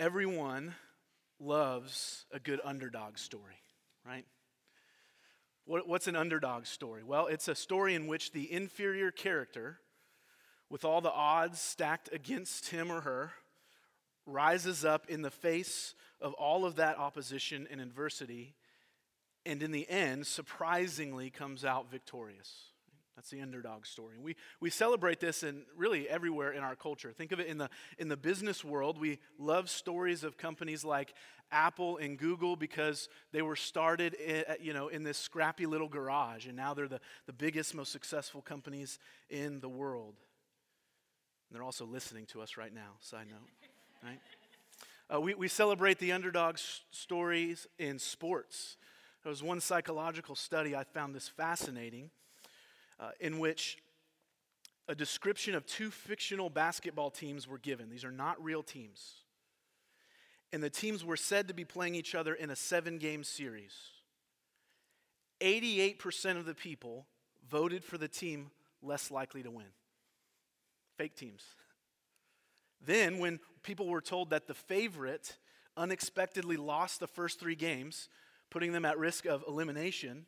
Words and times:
Everyone 0.00 0.74
loves 1.38 2.24
a 2.32 2.40
good 2.40 2.58
underdog 2.64 3.18
story, 3.18 3.60
right? 4.02 4.24
What, 5.66 5.86
what's 5.86 6.06
an 6.08 6.16
underdog 6.16 6.64
story? 6.64 7.02
Well, 7.04 7.26
it's 7.26 7.48
a 7.48 7.54
story 7.54 7.94
in 7.94 8.06
which 8.06 8.32
the 8.32 8.50
inferior 8.50 9.10
character, 9.10 9.78
with 10.70 10.86
all 10.86 11.02
the 11.02 11.12
odds 11.12 11.60
stacked 11.60 12.08
against 12.14 12.70
him 12.70 12.90
or 12.90 13.02
her, 13.02 13.32
rises 14.24 14.86
up 14.86 15.04
in 15.10 15.20
the 15.20 15.30
face 15.30 15.94
of 16.18 16.32
all 16.32 16.64
of 16.64 16.76
that 16.76 16.96
opposition 16.96 17.68
and 17.70 17.78
adversity, 17.78 18.54
and 19.44 19.62
in 19.62 19.70
the 19.70 19.86
end, 19.90 20.26
surprisingly 20.26 21.28
comes 21.28 21.62
out 21.62 21.90
victorious. 21.90 22.70
That's 23.16 23.30
the 23.30 23.40
underdog 23.40 23.84
story. 23.86 24.16
We, 24.18 24.36
we 24.60 24.70
celebrate 24.70 25.20
this 25.20 25.42
in 25.42 25.62
really 25.76 26.08
everywhere 26.08 26.52
in 26.52 26.62
our 26.62 26.74
culture. 26.74 27.12
Think 27.12 27.32
of 27.32 27.40
it 27.40 27.48
in 27.48 27.58
the, 27.58 27.68
in 27.98 28.08
the 28.08 28.16
business 28.16 28.64
world. 28.64 28.98
We 28.98 29.18
love 29.38 29.68
stories 29.68 30.24
of 30.24 30.38
companies 30.38 30.84
like 30.84 31.12
Apple 31.52 31.98
and 31.98 32.16
Google 32.16 32.56
because 32.56 33.08
they 33.32 33.42
were 33.42 33.56
started 33.56 34.14
in, 34.14 34.44
you 34.60 34.72
know, 34.72 34.88
in 34.88 35.02
this 35.02 35.18
scrappy 35.18 35.66
little 35.66 35.88
garage, 35.88 36.46
and 36.46 36.56
now 36.56 36.72
they're 36.74 36.88
the, 36.88 37.00
the 37.26 37.32
biggest, 37.32 37.74
most 37.74 37.92
successful 37.92 38.40
companies 38.40 38.98
in 39.28 39.60
the 39.60 39.68
world. 39.68 40.14
And 41.48 41.56
they're 41.56 41.64
also 41.64 41.84
listening 41.84 42.26
to 42.26 42.40
us 42.40 42.56
right 42.56 42.72
now, 42.72 42.92
side 43.00 43.26
note, 43.28 43.48
right? 44.04 44.20
Uh, 45.12 45.20
we, 45.20 45.34
we 45.34 45.48
celebrate 45.48 45.98
the 45.98 46.12
underdog 46.12 46.56
stories 46.90 47.66
in 47.78 47.98
sports. 47.98 48.76
There 49.24 49.30
was 49.30 49.42
one 49.42 49.60
psychological 49.60 50.36
study 50.36 50.76
I 50.76 50.84
found 50.84 51.14
this 51.14 51.28
fascinating 51.28 52.10
uh, 53.00 53.10
in 53.18 53.38
which 53.38 53.78
a 54.88 54.94
description 54.94 55.54
of 55.54 55.66
two 55.66 55.90
fictional 55.90 56.50
basketball 56.50 57.10
teams 57.10 57.48
were 57.48 57.58
given. 57.58 57.88
These 57.90 58.04
are 58.04 58.12
not 58.12 58.42
real 58.42 58.62
teams. 58.62 59.14
And 60.52 60.62
the 60.62 60.70
teams 60.70 61.04
were 61.04 61.16
said 61.16 61.48
to 61.48 61.54
be 61.54 61.64
playing 61.64 61.94
each 61.94 62.14
other 62.14 62.34
in 62.34 62.50
a 62.50 62.56
seven 62.56 62.98
game 62.98 63.22
series. 63.22 63.72
88% 65.40 66.36
of 66.36 66.44
the 66.44 66.54
people 66.54 67.06
voted 67.48 67.84
for 67.84 67.98
the 67.98 68.08
team 68.08 68.50
less 68.82 69.10
likely 69.10 69.42
to 69.42 69.50
win. 69.50 69.66
Fake 70.98 71.14
teams. 71.14 71.44
Then, 72.84 73.18
when 73.18 73.40
people 73.62 73.86
were 73.86 74.00
told 74.00 74.30
that 74.30 74.46
the 74.46 74.54
favorite 74.54 75.36
unexpectedly 75.76 76.56
lost 76.56 77.00
the 77.00 77.06
first 77.06 77.38
three 77.38 77.54
games, 77.54 78.08
putting 78.50 78.72
them 78.72 78.84
at 78.84 78.98
risk 78.98 79.26
of 79.26 79.44
elimination, 79.46 80.26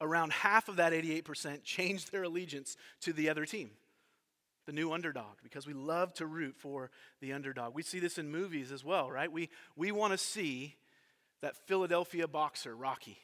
around 0.00 0.32
half 0.32 0.68
of 0.68 0.76
that 0.76 0.92
88% 0.92 1.62
changed 1.62 2.10
their 2.10 2.22
allegiance 2.22 2.76
to 3.02 3.12
the 3.12 3.28
other 3.28 3.44
team, 3.44 3.70
the 4.66 4.72
new 4.72 4.92
underdog, 4.92 5.36
because 5.42 5.66
we 5.66 5.74
love 5.74 6.14
to 6.14 6.26
root 6.26 6.56
for 6.56 6.90
the 7.20 7.32
underdog. 7.32 7.74
We 7.74 7.82
see 7.82 8.00
this 8.00 8.18
in 8.18 8.30
movies 8.30 8.72
as 8.72 8.84
well, 8.84 9.10
right? 9.10 9.30
We, 9.30 9.50
we 9.76 9.92
want 9.92 10.12
to 10.12 10.18
see 10.18 10.76
that 11.42 11.56
Philadelphia 11.66 12.26
boxer, 12.26 12.74
Rocky, 12.74 13.18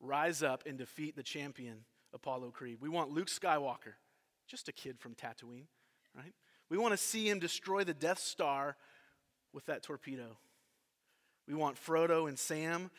rise 0.00 0.42
up 0.42 0.64
and 0.66 0.78
defeat 0.78 1.16
the 1.16 1.22
champion, 1.22 1.84
Apollo 2.14 2.50
Creed. 2.50 2.78
We 2.80 2.88
want 2.88 3.10
Luke 3.10 3.28
Skywalker, 3.28 3.94
just 4.46 4.68
a 4.68 4.72
kid 4.72 4.98
from 4.98 5.14
Tatooine, 5.14 5.66
right? 6.14 6.34
We 6.70 6.78
want 6.78 6.92
to 6.92 6.98
see 6.98 7.28
him 7.28 7.38
destroy 7.38 7.84
the 7.84 7.94
Death 7.94 8.18
Star 8.18 8.76
with 9.52 9.66
that 9.66 9.82
torpedo. 9.82 10.36
We 11.46 11.54
want 11.54 11.82
Frodo 11.82 12.28
and 12.28 12.38
Sam, 12.38 12.90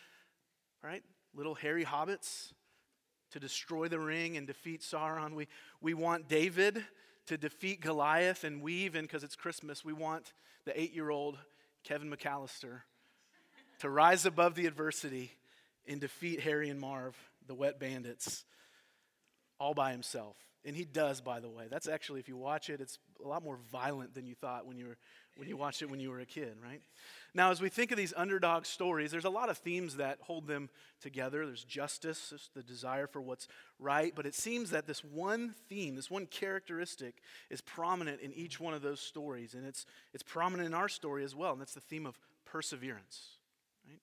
right? 0.83 1.03
Little 1.35 1.53
hairy 1.53 1.85
hobbits 1.85 2.51
to 3.31 3.39
destroy 3.39 3.87
the 3.87 3.99
ring 3.99 4.37
and 4.37 4.47
defeat 4.47 4.81
Sauron. 4.81 5.33
We, 5.33 5.47
we 5.81 5.93
want 5.93 6.27
David 6.27 6.83
to 7.27 7.37
defeat 7.37 7.81
Goliath 7.81 8.43
and 8.43 8.61
weave, 8.61 8.95
and 8.95 9.07
because 9.07 9.23
it's 9.23 9.35
Christmas, 9.35 9.85
we 9.85 9.93
want 9.93 10.33
the 10.65 10.79
eight 10.79 10.93
year 10.93 11.09
old 11.09 11.37
Kevin 11.83 12.11
McAllister 12.11 12.81
to 13.79 13.89
rise 13.89 14.25
above 14.25 14.55
the 14.55 14.65
adversity 14.65 15.31
and 15.87 16.01
defeat 16.01 16.41
Harry 16.41 16.69
and 16.69 16.79
Marv, 16.79 17.15
the 17.47 17.55
wet 17.55 17.79
bandits, 17.79 18.45
all 19.59 19.73
by 19.73 19.91
himself. 19.91 20.35
And 20.65 20.75
he 20.75 20.83
does, 20.83 21.21
by 21.21 21.39
the 21.39 21.49
way. 21.49 21.67
That's 21.69 21.87
actually, 21.87 22.19
if 22.19 22.27
you 22.27 22.35
watch 22.35 22.69
it, 22.69 22.81
it's 22.81 22.99
a 23.23 23.27
lot 23.27 23.43
more 23.43 23.57
violent 23.71 24.13
than 24.13 24.25
you 24.25 24.35
thought 24.35 24.65
when 24.65 24.77
you, 24.77 24.87
were, 24.87 24.97
when 25.37 25.47
you 25.47 25.55
watched 25.55 25.81
it 25.81 25.89
when 25.89 26.01
you 26.01 26.09
were 26.09 26.19
a 26.19 26.25
kid, 26.25 26.57
right? 26.61 26.81
Now, 27.33 27.51
as 27.51 27.61
we 27.61 27.69
think 27.69 27.91
of 27.91 27.97
these 27.97 28.13
underdog 28.17 28.65
stories, 28.65 29.09
there's 29.09 29.23
a 29.23 29.29
lot 29.29 29.47
of 29.47 29.57
themes 29.57 29.95
that 29.95 30.17
hold 30.21 30.47
them 30.47 30.69
together. 31.01 31.45
There's 31.45 31.63
justice, 31.63 32.29
there's 32.29 32.49
the 32.53 32.61
desire 32.61 33.07
for 33.07 33.21
what's 33.21 33.47
right, 33.79 34.11
but 34.13 34.25
it 34.25 34.35
seems 34.35 34.71
that 34.71 34.85
this 34.85 35.01
one 35.01 35.55
theme, 35.69 35.95
this 35.95 36.11
one 36.11 36.25
characteristic, 36.25 37.21
is 37.49 37.61
prominent 37.61 38.19
in 38.19 38.33
each 38.33 38.59
one 38.59 38.73
of 38.73 38.81
those 38.81 38.99
stories, 38.99 39.53
and 39.53 39.65
it's, 39.65 39.85
it's 40.13 40.23
prominent 40.23 40.67
in 40.67 40.73
our 40.73 40.89
story 40.89 41.23
as 41.23 41.35
well, 41.35 41.53
and 41.53 41.61
that's 41.61 41.73
the 41.73 41.79
theme 41.79 42.05
of 42.05 42.19
perseverance. 42.45 43.37
Right? 43.87 44.01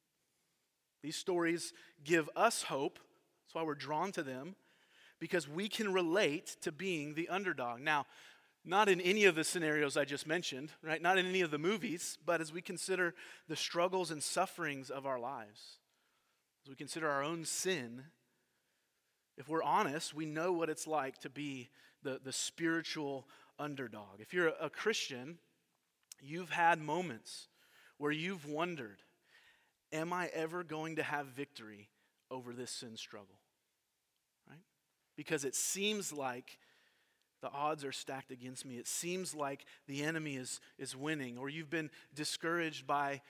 These 1.03 1.17
stories 1.17 1.75
give 2.03 2.31
us 2.35 2.63
hope, 2.63 2.99
that's 3.45 3.55
why 3.55 3.63
we're 3.63 3.75
drawn 3.75 4.11
to 4.13 4.23
them, 4.23 4.57
because 5.19 5.49
we 5.49 5.69
can 5.69 5.93
relate 5.93 6.57
to 6.63 6.73
being 6.73 7.15
the 7.15 7.29
underdog. 7.29 7.81
Now, 7.81 8.07
not 8.65 8.89
in 8.89 9.01
any 9.01 9.25
of 9.25 9.37
the 9.37 9.45
scenarios 9.45 9.97
I 9.97 10.05
just 10.05 10.27
mentioned, 10.27 10.71
right? 10.83 11.01
Not 11.01 11.19
in 11.19 11.27
any 11.27 11.41
of 11.41 11.51
the 11.51 11.59
movies, 11.59 12.19
but 12.27 12.41
as 12.41 12.53
we 12.53 12.61
consider 12.61 13.15
the 13.49 13.57
struggles 13.57 14.11
and 14.11 14.23
sufferings 14.23 14.91
of 14.91 15.07
our 15.07 15.21
lives, 15.21 15.79
as 16.65 16.69
we 16.69 16.75
consider 16.75 17.09
our 17.09 17.23
own 17.23 17.45
sin, 17.45 18.03
if 19.37 19.49
we're 19.49 19.63
honest, 19.63 20.15
we 20.15 20.27
know 20.27 20.53
what 20.53 20.69
it's 20.69 20.87
like 20.87 21.19
to 21.19 21.31
be 21.31 21.69
the, 22.03 22.21
the 22.23 22.33
spiritual 22.33 23.29
underdog. 23.59 24.19
If 24.19 24.35
you're 24.35 24.53
a, 24.61 24.69
Christian, 24.69 25.39
you've 26.21 26.51
had 26.51 26.81
moments 26.81 27.49
where 27.99 28.13
you've 28.13 28.47
wondered, 28.47 28.99
am 29.93 30.13
I 30.13 30.29
ever 30.35 30.65
going 30.65 30.97
to 30.97 31.03
have 31.03 31.27
victory 31.27 31.89
over 32.31 32.53
this 32.53 32.71
sin 32.71 32.97
struggle? 32.97 33.37
Because 35.17 35.45
it 35.45 35.55
seems 35.55 36.13
like 36.13 36.59
the 37.43 37.51
odds 37.51 37.85
are 37.85 37.93
stacked 37.93 38.31
against 38.31 38.65
me. 38.65 38.77
It 38.77 38.87
seems 38.87 39.35
like 39.35 39.65
the 39.87 40.03
enemy 40.03 40.37
is, 40.37 40.61
is 40.79 40.97
winning, 40.97 41.39
or 41.39 41.49
you've 41.49 41.71
been 41.71 41.91
discouraged 42.15 42.87
by 42.87 43.23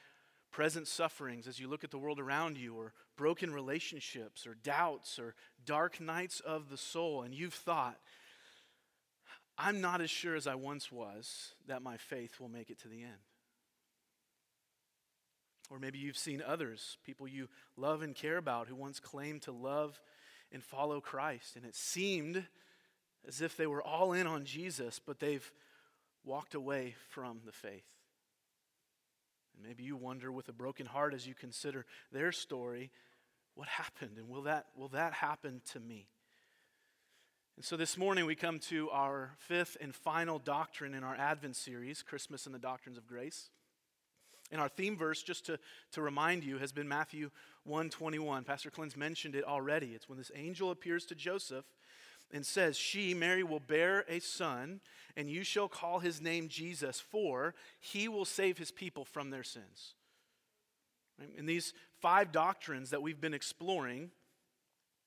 present 0.51 0.89
sufferings 0.89 1.47
as 1.47 1.61
you 1.61 1.69
look 1.69 1.85
at 1.85 1.91
the 1.91 1.99
world 1.99 2.19
around 2.19 2.57
you, 2.57 2.75
or 2.75 2.93
broken 3.17 3.53
relationships, 3.53 4.47
or 4.47 4.55
doubts, 4.55 5.19
or 5.19 5.35
dark 5.65 6.01
nights 6.01 6.41
of 6.41 6.71
the 6.71 6.77
soul, 6.77 7.23
and 7.23 7.35
you've 7.35 7.55
thought, 7.55 7.99
I'm 9.59 9.81
not 9.81 10.01
as 10.01 10.11
sure 10.11 10.37
as 10.37 10.47
I 10.47 10.55
once 10.55 10.93
was 10.93 11.55
that 11.67 11.83
my 11.83 11.97
faith 11.97 12.41
will 12.41 12.49
make 12.49 12.71
it 12.71 12.81
to 12.83 12.89
the 12.89 13.03
end. 13.03 13.25
Or 15.71 15.79
maybe 15.79 15.99
you've 15.99 16.19
seen 16.19 16.43
others, 16.47 16.99
people 17.05 17.27
you 17.27 17.49
love 17.77 18.03
and 18.03 18.15
care 18.15 18.37
about, 18.37 18.69
who 18.69 18.77
once 18.77 19.01
claimed 19.01 19.43
to 19.43 19.53
love 19.53 20.01
and 20.53 20.63
follow 20.63 21.01
Christ, 21.01 21.57
and 21.57 21.65
it 21.65 21.75
seemed 21.75 22.45
as 23.27 23.41
if 23.41 23.57
they 23.57 23.67
were 23.67 23.83
all 23.83 24.13
in 24.13 24.27
on 24.27 24.45
Jesus, 24.45 25.01
but 25.05 25.19
they've 25.19 25.51
walked 26.25 26.55
away 26.55 26.95
from 27.11 27.41
the 27.45 27.53
faith. 27.53 27.87
And 29.55 29.67
maybe 29.67 29.83
you 29.83 29.97
wonder 29.97 30.31
with 30.31 30.49
a 30.49 30.53
broken 30.53 30.87
heart 30.87 31.15
as 31.15 31.27
you 31.27 31.35
consider 31.35 31.87
their 32.13 32.33
story, 32.33 32.91
what 33.55 33.69
happened? 33.69 34.19
And 34.19 34.29
will 34.29 34.43
that, 34.43 34.67
will 34.77 34.89
that 34.89 35.15
happen 35.15 35.63
to 35.73 35.81
me? 35.81 36.07
And 37.57 37.65
so 37.65 37.77
this 37.77 37.97
morning 37.97 38.27
we 38.27 38.35
come 38.35 38.59
to 38.69 38.91
our 38.91 39.31
fifth 39.39 39.79
and 39.81 39.95
final 39.95 40.39
doctrine 40.39 40.93
in 40.93 41.03
our 41.03 41.17
Advent 41.17 41.57
series, 41.57 42.03
Christmas 42.03 42.45
and 42.45 42.55
the 42.55 42.59
Doctrines 42.59 42.99
of 42.99 43.07
Grace. 43.07 43.49
And 44.53 44.61
our 44.61 44.69
theme 44.69 44.97
verse, 44.97 45.23
just 45.23 45.47
to, 45.47 45.59
to 45.93 46.03
remind 46.03 46.45
you, 46.45 46.59
has 46.59 46.73
been 46.73 46.89
Matthew 46.89 47.31
121. 47.65 48.45
Pastor 48.45 48.71
Clint's 48.71 48.97
mentioned 48.97 49.35
it 49.35 49.45
already. 49.45 49.89
It's 49.89 50.09
when 50.09 50.19
this 50.19 50.31
angel 50.35 50.71
appears 50.71 51.05
to 51.07 51.15
Joseph 51.15 51.65
and 52.33 52.45
says, 52.47 52.77
She, 52.77 53.15
Mary, 53.15 53.43
will 53.43 53.61
bear 53.61 54.05
a 54.09 54.21
son, 54.21 54.81
and 55.17 55.29
you 55.29 55.43
shall 55.43 55.69
call 55.69 55.99
his 55.99 56.21
name 56.21 56.49
Jesus, 56.49 57.01
for 57.01 57.55
he 57.81 58.09
will 58.09 58.25
save 58.25 58.59
his 58.59 58.71
people 58.71 59.05
from 59.05 59.31
their 59.31 59.43
sins. 59.43 59.95
In 61.37 61.47
these 61.47 61.73
five 62.01 62.31
doctrines 62.31 62.91
that 62.91 63.03
we've 63.03 63.21
been 63.21 63.35
exploring, 63.35 64.11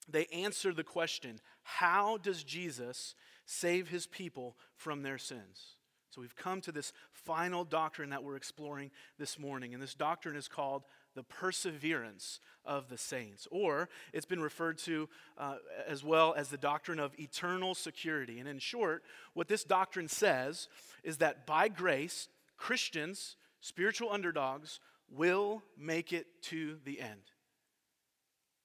they 0.07 0.25
answer 0.27 0.73
the 0.73 0.83
question 0.83 1.39
how 1.61 2.17
does 2.17 2.43
Jesus 2.43 3.13
save 3.45 3.89
his 3.89 4.07
people 4.07 4.57
from 4.75 5.03
their 5.03 5.17
sins? 5.19 5.75
So 6.19 6.21
we've 6.21 6.35
come 6.35 6.59
to 6.61 6.73
this 6.73 6.91
final 7.13 7.63
doctrine 7.63 8.09
that 8.09 8.25
we're 8.25 8.35
exploring 8.35 8.91
this 9.17 9.39
morning, 9.39 9.73
and 9.73 9.81
this 9.81 9.93
doctrine 9.93 10.35
is 10.35 10.49
called 10.49 10.83
the 11.15 11.23
perseverance 11.23 12.41
of 12.65 12.89
the 12.89 12.97
saints. 12.97 13.47
Or 13.51 13.87
it's 14.11 14.25
been 14.25 14.41
referred 14.41 14.79
to 14.79 15.07
uh, 15.37 15.55
as 15.87 16.03
well 16.03 16.33
as 16.35 16.49
the 16.49 16.57
doctrine 16.57 16.99
of 16.99 17.17
eternal 17.17 17.73
security. 17.73 18.39
And 18.39 18.49
in 18.49 18.59
short, 18.59 19.03
what 19.33 19.47
this 19.47 19.63
doctrine 19.63 20.09
says 20.09 20.67
is 21.05 21.19
that 21.19 21.47
by 21.47 21.69
grace, 21.69 22.27
Christians, 22.57 23.37
spiritual 23.61 24.11
underdogs, 24.11 24.81
will 25.09 25.63
make 25.77 26.11
it 26.11 26.27
to 26.43 26.79
the 26.83 26.99
end. 26.99 27.31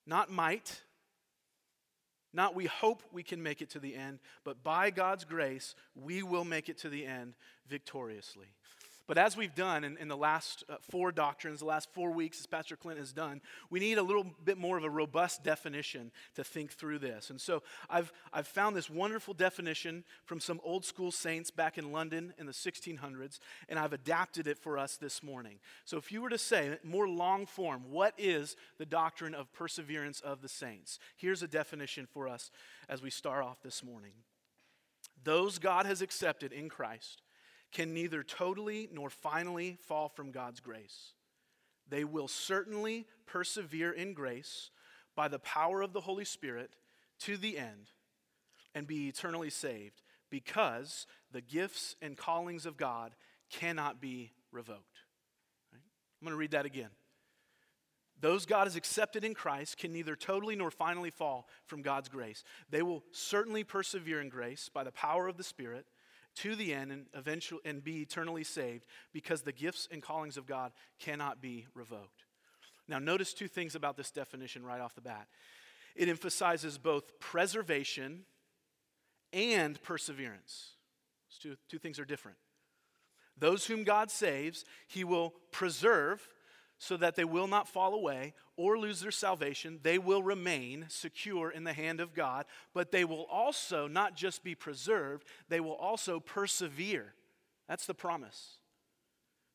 Not 0.08 0.28
might, 0.28 0.82
not 2.34 2.54
we 2.54 2.66
hope 2.66 3.02
we 3.12 3.22
can 3.22 3.42
make 3.42 3.62
it 3.62 3.70
to 3.70 3.78
the 3.78 3.94
end, 3.94 4.18
but 4.44 4.62
by 4.62 4.90
God's 4.90 5.24
grace, 5.24 5.74
we 5.94 6.22
will 6.22 6.44
make 6.44 6.68
it 6.68 6.78
to 6.78 6.88
the 6.88 7.06
end 7.06 7.34
victoriously. 7.68 8.48
But 9.06 9.18
as 9.18 9.36
we've 9.36 9.54
done 9.54 9.84
in, 9.84 9.98
in 9.98 10.08
the 10.08 10.16
last 10.16 10.64
uh, 10.68 10.76
four 10.80 11.12
doctrines, 11.12 11.60
the 11.60 11.66
last 11.66 11.92
four 11.92 12.10
weeks, 12.10 12.40
as 12.40 12.46
Pastor 12.46 12.74
Clint 12.74 12.98
has 12.98 13.12
done, 13.12 13.42
we 13.68 13.78
need 13.78 13.98
a 13.98 14.02
little 14.02 14.24
bit 14.44 14.56
more 14.56 14.78
of 14.78 14.84
a 14.84 14.88
robust 14.88 15.44
definition 15.44 16.10
to 16.36 16.44
think 16.44 16.72
through 16.72 17.00
this. 17.00 17.28
And 17.28 17.38
so 17.38 17.62
I've, 17.90 18.10
I've 18.32 18.46
found 18.46 18.74
this 18.74 18.88
wonderful 18.88 19.34
definition 19.34 20.04
from 20.24 20.40
some 20.40 20.58
old 20.64 20.86
school 20.86 21.10
saints 21.10 21.50
back 21.50 21.76
in 21.76 21.92
London 21.92 22.32
in 22.38 22.46
the 22.46 22.52
1600s, 22.52 23.40
and 23.68 23.78
I've 23.78 23.92
adapted 23.92 24.46
it 24.46 24.56
for 24.56 24.78
us 24.78 24.96
this 24.96 25.22
morning. 25.22 25.58
So 25.84 25.98
if 25.98 26.10
you 26.10 26.22
were 26.22 26.30
to 26.30 26.38
say, 26.38 26.78
more 26.82 27.06
long 27.06 27.44
form, 27.44 27.82
what 27.90 28.14
is 28.16 28.56
the 28.78 28.86
doctrine 28.86 29.34
of 29.34 29.52
perseverance 29.52 30.20
of 30.20 30.40
the 30.40 30.48
saints? 30.48 30.98
Here's 31.16 31.42
a 31.42 31.48
definition 31.48 32.06
for 32.06 32.26
us 32.26 32.50
as 32.88 33.02
we 33.02 33.10
start 33.10 33.44
off 33.44 33.62
this 33.62 33.84
morning. 33.84 34.12
Those 35.22 35.58
God 35.58 35.84
has 35.84 36.00
accepted 36.00 36.52
in 36.52 36.70
Christ 36.70 37.20
can 37.74 37.92
neither 37.92 38.22
totally 38.22 38.88
nor 38.92 39.10
finally 39.10 39.76
fall 39.82 40.08
from 40.08 40.30
God's 40.30 40.60
grace. 40.60 41.12
They 41.88 42.04
will 42.04 42.28
certainly 42.28 43.06
persevere 43.26 43.92
in 43.92 44.14
grace 44.14 44.70
by 45.14 45.28
the 45.28 45.40
power 45.40 45.82
of 45.82 45.92
the 45.92 46.00
Holy 46.00 46.24
Spirit 46.24 46.70
to 47.20 47.36
the 47.36 47.58
end 47.58 47.90
and 48.74 48.86
be 48.86 49.08
eternally 49.08 49.50
saved 49.50 50.02
because 50.30 51.06
the 51.32 51.40
gifts 51.40 51.96
and 52.00 52.16
callings 52.16 52.64
of 52.64 52.76
God 52.76 53.14
cannot 53.50 54.00
be 54.00 54.32
revoked. 54.50 55.00
Right? 55.72 55.82
I'm 56.20 56.26
going 56.26 56.34
to 56.34 56.38
read 56.38 56.52
that 56.52 56.66
again. 56.66 56.90
Those 58.20 58.46
God 58.46 58.64
has 58.64 58.76
accepted 58.76 59.24
in 59.24 59.34
Christ 59.34 59.76
can 59.76 59.92
neither 59.92 60.16
totally 60.16 60.56
nor 60.56 60.70
finally 60.70 61.10
fall 61.10 61.48
from 61.66 61.82
God's 61.82 62.08
grace. 62.08 62.44
They 62.70 62.82
will 62.82 63.02
certainly 63.12 63.64
persevere 63.64 64.20
in 64.20 64.28
grace 64.28 64.70
by 64.72 64.84
the 64.84 64.92
power 64.92 65.28
of 65.28 65.36
the 65.36 65.44
Spirit 65.44 65.86
to 66.36 66.56
the 66.56 66.72
end 66.72 66.92
and 66.92 67.06
eventually 67.14 67.60
and 67.64 67.82
be 67.82 68.00
eternally 68.00 68.44
saved 68.44 68.86
because 69.12 69.42
the 69.42 69.52
gifts 69.52 69.88
and 69.90 70.02
callings 70.02 70.36
of 70.36 70.46
God 70.46 70.72
cannot 70.98 71.40
be 71.40 71.66
revoked. 71.74 72.24
Now 72.88 72.98
notice 72.98 73.32
two 73.32 73.48
things 73.48 73.74
about 73.74 73.96
this 73.96 74.10
definition 74.10 74.64
right 74.64 74.80
off 74.80 74.94
the 74.94 75.00
bat. 75.00 75.28
It 75.94 76.08
emphasizes 76.08 76.76
both 76.76 77.18
preservation 77.20 78.24
and 79.32 79.80
perseverance. 79.82 80.70
Two, 81.40 81.56
two 81.68 81.78
things 81.78 81.98
are 81.98 82.04
different. 82.04 82.38
Those 83.36 83.66
whom 83.66 83.84
God 83.84 84.10
saves, 84.10 84.64
he 84.86 85.02
will 85.04 85.34
preserve 85.50 86.28
so 86.78 86.96
that 86.96 87.16
they 87.16 87.24
will 87.24 87.46
not 87.46 87.68
fall 87.68 87.94
away 87.94 88.34
or 88.56 88.78
lose 88.78 89.00
their 89.00 89.10
salvation. 89.10 89.80
They 89.82 89.98
will 89.98 90.22
remain 90.22 90.86
secure 90.88 91.50
in 91.50 91.64
the 91.64 91.72
hand 91.72 92.00
of 92.00 92.14
God, 92.14 92.46
but 92.72 92.90
they 92.90 93.04
will 93.04 93.26
also 93.30 93.86
not 93.86 94.16
just 94.16 94.44
be 94.44 94.54
preserved, 94.54 95.26
they 95.48 95.60
will 95.60 95.74
also 95.74 96.20
persevere. 96.20 97.14
That's 97.68 97.86
the 97.86 97.94
promise. 97.94 98.58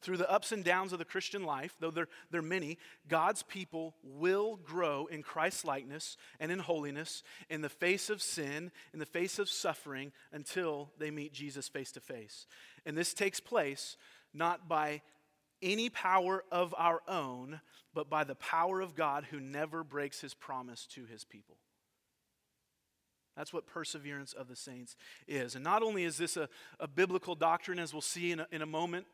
Through 0.01 0.17
the 0.17 0.31
ups 0.31 0.53
and 0.53 0.63
downs 0.63 0.93
of 0.93 0.99
the 0.99 1.05
Christian 1.05 1.43
life, 1.43 1.75
though 1.79 1.91
there, 1.91 2.07
there 2.31 2.39
are 2.39 2.43
many, 2.43 2.77
God's 3.09 3.43
people 3.43 3.95
will 4.01 4.55
grow 4.55 5.07
in 5.07 5.23
Christ's 5.23 5.65
likeness 5.65 6.15
and 6.39 6.53
in 6.53 6.59
holiness 6.59 7.21
in 7.49 7.61
the 7.61 7.69
face 7.69 8.09
of 8.09 8.21
sin, 8.21 8.71
in 8.93 8.99
the 8.99 9.05
face 9.05 9.39
of 9.39 9.49
suffering, 9.49 10.13
until 10.31 10.89
they 10.97 11.11
meet 11.11 11.33
Jesus 11.33 11.67
face 11.67 11.91
to 11.91 11.99
face. 11.99 12.47
And 12.85 12.97
this 12.97 13.13
takes 13.13 13.41
place 13.41 13.97
not 14.33 14.69
by 14.69 15.01
any 15.61 15.89
power 15.89 16.43
of 16.51 16.73
our 16.77 17.01
own, 17.07 17.61
but 17.93 18.09
by 18.09 18.23
the 18.23 18.35
power 18.35 18.81
of 18.81 18.95
God 18.95 19.25
who 19.29 19.39
never 19.39 19.83
breaks 19.83 20.21
his 20.21 20.33
promise 20.33 20.85
to 20.93 21.05
his 21.05 21.23
people. 21.23 21.57
That's 23.35 23.53
what 23.53 23.67
perseverance 23.67 24.33
of 24.33 24.47
the 24.47 24.55
saints 24.55 24.97
is. 25.27 25.55
And 25.55 25.63
not 25.63 25.81
only 25.81 26.03
is 26.03 26.17
this 26.17 26.35
a, 26.35 26.49
a 26.79 26.87
biblical 26.87 27.35
doctrine, 27.35 27.79
as 27.79 27.93
we'll 27.93 28.01
see 28.01 28.31
in 28.31 28.41
a, 28.41 28.47
in 28.51 28.61
a 28.61 28.65
moment, 28.65 29.05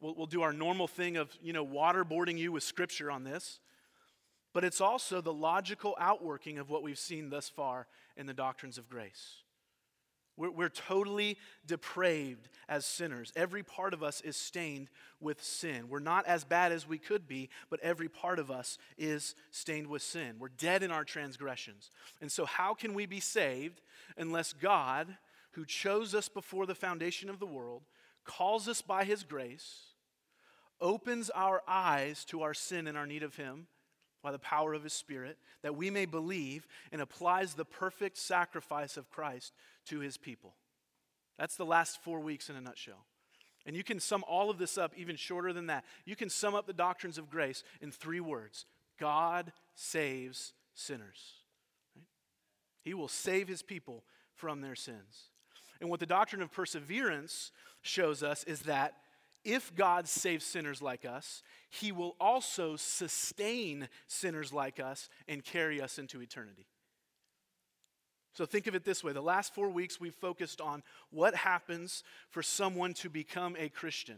we'll, 0.00 0.14
we'll 0.14 0.26
do 0.26 0.42
our 0.42 0.52
normal 0.52 0.86
thing 0.86 1.16
of, 1.16 1.30
you 1.42 1.52
know, 1.52 1.66
waterboarding 1.66 2.36
you 2.36 2.52
with 2.52 2.62
scripture 2.62 3.10
on 3.10 3.24
this, 3.24 3.58
but 4.52 4.64
it's 4.64 4.80
also 4.80 5.20
the 5.20 5.32
logical 5.32 5.96
outworking 5.98 6.58
of 6.58 6.68
what 6.68 6.82
we've 6.82 6.98
seen 6.98 7.30
thus 7.30 7.48
far 7.48 7.86
in 8.16 8.26
the 8.26 8.34
doctrines 8.34 8.76
of 8.76 8.88
grace. 8.88 9.42
We're, 10.36 10.50
we're 10.50 10.68
totally 10.68 11.36
depraved 11.66 12.48
as 12.68 12.86
sinners. 12.86 13.32
Every 13.36 13.62
part 13.62 13.94
of 13.94 14.02
us 14.02 14.20
is 14.20 14.36
stained 14.36 14.88
with 15.20 15.42
sin. 15.42 15.88
We're 15.88 15.98
not 15.98 16.26
as 16.26 16.44
bad 16.44 16.72
as 16.72 16.88
we 16.88 16.98
could 16.98 17.28
be, 17.28 17.50
but 17.68 17.80
every 17.80 18.08
part 18.08 18.38
of 18.38 18.50
us 18.50 18.78
is 18.96 19.34
stained 19.50 19.86
with 19.86 20.02
sin. 20.02 20.36
We're 20.38 20.48
dead 20.48 20.82
in 20.82 20.90
our 20.90 21.04
transgressions. 21.04 21.90
And 22.20 22.30
so, 22.30 22.44
how 22.46 22.74
can 22.74 22.94
we 22.94 23.06
be 23.06 23.20
saved 23.20 23.80
unless 24.16 24.52
God, 24.52 25.16
who 25.52 25.64
chose 25.64 26.14
us 26.14 26.28
before 26.28 26.66
the 26.66 26.74
foundation 26.74 27.28
of 27.28 27.38
the 27.38 27.46
world, 27.46 27.82
calls 28.24 28.68
us 28.68 28.82
by 28.82 29.04
his 29.04 29.24
grace, 29.24 29.94
opens 30.80 31.30
our 31.30 31.62
eyes 31.68 32.24
to 32.26 32.42
our 32.42 32.54
sin 32.54 32.86
and 32.86 32.96
our 32.96 33.06
need 33.06 33.22
of 33.22 33.36
him? 33.36 33.66
By 34.22 34.32
the 34.32 34.38
power 34.38 34.74
of 34.74 34.82
his 34.82 34.92
Spirit, 34.92 35.38
that 35.62 35.76
we 35.76 35.90
may 35.90 36.06
believe 36.06 36.66
and 36.92 37.00
applies 37.00 37.54
the 37.54 37.64
perfect 37.64 38.18
sacrifice 38.18 38.96
of 38.96 39.10
Christ 39.10 39.52
to 39.86 40.00
his 40.00 40.16
people. 40.16 40.54
That's 41.38 41.56
the 41.56 41.64
last 41.64 42.02
four 42.02 42.20
weeks 42.20 42.50
in 42.50 42.56
a 42.56 42.60
nutshell. 42.60 43.06
And 43.66 43.76
you 43.76 43.84
can 43.84 44.00
sum 44.00 44.24
all 44.26 44.50
of 44.50 44.58
this 44.58 44.78
up 44.78 44.92
even 44.96 45.16
shorter 45.16 45.52
than 45.52 45.66
that. 45.66 45.84
You 46.04 46.16
can 46.16 46.30
sum 46.30 46.54
up 46.54 46.66
the 46.66 46.72
doctrines 46.72 47.18
of 47.18 47.30
grace 47.30 47.62
in 47.80 47.90
three 47.90 48.20
words 48.20 48.66
God 48.98 49.52
saves 49.74 50.52
sinners. 50.74 51.34
Right? 51.96 52.04
He 52.82 52.94
will 52.94 53.08
save 53.08 53.48
his 53.48 53.62
people 53.62 54.04
from 54.34 54.60
their 54.60 54.74
sins. 54.74 55.30
And 55.80 55.88
what 55.88 56.00
the 56.00 56.06
doctrine 56.06 56.42
of 56.42 56.52
perseverance 56.52 57.52
shows 57.82 58.22
us 58.22 58.44
is 58.44 58.60
that 58.62 58.94
if 59.44 59.74
God 59.74 60.06
saves 60.06 60.44
sinners 60.44 60.82
like 60.82 61.04
us, 61.04 61.42
he 61.70 61.92
will 61.92 62.16
also 62.20 62.76
sustain 62.76 63.88
sinners 64.06 64.52
like 64.52 64.80
us 64.80 65.08
and 65.28 65.44
carry 65.44 65.80
us 65.80 65.98
into 65.98 66.20
eternity. 66.20 66.66
So 68.32 68.46
think 68.46 68.66
of 68.66 68.74
it 68.74 68.84
this 68.84 69.02
way 69.02 69.12
the 69.12 69.20
last 69.20 69.54
four 69.54 69.70
weeks 69.70 70.00
we've 70.00 70.14
focused 70.14 70.60
on 70.60 70.82
what 71.10 71.34
happens 71.34 72.04
for 72.28 72.42
someone 72.42 72.94
to 72.94 73.10
become 73.10 73.56
a 73.58 73.68
Christian. 73.68 74.16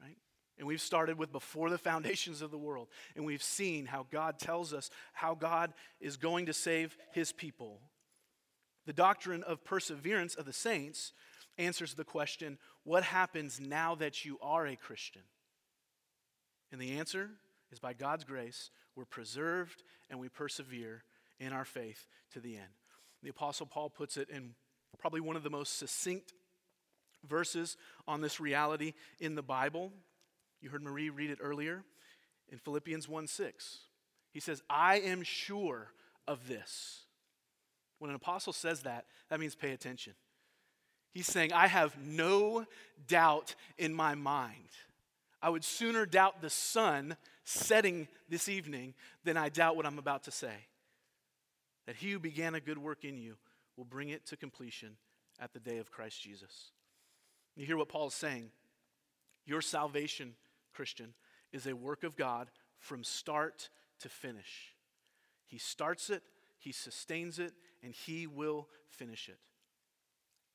Right? 0.00 0.16
And 0.58 0.66
we've 0.68 0.80
started 0.80 1.18
with 1.18 1.32
before 1.32 1.70
the 1.70 1.78
foundations 1.78 2.42
of 2.42 2.50
the 2.50 2.58
world. 2.58 2.88
And 3.16 3.24
we've 3.24 3.42
seen 3.42 3.86
how 3.86 4.06
God 4.10 4.38
tells 4.38 4.72
us 4.72 4.90
how 5.12 5.34
God 5.34 5.72
is 6.00 6.16
going 6.16 6.46
to 6.46 6.52
save 6.52 6.96
his 7.12 7.32
people. 7.32 7.80
The 8.86 8.92
doctrine 8.92 9.42
of 9.42 9.64
perseverance 9.64 10.34
of 10.34 10.44
the 10.44 10.52
saints 10.52 11.12
answers 11.64 11.94
the 11.94 12.04
question 12.04 12.58
what 12.84 13.04
happens 13.04 13.60
now 13.60 13.94
that 13.96 14.24
you 14.24 14.38
are 14.42 14.66
a 14.66 14.76
Christian? 14.76 15.22
And 16.70 16.80
the 16.80 16.98
answer 16.98 17.30
is 17.70 17.78
by 17.78 17.92
God's 17.92 18.24
grace, 18.24 18.70
we're 18.96 19.04
preserved 19.04 19.82
and 20.10 20.18
we 20.18 20.28
persevere 20.28 21.04
in 21.38 21.52
our 21.52 21.64
faith 21.64 22.06
to 22.32 22.40
the 22.40 22.56
end. 22.56 22.68
The 23.22 23.30
Apostle 23.30 23.66
Paul 23.66 23.90
puts 23.90 24.16
it 24.16 24.28
in 24.30 24.54
probably 24.98 25.20
one 25.20 25.36
of 25.36 25.42
the 25.42 25.50
most 25.50 25.78
succinct 25.78 26.32
verses 27.26 27.76
on 28.06 28.20
this 28.20 28.40
reality 28.40 28.94
in 29.20 29.34
the 29.34 29.42
Bible. 29.42 29.92
You 30.60 30.70
heard 30.70 30.82
Marie 30.82 31.10
read 31.10 31.30
it 31.30 31.38
earlier 31.40 31.84
in 32.50 32.58
Philippians 32.58 33.08
1 33.08 33.26
6. 33.26 33.78
He 34.32 34.40
says, 34.40 34.62
I 34.68 34.98
am 35.00 35.22
sure 35.22 35.92
of 36.26 36.48
this. 36.48 37.04
When 37.98 38.10
an 38.10 38.16
apostle 38.16 38.52
says 38.52 38.82
that, 38.82 39.06
that 39.30 39.40
means 39.40 39.54
pay 39.54 39.72
attention. 39.72 40.14
He's 41.12 41.26
saying, 41.26 41.52
I 41.52 41.66
have 41.66 41.96
no 42.02 42.64
doubt 43.06 43.54
in 43.78 43.92
my 43.92 44.14
mind. 44.14 44.68
I 45.42 45.50
would 45.50 45.64
sooner 45.64 46.06
doubt 46.06 46.40
the 46.40 46.50
sun 46.50 47.16
setting 47.44 48.08
this 48.28 48.48
evening 48.48 48.94
than 49.24 49.36
I 49.36 49.48
doubt 49.48 49.76
what 49.76 49.86
I'm 49.86 49.98
about 49.98 50.24
to 50.24 50.30
say. 50.30 50.54
That 51.86 51.96
he 51.96 52.12
who 52.12 52.18
began 52.18 52.54
a 52.54 52.60
good 52.60 52.78
work 52.78 53.04
in 53.04 53.18
you 53.18 53.36
will 53.76 53.84
bring 53.84 54.08
it 54.08 54.24
to 54.26 54.36
completion 54.36 54.96
at 55.40 55.52
the 55.52 55.60
day 55.60 55.78
of 55.78 55.90
Christ 55.90 56.22
Jesus. 56.22 56.70
You 57.56 57.66
hear 57.66 57.76
what 57.76 57.88
Paul 57.88 58.06
is 58.06 58.14
saying? 58.14 58.50
Your 59.44 59.60
salvation, 59.60 60.34
Christian, 60.72 61.14
is 61.52 61.66
a 61.66 61.74
work 61.74 62.04
of 62.04 62.16
God 62.16 62.48
from 62.78 63.04
start 63.04 63.68
to 64.00 64.08
finish. 64.08 64.74
He 65.46 65.58
starts 65.58 66.08
it, 66.08 66.22
he 66.58 66.72
sustains 66.72 67.38
it, 67.38 67.52
and 67.82 67.92
he 67.92 68.26
will 68.26 68.68
finish 68.88 69.28
it. 69.28 69.38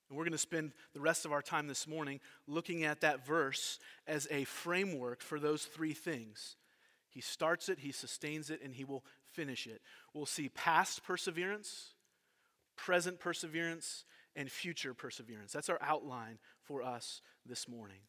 And 0.10 0.18
we're 0.18 0.24
going 0.24 0.32
to 0.32 0.38
spend 0.38 0.72
the 0.94 1.02
rest 1.02 1.26
of 1.26 1.32
our 1.32 1.42
time 1.42 1.68
this 1.68 1.88
morning 1.88 2.20
looking 2.48 2.84
at 2.84 3.02
that 3.02 3.26
verse 3.26 3.80
as 4.08 4.28
a 4.32 4.46
framework 4.46 5.22
for 5.22 5.40
those 5.40 5.66
three 5.66 5.94
things. 5.94 6.56
He 7.10 7.22
starts 7.22 7.68
it, 7.68 7.80
he 7.80 7.92
sustains 7.92 8.50
it, 8.50 8.62
and 8.64 8.74
he 8.74 8.86
will 8.86 9.04
finish 9.34 9.68
it. 9.68 9.82
We'll 10.14 10.26
see 10.26 10.50
past 10.50 11.04
perseverance, 11.04 11.94
present 12.76 13.20
perseverance, 13.20 14.06
and 14.36 14.50
future 14.52 14.94
perseverance. 14.94 15.52
That's 15.52 15.70
our 15.70 15.80
outline 15.82 16.38
for 16.62 16.84
us 16.84 17.22
this 17.46 17.68
morning. 17.68 18.00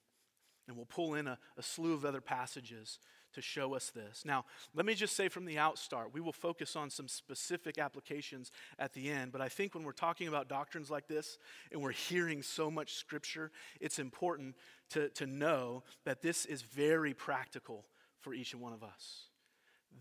And 0.66 0.76
we'll 0.76 0.86
pull 0.86 1.14
in 1.14 1.26
a, 1.26 1.38
a 1.56 1.62
slew 1.62 1.94
of 1.94 2.04
other 2.04 2.20
passages 2.20 2.98
to 3.34 3.42
show 3.42 3.74
us 3.74 3.90
this. 3.90 4.24
Now, 4.24 4.44
let 4.74 4.86
me 4.86 4.94
just 4.94 5.16
say 5.16 5.28
from 5.28 5.44
the 5.44 5.56
outstart, 5.56 6.12
we 6.12 6.20
will 6.20 6.32
focus 6.32 6.76
on 6.76 6.90
some 6.90 7.08
specific 7.08 7.78
applications 7.78 8.50
at 8.78 8.92
the 8.92 9.10
end, 9.10 9.32
but 9.32 9.40
I 9.40 9.48
think 9.48 9.74
when 9.74 9.84
we're 9.84 9.92
talking 9.92 10.28
about 10.28 10.48
doctrines 10.48 10.90
like 10.90 11.06
this 11.06 11.38
and 11.72 11.82
we're 11.82 11.92
hearing 11.92 12.42
so 12.42 12.70
much 12.70 12.94
scripture, 12.94 13.50
it's 13.80 13.98
important 13.98 14.56
to, 14.90 15.08
to 15.10 15.26
know 15.26 15.82
that 16.04 16.22
this 16.22 16.46
is 16.46 16.62
very 16.62 17.14
practical 17.14 17.84
for 18.20 18.34
each 18.34 18.52
and 18.52 18.62
one 18.62 18.72
of 18.72 18.82
us. 18.82 19.28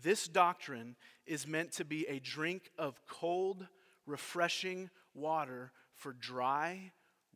This 0.02 0.28
doctrine 0.28 0.96
is 1.26 1.46
meant 1.46 1.72
to 1.72 1.84
be 1.84 2.06
a 2.06 2.20
drink 2.20 2.70
of 2.78 3.00
cold, 3.08 3.66
refreshing 4.06 4.90
water 5.14 5.72
for 5.94 6.12
dry, 6.12 6.92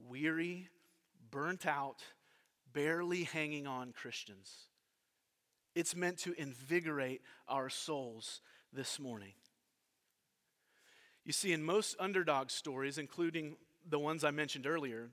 weary, 0.08 0.68
burnt 1.30 1.66
out, 1.66 2.02
barely 2.72 3.24
hanging 3.24 3.66
on 3.66 3.92
Christians. 3.92 4.68
It's 5.74 5.96
meant 5.96 6.18
to 6.18 6.34
invigorate 6.34 7.22
our 7.48 7.70
souls 7.70 8.40
this 8.72 8.98
morning. 8.98 9.32
You 11.24 11.32
see, 11.32 11.52
in 11.52 11.62
most 11.62 11.96
underdog 11.98 12.50
stories, 12.50 12.98
including 12.98 13.56
the 13.88 13.98
ones 13.98 14.24
I 14.24 14.30
mentioned 14.30 14.66
earlier, 14.66 15.10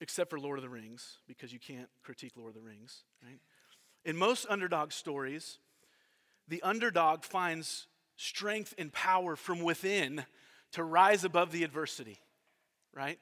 except 0.00 0.30
for 0.30 0.38
Lord 0.38 0.58
of 0.58 0.62
the 0.62 0.68
Rings, 0.68 1.18
because 1.26 1.52
you 1.52 1.58
can't 1.58 1.88
critique 2.02 2.32
Lord 2.36 2.50
of 2.50 2.54
the 2.54 2.66
Rings, 2.66 3.02
right? 3.22 3.38
In 4.04 4.16
most 4.16 4.46
underdog 4.48 4.92
stories, 4.92 5.58
the 6.48 6.62
underdog 6.62 7.24
finds 7.24 7.86
strength 8.16 8.72
and 8.78 8.92
power 8.92 9.36
from 9.36 9.60
within 9.60 10.24
to 10.72 10.84
rise 10.84 11.24
above 11.24 11.50
the 11.50 11.64
adversity, 11.64 12.20
right? 12.94 13.18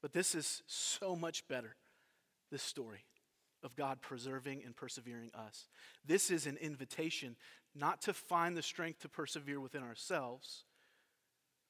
But 0.00 0.12
this 0.12 0.34
is 0.34 0.62
so 0.66 1.14
much 1.14 1.46
better, 1.46 1.76
this 2.50 2.62
story 2.62 3.04
of 3.62 3.76
God 3.76 4.00
preserving 4.00 4.62
and 4.64 4.74
persevering 4.74 5.30
us. 5.34 5.66
This 6.06 6.30
is 6.30 6.46
an 6.46 6.56
invitation 6.56 7.36
not 7.74 8.02
to 8.02 8.14
find 8.14 8.56
the 8.56 8.62
strength 8.62 9.00
to 9.00 9.08
persevere 9.08 9.60
within 9.60 9.82
ourselves, 9.82 10.64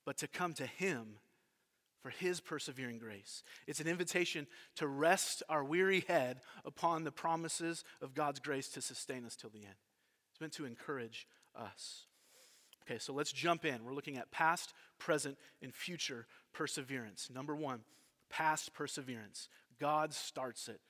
but 0.07 0.17
to 0.19 0.29
come 0.29 0.55
to 0.55 0.67
Him 0.67 1.19
for 2.03 2.11
His 2.11 2.41
persevering 2.41 2.99
grace. 2.99 3.43
It's 3.67 3.81
an 3.81 3.89
invitation 3.89 4.47
to 4.77 4.87
rest 4.87 5.43
our 5.49 5.63
weary 5.63 6.01
head 6.09 6.41
upon 6.65 7.05
the 7.05 7.13
promises 7.13 7.85
of 8.01 8.15
God's 8.15 8.41
grace 8.41 8.69
to 8.71 8.81
sustain 8.81 9.25
us 9.25 9.37
till 9.37 9.51
the 9.51 9.65
end. 9.65 9.75
It's 10.33 10.41
meant 10.41 10.55
to 10.55 10.65
encourage 10.65 11.27
us. 11.55 12.07
Okay, 12.87 12.99
so 12.99 13.13
let's 13.13 13.33
jump 13.33 13.65
in. 13.65 13.85
We're 13.85 13.95
looking 13.95 14.17
at 14.17 14.31
past, 14.31 14.73
present, 14.99 15.37
and 15.63 15.75
future 15.75 16.27
perseverance. 16.53 17.29
Number 17.33 17.55
one, 17.55 17.81
past 18.31 18.73
perseverance. 18.73 19.49
God 19.79 20.15
starts 20.15 20.69
it. 20.69 20.81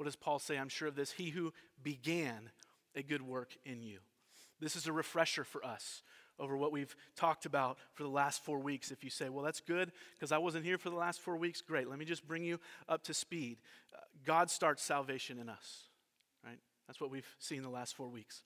What 0.00 0.06
does 0.06 0.16
Paul 0.16 0.38
say? 0.38 0.56
I'm 0.56 0.70
sure 0.70 0.88
of 0.88 0.94
this. 0.94 1.12
He 1.12 1.28
who 1.28 1.52
began 1.82 2.48
a 2.96 3.02
good 3.02 3.20
work 3.20 3.50
in 3.66 3.82
you. 3.82 3.98
This 4.58 4.74
is 4.74 4.86
a 4.86 4.94
refresher 4.94 5.44
for 5.44 5.62
us 5.62 6.00
over 6.38 6.56
what 6.56 6.72
we've 6.72 6.96
talked 7.16 7.44
about 7.44 7.76
for 7.92 8.04
the 8.04 8.08
last 8.08 8.42
four 8.42 8.60
weeks. 8.60 8.90
If 8.90 9.04
you 9.04 9.10
say, 9.10 9.28
well, 9.28 9.44
that's 9.44 9.60
good 9.60 9.92
because 10.18 10.32
I 10.32 10.38
wasn't 10.38 10.64
here 10.64 10.78
for 10.78 10.88
the 10.88 10.96
last 10.96 11.20
four 11.20 11.36
weeks, 11.36 11.60
great. 11.60 11.86
Let 11.86 11.98
me 11.98 12.06
just 12.06 12.26
bring 12.26 12.42
you 12.42 12.58
up 12.88 13.04
to 13.04 13.12
speed. 13.12 13.58
Uh, 13.94 13.98
God 14.24 14.48
starts 14.48 14.82
salvation 14.82 15.38
in 15.38 15.50
us, 15.50 15.82
right? 16.42 16.60
That's 16.86 16.98
what 16.98 17.10
we've 17.10 17.28
seen 17.38 17.60
the 17.60 17.68
last 17.68 17.94
four 17.94 18.08
weeks. 18.08 18.40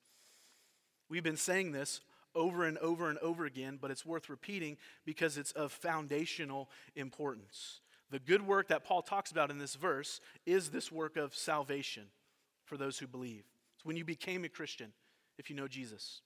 We've 1.09 1.23
been 1.23 1.37
saying 1.37 1.71
this 1.71 2.01
over 2.35 2.65
and 2.65 2.79
over 2.79 3.09
and 3.09 3.19
over 3.21 3.45
again, 3.47 3.79
but 3.81 3.93
it's 3.93 4.05
worth 4.05 4.29
repeating 4.29 4.77
because 5.05 5.39
it's 5.39 5.53
of 5.53 5.71
foundational 5.71 6.69
importance. 6.97 7.79
The 8.15 8.21
good 8.21 8.47
work 8.47 8.69
that 8.69 8.85
Paul 8.85 9.03
talks 9.03 9.33
about 9.33 9.51
in 9.51 9.59
this 9.59 9.75
verse 9.75 10.21
is 10.47 10.71
this 10.71 10.93
work 10.93 11.17
of 11.17 11.35
salvation 11.35 12.05
for 12.65 12.77
those 12.77 12.97
who 12.97 13.09
believe. 13.09 13.43
It's 13.75 13.85
when 13.85 13.97
you 13.97 14.05
became 14.05 14.45
a 14.45 14.49
Christian, 14.49 14.93
if 15.37 15.51
you 15.51 15.57
know 15.57 15.67
Jesus. 15.67 16.21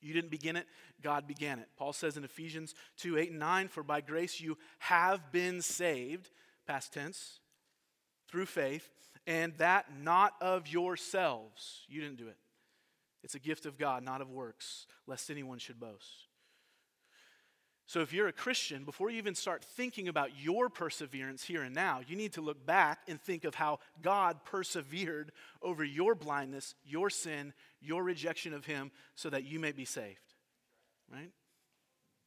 You 0.00 0.12
didn't 0.12 0.32
begin 0.32 0.56
it, 0.56 0.66
God 1.00 1.28
began 1.28 1.60
it. 1.60 1.68
Paul 1.76 1.92
says 1.92 2.16
in 2.16 2.24
Ephesians 2.24 2.74
2 2.96 3.16
8 3.16 3.30
and 3.30 3.38
9, 3.38 3.68
For 3.68 3.84
by 3.84 4.00
grace 4.00 4.40
you 4.40 4.58
have 4.80 5.30
been 5.30 5.62
saved, 5.62 6.30
past 6.66 6.92
tense, 6.92 7.38
through 8.26 8.46
faith, 8.46 8.90
and 9.24 9.54
that 9.58 9.86
not 10.02 10.32
of 10.40 10.66
yourselves. 10.66 11.82
You 11.86 12.00
didn't 12.00 12.18
do 12.18 12.26
it. 12.26 12.38
It's 13.22 13.36
a 13.36 13.38
gift 13.38 13.66
of 13.66 13.78
God, 13.78 14.02
not 14.02 14.20
of 14.20 14.32
works, 14.32 14.88
lest 15.06 15.30
anyone 15.30 15.58
should 15.58 15.78
boast. 15.78 16.26
So, 17.86 18.00
if 18.00 18.14
you're 18.14 18.28
a 18.28 18.32
Christian, 18.32 18.84
before 18.84 19.10
you 19.10 19.18
even 19.18 19.34
start 19.34 19.62
thinking 19.62 20.08
about 20.08 20.30
your 20.38 20.70
perseverance 20.70 21.44
here 21.44 21.62
and 21.62 21.74
now, 21.74 22.00
you 22.06 22.16
need 22.16 22.32
to 22.32 22.40
look 22.40 22.64
back 22.64 23.00
and 23.08 23.20
think 23.20 23.44
of 23.44 23.54
how 23.54 23.78
God 24.00 24.38
persevered 24.44 25.32
over 25.60 25.84
your 25.84 26.14
blindness, 26.14 26.74
your 26.84 27.10
sin, 27.10 27.52
your 27.82 28.02
rejection 28.02 28.54
of 28.54 28.64
Him, 28.64 28.90
so 29.14 29.28
that 29.28 29.44
you 29.44 29.60
may 29.60 29.72
be 29.72 29.84
saved. 29.84 30.34
Right? 31.12 31.30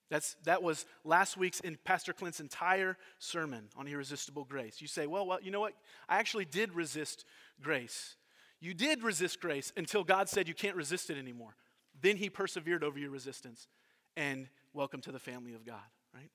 That's, 0.10 0.36
that 0.44 0.64
was 0.64 0.86
last 1.04 1.38
week's 1.38 1.60
in 1.60 1.78
Pastor 1.84 2.14
Clint's 2.14 2.40
entire 2.40 2.96
sermon 3.20 3.70
on 3.76 3.88
irresistible 3.88 4.46
grace. 4.46 4.80
You 4.80 4.88
say, 4.88 5.08
well, 5.08 5.26
well, 5.26 5.40
you 5.42 5.52
know 5.52 5.60
what? 5.60 5.74
I 6.08 6.20
actually 6.20 6.46
did 6.46 6.74
resist 6.74 7.26
grace. 7.62 8.16
You 8.60 8.74
did 8.74 9.04
resist 9.04 9.42
grace 9.42 9.74
until 9.76 10.04
God 10.04 10.30
said 10.30 10.48
you 10.48 10.54
can't 10.54 10.76
resist 10.76 11.10
it 11.10 11.18
anymore. 11.18 11.56
Then 12.00 12.16
He 12.16 12.30
persevered 12.30 12.84
over 12.84 12.98
your 12.98 13.10
resistance. 13.10 13.68
And 14.16 14.48
welcome 14.78 15.02
to 15.02 15.12
the 15.12 15.20
family 15.20 15.56
of 15.56 15.66
God, 15.66 15.82
right? 16.14 16.30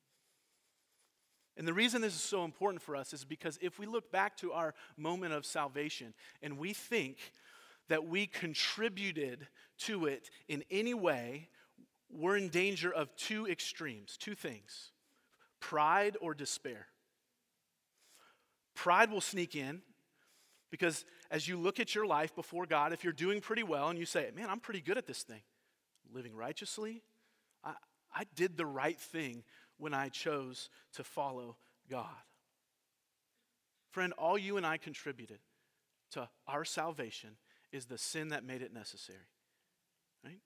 And 1.57 1.67
the 1.67 1.73
reason 1.73 2.03
this 2.03 2.13
is 2.13 2.21
so 2.21 2.45
important 2.45 2.83
for 2.83 2.97
us 2.97 3.13
is 3.13 3.25
because 3.25 3.57
if 3.63 3.79
we 3.79 3.87
look 3.87 4.11
back 4.11 4.37
to 4.39 4.53
our 4.53 4.75
moment 4.97 5.33
of 5.33 5.47
salvation 5.47 6.13
and 6.43 6.59
we 6.59 6.73
think 6.73 7.19
that 7.89 8.05
we 8.05 8.27
contributed 8.27 9.47
to 9.79 10.07
it 10.07 10.29
in 10.49 10.65
any 10.73 10.93
way, 10.93 11.51
we're 12.11 12.37
in 12.37 12.49
danger 12.49 12.93
of 12.93 13.15
two 13.15 13.47
extremes, 13.47 14.17
two 14.17 14.35
things 14.35 14.91
pride 15.61 16.17
or 16.21 16.35
despair. 16.35 16.89
Pride 18.75 19.13
will 19.13 19.21
sneak 19.21 19.55
in 19.55 19.83
because 20.69 21.05
as 21.31 21.47
you 21.47 21.57
look 21.57 21.79
at 21.79 21.95
your 21.95 22.07
life 22.07 22.35
before 22.35 22.67
God, 22.67 22.93
if 22.93 23.05
you're 23.05 23.13
doing 23.13 23.41
pretty 23.41 23.63
well 23.63 23.89
and 23.89 23.97
you 23.97 24.07
say, 24.07 24.29
Man, 24.35 24.51
I'm 24.51 24.59
pretty 24.59 24.81
good 24.81 24.99
at 24.99 25.07
this 25.07 25.23
thing, 25.23 25.43
living 26.13 26.35
righteously, 26.35 27.05
I, 28.15 28.25
did 28.35 28.57
the 28.57 28.67
right 28.67 28.99
thing 28.99 29.45
when 29.79 29.95
I 29.95 30.09
chose 30.09 30.69
to 30.95 31.05
follow 31.05 31.57
God. 31.91 32.07
Friend, 33.91 34.13
all 34.15 34.39
you 34.39 34.57
and 34.57 34.67
I 34.67 34.77
contributed 34.77 35.39
to 36.13 36.29
our 36.47 36.65
salvation 36.65 37.31
is 37.73 37.87
the 37.87 37.99
sin 37.99 38.29
that 38.29 38.45
made 38.45 38.63
it 38.63 38.73
necessary. 38.73 39.19
Right? 40.25 40.41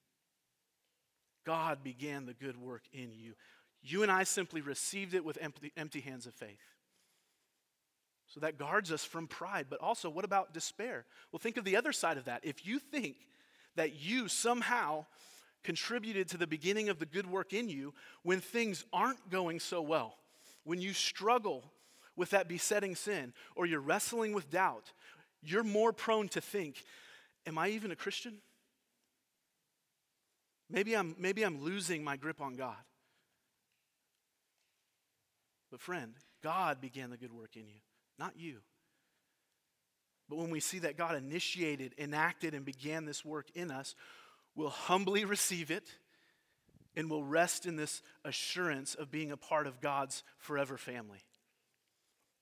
God 1.45 1.85
began 1.85 2.27
the 2.27 2.35
good 2.35 2.57
work 2.57 2.83
in 2.93 3.13
you. 3.13 3.35
You 3.83 4.03
and 4.03 4.11
I 4.11 4.25
simply 4.25 4.61
received 4.61 5.15
it 5.15 5.25
with 5.25 5.39
empty, 5.41 5.73
empty 5.77 6.01
hands 6.01 6.27
of 6.27 6.35
faith. 6.35 6.59
So 8.29 8.41
that 8.41 8.59
guards 8.59 8.91
us 8.91 9.05
from 9.05 9.29
pride. 9.29 9.67
But 9.71 9.81
also, 9.81 10.11
what 10.11 10.25
about 10.25 10.53
despair? 10.53 11.05
Well, 11.31 11.39
think 11.39 11.57
of 11.57 11.65
the 11.65 11.77
other 11.77 11.93
side 11.93 12.17
of 12.17 12.25
that. 12.25 12.41
If 12.45 12.67
you 12.67 12.79
think 12.79 13.17
that 13.77 13.95
you 14.01 14.27
somehow 14.29 15.07
contributed 15.67 16.29
to 16.29 16.39
the 16.39 16.47
beginning 16.47 16.89
of 16.89 17.01
the 17.01 17.05
good 17.05 17.27
work 17.27 17.53
in 17.53 17.69
you 17.69 17.93
when 18.23 18.41
things 18.41 18.85
aren't 18.93 19.31
going 19.31 19.59
so 19.59 19.83
well, 19.83 20.17
when 20.63 20.81
you 20.81 20.93
struggle 20.93 21.65
with 22.15 22.31
that 22.31 22.49
besetting 22.49 22.95
sin, 22.95 23.35
or 23.57 23.67
you're 23.67 23.81
wrestling 23.81 24.33
with 24.33 24.49
doubt, 24.49 24.93
you're 25.43 25.65
more 25.65 25.93
prone 25.93 26.29
to 26.29 26.41
think, 26.41 26.85
Am 27.47 27.59
I 27.59 27.69
even 27.69 27.93
a 27.93 27.97
Christian? 27.97 28.39
Maybe 30.69 30.97
I'm, 30.97 31.15
maybe 31.17 31.45
I'm 31.45 31.63
losing 31.63 32.03
my 32.03 32.17
grip 32.17 32.41
on 32.41 32.57
God. 32.57 32.75
But, 35.71 35.81
friend, 35.81 36.15
God 36.43 36.81
began 36.81 37.11
the 37.11 37.17
good 37.17 37.33
work 37.33 37.57
in 37.57 37.69
you, 37.69 37.81
not 38.19 38.33
you. 38.37 38.59
But 40.29 40.39
when 40.39 40.51
we 40.51 40.59
see 40.59 40.81
that 40.81 40.97
God 40.97 41.15
initiated, 41.15 41.95
enacted, 41.99 42.53
and 42.53 42.65
began 42.65 43.05
this 43.05 43.25
work 43.25 43.47
in 43.55 43.71
us, 43.71 43.95
will 44.57 44.71
humbly 44.71 45.25
receive 45.25 45.71
it 45.71 45.85
and 46.97 47.11
will 47.11 47.23
rest 47.23 47.67
in 47.67 47.77
this 47.77 48.03
assurance 48.25 48.95
of 48.95 49.11
being 49.11 49.31
a 49.31 49.37
part 49.37 49.67
of 49.67 49.81
God's 49.81 50.23
forever 50.39 50.79
family. 50.79 51.23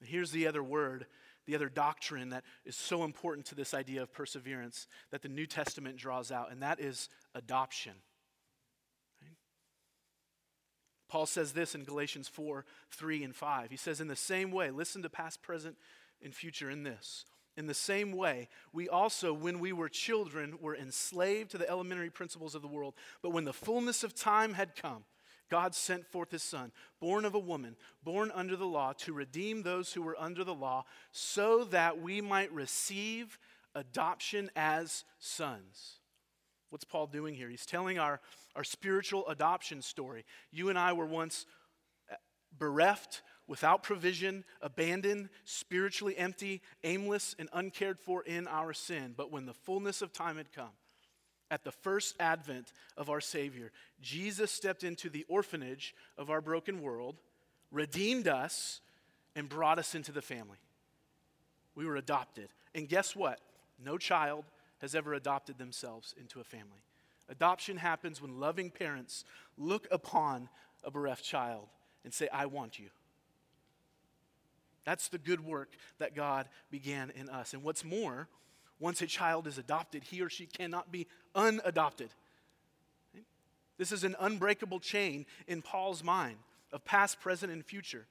And 0.00 0.08
here's 0.08 0.30
the 0.30 0.46
other 0.46 0.62
word, 0.62 1.06
the 1.46 1.56
other 1.56 1.68
doctrine 1.68 2.30
that 2.30 2.44
is 2.64 2.76
so 2.76 3.04
important 3.04 3.46
to 3.46 3.54
this 3.54 3.74
idea 3.74 4.02
of 4.02 4.12
perseverance 4.12 4.86
that 5.10 5.22
the 5.22 5.28
New 5.28 5.46
Testament 5.46 5.96
draws 5.96 6.30
out, 6.30 6.52
and 6.52 6.62
that 6.62 6.80
is 6.80 7.08
adoption. 7.34 7.94
Paul 11.08 11.26
says 11.26 11.52
this 11.52 11.74
in 11.74 11.84
Galatians 11.84 12.28
4 12.28 12.64
3 12.90 13.24
and 13.24 13.36
5. 13.36 13.70
He 13.70 13.76
says, 13.76 14.00
In 14.00 14.08
the 14.08 14.16
same 14.16 14.50
way, 14.50 14.70
listen 14.70 15.02
to 15.02 15.10
past, 15.10 15.42
present, 15.42 15.76
and 16.22 16.34
future 16.34 16.70
in 16.70 16.82
this. 16.82 17.24
In 17.56 17.66
the 17.66 17.74
same 17.74 18.12
way, 18.12 18.48
we 18.72 18.88
also, 18.88 19.32
when 19.32 19.60
we 19.60 19.72
were 19.72 19.88
children, 19.88 20.58
were 20.60 20.74
enslaved 20.74 21.52
to 21.52 21.58
the 21.58 21.68
elementary 21.68 22.10
principles 22.10 22.54
of 22.54 22.62
the 22.62 22.68
world. 22.68 22.94
But 23.22 23.30
when 23.30 23.44
the 23.44 23.52
fullness 23.52 24.02
of 24.02 24.14
time 24.14 24.54
had 24.54 24.74
come, 24.74 25.04
God 25.50 25.74
sent 25.74 26.06
forth 26.06 26.32
his 26.32 26.42
Son, 26.42 26.72
born 27.00 27.24
of 27.24 27.34
a 27.34 27.38
woman, 27.38 27.76
born 28.02 28.32
under 28.34 28.56
the 28.56 28.66
law, 28.66 28.92
to 28.94 29.12
redeem 29.12 29.62
those 29.62 29.92
who 29.92 30.02
were 30.02 30.18
under 30.18 30.42
the 30.42 30.54
law, 30.54 30.84
so 31.12 31.64
that 31.64 32.00
we 32.00 32.20
might 32.20 32.52
receive 32.52 33.38
adoption 33.74 34.50
as 34.56 35.04
sons. 35.18 36.00
What's 36.70 36.84
Paul 36.84 37.06
doing 37.06 37.34
here? 37.34 37.48
He's 37.48 37.66
telling 37.66 38.00
our, 38.00 38.20
our 38.56 38.64
spiritual 38.64 39.28
adoption 39.28 39.80
story. 39.80 40.24
You 40.50 40.70
and 40.70 40.78
I 40.78 40.92
were 40.92 41.06
once 41.06 41.46
bereft, 42.58 43.22
without 43.46 43.82
provision, 43.82 44.44
abandoned, 44.62 45.28
spiritually 45.44 46.16
empty, 46.16 46.62
aimless, 46.82 47.34
and 47.38 47.48
uncared 47.52 47.98
for 47.98 48.22
in 48.22 48.48
our 48.48 48.72
sin. 48.72 49.14
But 49.16 49.30
when 49.30 49.46
the 49.46 49.54
fullness 49.54 50.02
of 50.02 50.12
time 50.12 50.36
had 50.36 50.52
come, 50.52 50.70
at 51.50 51.62
the 51.62 51.72
first 51.72 52.16
advent 52.18 52.72
of 52.96 53.10
our 53.10 53.20
Savior, 53.20 53.70
Jesus 54.00 54.50
stepped 54.50 54.82
into 54.82 55.10
the 55.10 55.24
orphanage 55.28 55.94
of 56.16 56.30
our 56.30 56.40
broken 56.40 56.80
world, 56.80 57.16
redeemed 57.70 58.28
us, 58.28 58.80
and 59.36 59.48
brought 59.48 59.78
us 59.78 59.94
into 59.94 60.12
the 60.12 60.22
family. 60.22 60.58
We 61.74 61.86
were 61.86 61.96
adopted. 61.96 62.48
And 62.74 62.88
guess 62.88 63.14
what? 63.14 63.40
No 63.82 63.98
child 63.98 64.44
has 64.78 64.94
ever 64.94 65.14
adopted 65.14 65.58
themselves 65.58 66.14
into 66.18 66.40
a 66.40 66.44
family. 66.44 66.82
Adoption 67.28 67.76
happens 67.76 68.20
when 68.20 68.38
loving 68.40 68.70
parents 68.70 69.24
look 69.56 69.86
upon 69.90 70.48
a 70.82 70.90
bereft 70.90 71.24
child 71.24 71.68
and 72.04 72.12
say, 72.12 72.28
I 72.32 72.46
want 72.46 72.78
you. 72.78 72.88
That's 74.84 75.08
the 75.08 75.18
good 75.18 75.40
work 75.40 75.70
that 75.98 76.14
God 76.14 76.48
began 76.70 77.10
in 77.10 77.28
us. 77.28 77.54
And 77.54 77.62
what's 77.62 77.84
more, 77.84 78.28
once 78.78 79.00
a 79.02 79.06
child 79.06 79.46
is 79.46 79.58
adopted, 79.58 80.04
he 80.04 80.20
or 80.20 80.28
she 80.28 80.46
cannot 80.46 80.92
be 80.92 81.06
unadopted. 81.34 82.10
This 83.78 83.92
is 83.92 84.04
an 84.04 84.14
unbreakable 84.20 84.80
chain 84.80 85.26
in 85.48 85.62
Paul's 85.62 86.04
mind 86.04 86.36
of 86.72 86.84
past, 86.84 87.20
present, 87.20 87.52
and 87.52 87.64
future. 87.64 88.06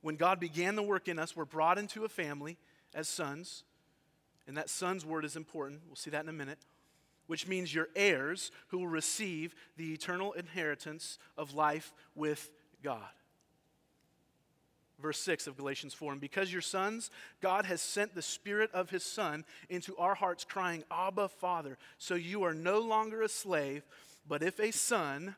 When 0.00 0.16
God 0.16 0.40
began 0.40 0.76
the 0.76 0.82
work 0.82 1.08
in 1.08 1.18
us, 1.18 1.36
we're 1.36 1.44
brought 1.44 1.78
into 1.78 2.04
a 2.04 2.08
family 2.08 2.58
as 2.94 3.08
sons. 3.08 3.64
And 4.46 4.56
that 4.56 4.70
son's 4.70 5.04
word 5.04 5.24
is 5.24 5.36
important. 5.36 5.82
We'll 5.86 5.96
see 5.96 6.10
that 6.10 6.22
in 6.22 6.28
a 6.28 6.32
minute. 6.32 6.58
Which 7.26 7.48
means 7.48 7.74
you're 7.74 7.88
heirs 7.96 8.52
who 8.68 8.78
will 8.78 8.88
receive 8.88 9.54
the 9.76 9.92
eternal 9.92 10.32
inheritance 10.32 11.18
of 11.36 11.54
life 11.54 11.92
with 12.14 12.50
God. 12.82 13.02
Verse 14.98 15.18
6 15.18 15.46
of 15.46 15.56
Galatians 15.56 15.92
4 15.94 16.12
And 16.12 16.20
because 16.20 16.52
you're 16.52 16.62
sons, 16.62 17.10
God 17.40 17.66
has 17.66 17.80
sent 17.80 18.14
the 18.14 18.22
Spirit 18.22 18.70
of 18.72 18.90
His 18.90 19.04
Son 19.04 19.44
into 19.68 19.96
our 19.96 20.14
hearts, 20.14 20.44
crying, 20.44 20.84
Abba, 20.90 21.28
Father. 21.28 21.76
So 21.98 22.14
you 22.14 22.44
are 22.44 22.54
no 22.54 22.78
longer 22.78 23.22
a 23.22 23.28
slave, 23.28 23.82
but 24.28 24.42
if 24.42 24.58
a 24.58 24.70
son, 24.70 25.36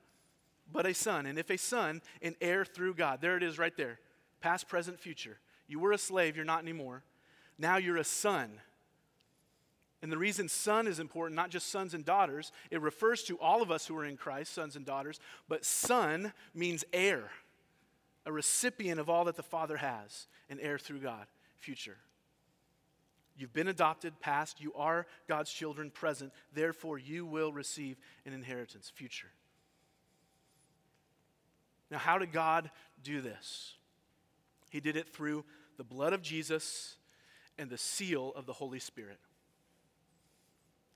but 0.72 0.86
a 0.86 0.94
son. 0.94 1.26
And 1.26 1.38
if 1.38 1.50
a 1.50 1.58
son, 1.58 2.02
an 2.22 2.36
heir 2.40 2.64
through 2.64 2.94
God. 2.94 3.20
There 3.20 3.36
it 3.36 3.42
is 3.42 3.58
right 3.58 3.76
there. 3.76 3.98
Past, 4.40 4.68
present, 4.68 5.00
future. 5.00 5.38
You 5.66 5.80
were 5.80 5.92
a 5.92 5.98
slave, 5.98 6.36
you're 6.36 6.44
not 6.44 6.62
anymore. 6.62 7.02
Now 7.58 7.76
you're 7.76 7.96
a 7.96 8.04
son. 8.04 8.60
And 10.00 10.12
the 10.12 10.18
reason 10.18 10.48
son 10.48 10.86
is 10.86 11.00
important, 11.00 11.34
not 11.34 11.50
just 11.50 11.70
sons 11.70 11.92
and 11.92 12.04
daughters, 12.04 12.52
it 12.70 12.80
refers 12.80 13.24
to 13.24 13.38
all 13.40 13.62
of 13.62 13.70
us 13.70 13.86
who 13.86 13.96
are 13.98 14.04
in 14.04 14.16
Christ, 14.16 14.54
sons 14.54 14.76
and 14.76 14.86
daughters, 14.86 15.18
but 15.48 15.64
son 15.64 16.32
means 16.54 16.84
heir, 16.92 17.30
a 18.28 18.32
recipient 18.32 19.00
of 19.00 19.08
all 19.08 19.24
that 19.24 19.36
the 19.36 19.42
Father 19.42 19.78
has, 19.78 20.26
an 20.50 20.60
heir 20.60 20.78
through 20.78 20.98
God, 20.98 21.26
future. 21.56 21.96
You've 23.38 23.54
been 23.54 23.68
adopted, 23.68 24.20
past, 24.20 24.60
you 24.60 24.74
are 24.74 25.06
God's 25.26 25.50
children, 25.50 25.90
present, 25.90 26.30
therefore 26.52 26.98
you 26.98 27.24
will 27.24 27.54
receive 27.54 27.96
an 28.26 28.34
inheritance, 28.34 28.92
future. 28.94 29.30
Now, 31.90 31.96
how 31.96 32.18
did 32.18 32.30
God 32.30 32.70
do 33.02 33.22
this? 33.22 33.72
He 34.68 34.80
did 34.80 34.96
it 34.96 35.08
through 35.08 35.46
the 35.78 35.84
blood 35.84 36.12
of 36.12 36.20
Jesus 36.20 36.96
and 37.56 37.70
the 37.70 37.78
seal 37.78 38.34
of 38.36 38.44
the 38.44 38.52
Holy 38.52 38.78
Spirit. 38.78 39.20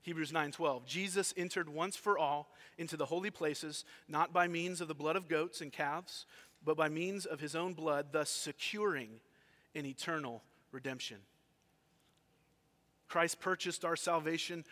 Hebrews 0.03 0.31
9:12 0.31 0.85
Jesus 0.85 1.33
entered 1.35 1.69
once 1.69 1.95
for 1.95 2.17
all 2.17 2.51
into 2.77 2.97
the 2.97 3.05
holy 3.05 3.31
places 3.31 3.85
not 4.07 4.33
by 4.33 4.47
means 4.47 4.81
of 4.81 4.89
the 4.89 4.93
blood 4.93 5.15
of 5.15 5.29
goats 5.29 5.61
and 5.61 5.71
calves 5.71 6.25
but 6.65 6.77
by 6.77 6.89
means 6.89 7.25
of 7.25 7.39
his 7.39 7.55
own 7.55 7.73
blood 7.73 8.07
thus 8.11 8.29
securing 8.29 9.09
an 9.75 9.85
eternal 9.85 10.43
redemption. 10.71 11.17
Christ 13.07 13.39
purchased 13.39 13.85
our 13.85 13.95
salvation 13.95 14.65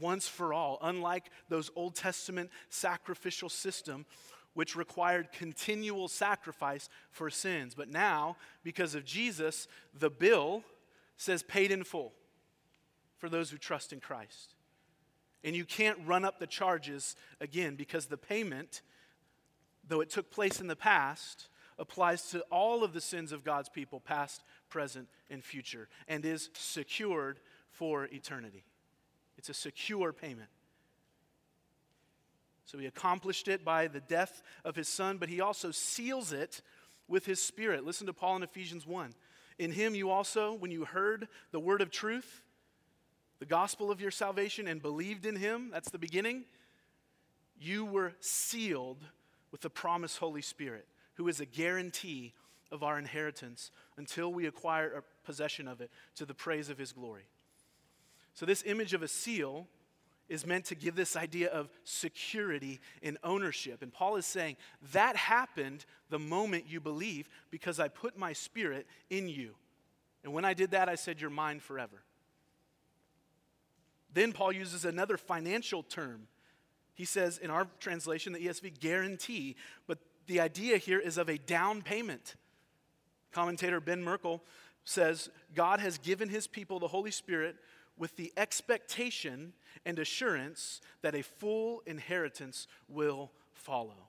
once 0.00 0.26
for 0.26 0.52
all. 0.52 0.78
Unlike 0.82 1.30
those 1.48 1.70
Old 1.76 1.94
Testament 1.94 2.50
sacrificial 2.68 3.48
system 3.48 4.04
which 4.54 4.76
required 4.76 5.32
continual 5.32 6.08
sacrifice 6.08 6.88
for 7.10 7.28
sins. 7.28 7.74
But 7.74 7.90
now 7.90 8.36
because 8.62 8.94
of 8.94 9.04
Jesus 9.04 9.68
the 9.98 10.10
bill 10.10 10.62
says 11.16 11.42
paid 11.42 11.70
in 11.70 11.84
full 11.84 12.12
for 13.18 13.28
those 13.28 13.50
who 13.50 13.58
trust 13.58 13.92
in 13.92 14.00
Christ. 14.00 14.54
And 15.44 15.54
you 15.54 15.64
can't 15.64 15.98
run 16.06 16.24
up 16.24 16.38
the 16.38 16.46
charges 16.46 17.16
again 17.40 17.76
because 17.76 18.06
the 18.06 18.16
payment, 18.16 18.80
though 19.88 20.00
it 20.00 20.10
took 20.10 20.30
place 20.30 20.60
in 20.60 20.66
the 20.66 20.76
past, 20.76 21.48
applies 21.78 22.30
to 22.30 22.40
all 22.50 22.84
of 22.84 22.92
the 22.92 23.00
sins 23.00 23.32
of 23.32 23.44
God's 23.44 23.68
people, 23.68 24.00
past, 24.00 24.42
present, 24.68 25.08
and 25.30 25.42
future, 25.42 25.88
and 26.08 26.24
is 26.24 26.50
secured 26.54 27.40
for 27.70 28.04
eternity. 28.06 28.64
It's 29.36 29.48
a 29.48 29.54
secure 29.54 30.12
payment. 30.12 30.48
So 32.66 32.78
he 32.78 32.86
accomplished 32.86 33.48
it 33.48 33.64
by 33.64 33.88
the 33.88 34.00
death 34.00 34.42
of 34.64 34.76
his 34.76 34.88
son, 34.88 35.18
but 35.18 35.28
he 35.28 35.40
also 35.40 35.70
seals 35.70 36.32
it 36.32 36.62
with 37.08 37.26
his 37.26 37.42
spirit. 37.42 37.84
Listen 37.84 38.06
to 38.06 38.12
Paul 38.12 38.36
in 38.36 38.42
Ephesians 38.42 38.86
1. 38.86 39.14
In 39.58 39.70
him 39.70 39.94
you 39.94 40.10
also, 40.10 40.54
when 40.54 40.70
you 40.70 40.84
heard 40.84 41.28
the 41.52 41.60
word 41.60 41.80
of 41.82 41.90
truth, 41.90 42.42
the 43.38 43.46
gospel 43.46 43.90
of 43.90 44.00
your 44.00 44.10
salvation 44.10 44.66
and 44.66 44.80
believed 44.80 45.26
in 45.26 45.36
him, 45.36 45.70
that's 45.72 45.90
the 45.90 45.98
beginning, 45.98 46.44
you 47.60 47.84
were 47.84 48.14
sealed 48.20 49.02
with 49.54 49.60
the 49.60 49.70
promised 49.70 50.18
Holy 50.18 50.42
Spirit, 50.42 50.84
who 51.14 51.28
is 51.28 51.38
a 51.38 51.46
guarantee 51.46 52.32
of 52.72 52.82
our 52.82 52.98
inheritance 52.98 53.70
until 53.96 54.32
we 54.32 54.46
acquire 54.46 54.88
a 54.88 55.24
possession 55.24 55.68
of 55.68 55.80
it 55.80 55.92
to 56.16 56.26
the 56.26 56.34
praise 56.34 56.70
of 56.70 56.76
his 56.76 56.90
glory. 56.90 57.28
So, 58.32 58.46
this 58.46 58.64
image 58.66 58.94
of 58.94 59.04
a 59.04 59.06
seal 59.06 59.68
is 60.28 60.44
meant 60.44 60.64
to 60.64 60.74
give 60.74 60.96
this 60.96 61.14
idea 61.14 61.50
of 61.50 61.70
security 61.84 62.80
and 63.00 63.16
ownership. 63.22 63.80
And 63.80 63.92
Paul 63.92 64.16
is 64.16 64.26
saying 64.26 64.56
that 64.90 65.14
happened 65.14 65.84
the 66.10 66.18
moment 66.18 66.64
you 66.66 66.80
believe 66.80 67.28
because 67.52 67.78
I 67.78 67.86
put 67.86 68.18
my 68.18 68.32
spirit 68.32 68.88
in 69.08 69.28
you. 69.28 69.54
And 70.24 70.32
when 70.32 70.44
I 70.44 70.54
did 70.54 70.72
that, 70.72 70.88
I 70.88 70.96
said, 70.96 71.20
You're 71.20 71.30
mine 71.30 71.60
forever. 71.60 72.02
Then 74.12 74.32
Paul 74.32 74.50
uses 74.50 74.84
another 74.84 75.16
financial 75.16 75.84
term. 75.84 76.26
He 76.94 77.04
says 77.04 77.38
in 77.38 77.50
our 77.50 77.66
translation, 77.80 78.32
the 78.32 78.46
ESV, 78.46 78.78
guarantee, 78.80 79.56
but 79.86 79.98
the 80.26 80.40
idea 80.40 80.76
here 80.78 80.98
is 80.98 81.18
of 81.18 81.28
a 81.28 81.38
down 81.38 81.82
payment. 81.82 82.36
Commentator 83.32 83.80
Ben 83.80 84.02
Merkle 84.02 84.42
says 84.84 85.30
God 85.54 85.80
has 85.80 85.98
given 85.98 86.28
his 86.28 86.46
people 86.46 86.78
the 86.78 86.88
Holy 86.88 87.10
Spirit 87.10 87.56
with 87.98 88.16
the 88.16 88.32
expectation 88.36 89.52
and 89.84 89.98
assurance 89.98 90.80
that 91.02 91.14
a 91.14 91.22
full 91.22 91.82
inheritance 91.86 92.66
will 92.88 93.30
follow. 93.52 94.08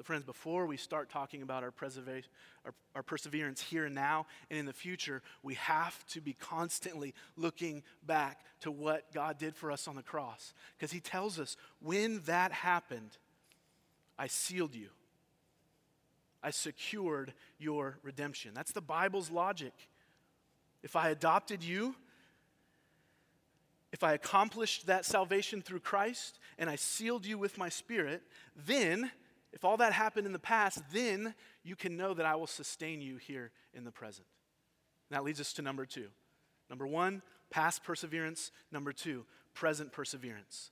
So, 0.00 0.04
friends, 0.04 0.24
before 0.24 0.64
we 0.64 0.78
start 0.78 1.10
talking 1.10 1.42
about 1.42 1.62
our, 1.62 1.74
our, 2.64 2.72
our, 2.94 3.02
perseverance 3.02 3.60
here 3.60 3.84
and 3.84 3.94
now 3.94 4.24
and 4.48 4.58
in 4.58 4.64
the 4.64 4.72
future, 4.72 5.20
we 5.42 5.52
have 5.56 6.06
to 6.06 6.22
be 6.22 6.32
constantly 6.32 7.12
looking 7.36 7.82
back 8.06 8.40
to 8.60 8.70
what 8.70 9.12
God 9.12 9.36
did 9.36 9.54
for 9.54 9.70
us 9.70 9.86
on 9.86 9.96
the 9.96 10.02
cross. 10.02 10.54
Because 10.74 10.90
He 10.90 11.00
tells 11.00 11.38
us, 11.38 11.58
when 11.82 12.20
that 12.20 12.50
happened, 12.50 13.18
I 14.18 14.28
sealed 14.28 14.74
you, 14.74 14.88
I 16.42 16.48
secured 16.48 17.34
your 17.58 17.98
redemption. 18.02 18.52
That's 18.54 18.72
the 18.72 18.80
Bible's 18.80 19.30
logic. 19.30 19.74
If 20.82 20.96
I 20.96 21.10
adopted 21.10 21.62
you, 21.62 21.94
if 23.92 24.02
I 24.02 24.14
accomplished 24.14 24.86
that 24.86 25.04
salvation 25.04 25.60
through 25.60 25.80
Christ 25.80 26.38
and 26.58 26.70
I 26.70 26.76
sealed 26.76 27.26
you 27.26 27.36
with 27.36 27.58
my 27.58 27.68
spirit, 27.68 28.22
then 28.56 29.10
if 29.52 29.64
all 29.64 29.76
that 29.78 29.92
happened 29.92 30.26
in 30.26 30.32
the 30.32 30.38
past, 30.38 30.82
then 30.92 31.34
you 31.64 31.76
can 31.76 31.96
know 31.96 32.14
that 32.14 32.26
I 32.26 32.36
will 32.36 32.46
sustain 32.46 33.00
you 33.00 33.16
here 33.16 33.50
in 33.74 33.84
the 33.84 33.90
present. 33.90 34.26
And 35.08 35.16
that 35.16 35.24
leads 35.24 35.40
us 35.40 35.52
to 35.54 35.62
number 35.62 35.86
two. 35.86 36.06
Number 36.68 36.86
one, 36.86 37.22
past 37.50 37.82
perseverance. 37.82 38.52
Number 38.70 38.92
two, 38.92 39.24
present 39.54 39.92
perseverance. 39.92 40.70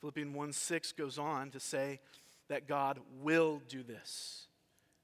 Philippians 0.00 0.34
1 0.34 0.52
6 0.52 0.92
goes 0.92 1.18
on 1.18 1.50
to 1.50 1.60
say 1.60 2.00
that 2.48 2.68
God 2.68 2.98
will 3.22 3.62
do 3.68 3.82
this, 3.82 4.46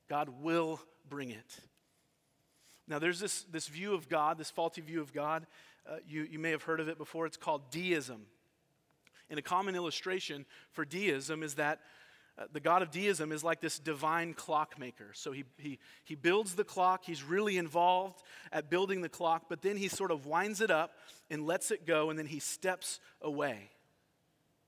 God 0.09 0.28
will 0.42 0.81
bring 1.09 1.31
it. 1.31 1.59
Now, 2.88 2.98
there's 2.98 3.20
this, 3.20 3.44
this 3.44 3.68
view 3.68 3.94
of 3.94 4.09
God, 4.09 4.38
this 4.38 4.50
faulty 4.50 4.81
view 4.81 5.00
of 5.00 5.12
God. 5.12 5.46
Uh, 5.88 5.96
you, 6.07 6.24
you 6.24 6.38
may 6.38 6.50
have 6.50 6.64
heard 6.64 6.81
of 6.81 6.88
it 6.88 6.98
before. 6.98 7.26
It's 7.26 7.37
called 7.37 7.70
deism. 7.70 8.26
And 9.31 9.38
a 9.38 9.42
common 9.42 9.76
illustration 9.76 10.44
for 10.72 10.85
deism 10.85 11.42
is 11.42 11.55
that 11.55 11.81
uh, 12.38 12.45
the 12.53 12.61
God 12.61 12.81
of 12.81 12.90
deism 12.90 13.31
is 13.31 13.45
like 13.45 13.61
this 13.61 13.79
divine 13.79 14.33
clockmaker. 14.33 15.11
So 15.12 15.33
he, 15.33 15.45
he, 15.59 15.79
he 16.05 16.14
builds 16.14 16.55
the 16.55 16.64
clock, 16.64 17.05
he's 17.05 17.23
really 17.23 17.59
involved 17.59 18.23
at 18.51 18.71
building 18.71 19.03
the 19.03 19.09
clock, 19.09 19.45
but 19.49 19.61
then 19.61 19.77
he 19.77 19.88
sort 19.88 20.11
of 20.11 20.25
winds 20.25 20.61
it 20.61 20.71
up 20.71 20.95
and 21.31 21.47
lets 21.47 21.71
it 21.71 21.87
go, 21.87 22.09
and 22.09 22.18
then 22.18 22.27
he 22.27 22.38
steps 22.38 23.01
away. 23.21 23.71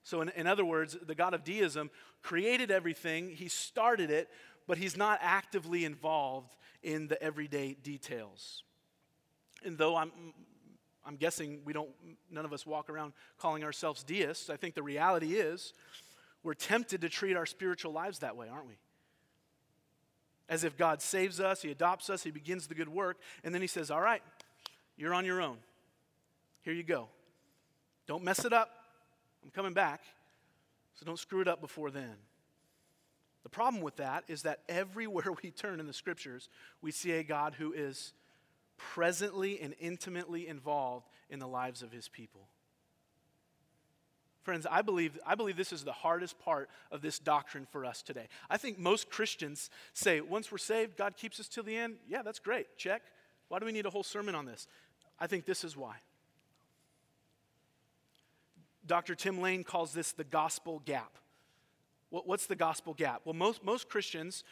So, 0.03 0.21
in, 0.21 0.29
in 0.29 0.45
other 0.45 0.63
words, 0.63 0.95
the 1.05 1.15
God 1.15 1.33
of 1.33 1.43
deism 1.43 1.89
created 2.21 2.69
everything, 2.69 3.29
he 3.29 3.47
started 3.47 4.11
it, 4.11 4.29
but 4.67 4.77
he's 4.77 4.95
not 4.95 5.19
actively 5.21 5.83
involved 5.83 6.55
in 6.83 7.07
the 7.07 7.21
everyday 7.21 7.73
details. 7.73 8.63
And 9.63 9.75
though 9.75 9.95
I'm, 9.95 10.11
I'm 11.03 11.15
guessing 11.15 11.61
we 11.65 11.73
don't, 11.73 11.89
none 12.29 12.45
of 12.45 12.53
us 12.53 12.65
walk 12.67 12.91
around 12.91 13.13
calling 13.39 13.63
ourselves 13.63 14.03
deists, 14.03 14.51
I 14.51 14.57
think 14.57 14.75
the 14.75 14.83
reality 14.83 15.33
is 15.33 15.73
we're 16.45 16.53
tempted 16.53 17.01
to 17.01 17.09
treat 17.09 17.35
our 17.35 17.47
spiritual 17.47 17.91
lives 17.91 18.19
that 18.19 18.37
way, 18.37 18.47
aren't 18.47 18.67
we? 18.67 18.77
As 20.47 20.63
if 20.63 20.77
God 20.77 21.01
saves 21.01 21.39
us, 21.39 21.63
He 21.63 21.71
adopts 21.71 22.07
us, 22.07 22.21
He 22.23 22.29
begins 22.29 22.67
the 22.67 22.75
good 22.75 22.87
work, 22.87 23.17
and 23.43 23.53
then 23.53 23.61
He 23.61 23.67
says, 23.67 23.89
All 23.89 23.99
right, 23.99 24.21
you're 24.95 25.13
on 25.13 25.25
your 25.25 25.41
own. 25.41 25.57
Here 26.61 26.73
you 26.73 26.83
go. 26.83 27.07
Don't 28.05 28.23
mess 28.23 28.45
it 28.45 28.53
up. 28.53 28.69
I'm 29.43 29.49
coming 29.49 29.73
back. 29.73 30.01
So 30.93 31.05
don't 31.05 31.17
screw 31.17 31.41
it 31.41 31.47
up 31.47 31.61
before 31.61 31.89
then. 31.89 32.13
The 33.41 33.49
problem 33.49 33.81
with 33.81 33.95
that 33.95 34.23
is 34.27 34.43
that 34.43 34.59
everywhere 34.69 35.33
we 35.43 35.49
turn 35.49 35.79
in 35.79 35.87
the 35.87 35.93
scriptures, 35.93 36.47
we 36.79 36.91
see 36.91 37.13
a 37.13 37.23
God 37.23 37.55
who 37.55 37.73
is 37.73 38.13
presently 38.77 39.59
and 39.59 39.73
intimately 39.79 40.47
involved 40.47 41.07
in 41.29 41.39
the 41.39 41.47
lives 41.47 41.81
of 41.81 41.91
his 41.91 42.07
people. 42.07 42.47
Friends, 44.45 44.67
I 44.69 44.83
believe, 44.83 45.17
I 45.25 45.33
believe 45.33 45.57
this 45.57 45.73
is 45.73 45.83
the 45.83 45.91
hardest 45.91 46.37
part 46.37 46.69
of 46.91 47.01
this 47.01 47.17
doctrine 47.17 47.65
for 47.71 47.83
us 47.83 48.03
today. 48.03 48.27
I 48.47 48.57
think 48.57 48.77
most 48.77 49.09
Christians 49.09 49.71
say, 49.95 50.21
once 50.21 50.51
we're 50.51 50.59
saved, 50.59 50.97
God 50.97 51.17
keeps 51.17 51.39
us 51.39 51.47
till 51.47 51.63
the 51.63 51.75
end. 51.75 51.95
Yeah, 52.07 52.21
that's 52.21 52.37
great. 52.37 52.77
Check. 52.77 53.01
Why 53.47 53.57
do 53.57 53.65
we 53.65 53.71
need 53.71 53.87
a 53.87 53.89
whole 53.89 54.03
sermon 54.03 54.35
on 54.35 54.45
this? 54.45 54.67
I 55.19 55.25
think 55.25 55.45
this 55.45 55.63
is 55.63 55.75
why. 55.75 55.95
Dr. 58.85 59.15
Tim 59.15 59.41
Lane 59.41 59.63
calls 59.63 59.93
this 59.93 60.11
the 60.11 60.23
gospel 60.23 60.79
gap. 60.85 61.17
What's 62.11 62.45
the 62.45 62.55
gospel 62.55 62.93
gap? 62.93 63.21
Well, 63.25 63.33
most, 63.33 63.63
most 63.63 63.89
Christians 63.89 64.43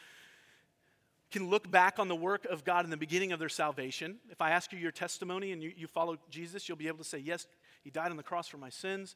can 1.30 1.48
look 1.50 1.70
back 1.70 2.00
on 2.00 2.08
the 2.08 2.16
work 2.16 2.46
of 2.46 2.64
God 2.64 2.84
in 2.84 2.90
the 2.90 2.96
beginning 2.96 3.30
of 3.30 3.38
their 3.38 3.48
salvation. 3.48 4.16
If 4.28 4.40
I 4.40 4.50
ask 4.50 4.72
you 4.72 4.78
your 4.80 4.90
testimony 4.90 5.52
and 5.52 5.62
you, 5.62 5.72
you 5.76 5.86
follow 5.86 6.16
Jesus, 6.30 6.68
you'll 6.68 6.78
be 6.78 6.88
able 6.88 6.98
to 6.98 7.04
say, 7.04 7.18
Yes, 7.18 7.46
He 7.84 7.90
died 7.90 8.10
on 8.10 8.16
the 8.16 8.24
cross 8.24 8.48
for 8.48 8.58
my 8.58 8.70
sins 8.70 9.14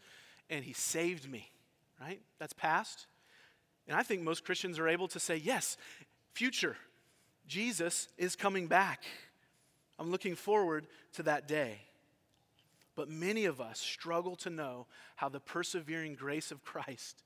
and 0.50 0.64
He 0.64 0.72
saved 0.72 1.30
me, 1.30 1.50
right? 2.00 2.20
That's 2.38 2.52
past. 2.52 3.06
And 3.86 3.96
I 3.96 4.02
think 4.02 4.22
most 4.22 4.44
Christians 4.44 4.78
are 4.78 4.88
able 4.88 5.08
to 5.08 5.20
say, 5.20 5.36
Yes, 5.36 5.76
future, 6.32 6.76
Jesus 7.46 8.08
is 8.18 8.36
coming 8.36 8.66
back. 8.66 9.04
I'm 9.98 10.10
looking 10.10 10.36
forward 10.36 10.86
to 11.14 11.22
that 11.24 11.48
day. 11.48 11.80
But 12.94 13.08
many 13.08 13.44
of 13.44 13.60
us 13.60 13.78
struggle 13.78 14.36
to 14.36 14.50
know 14.50 14.86
how 15.16 15.28
the 15.28 15.40
persevering 15.40 16.14
grace 16.14 16.50
of 16.50 16.64
Christ 16.64 17.22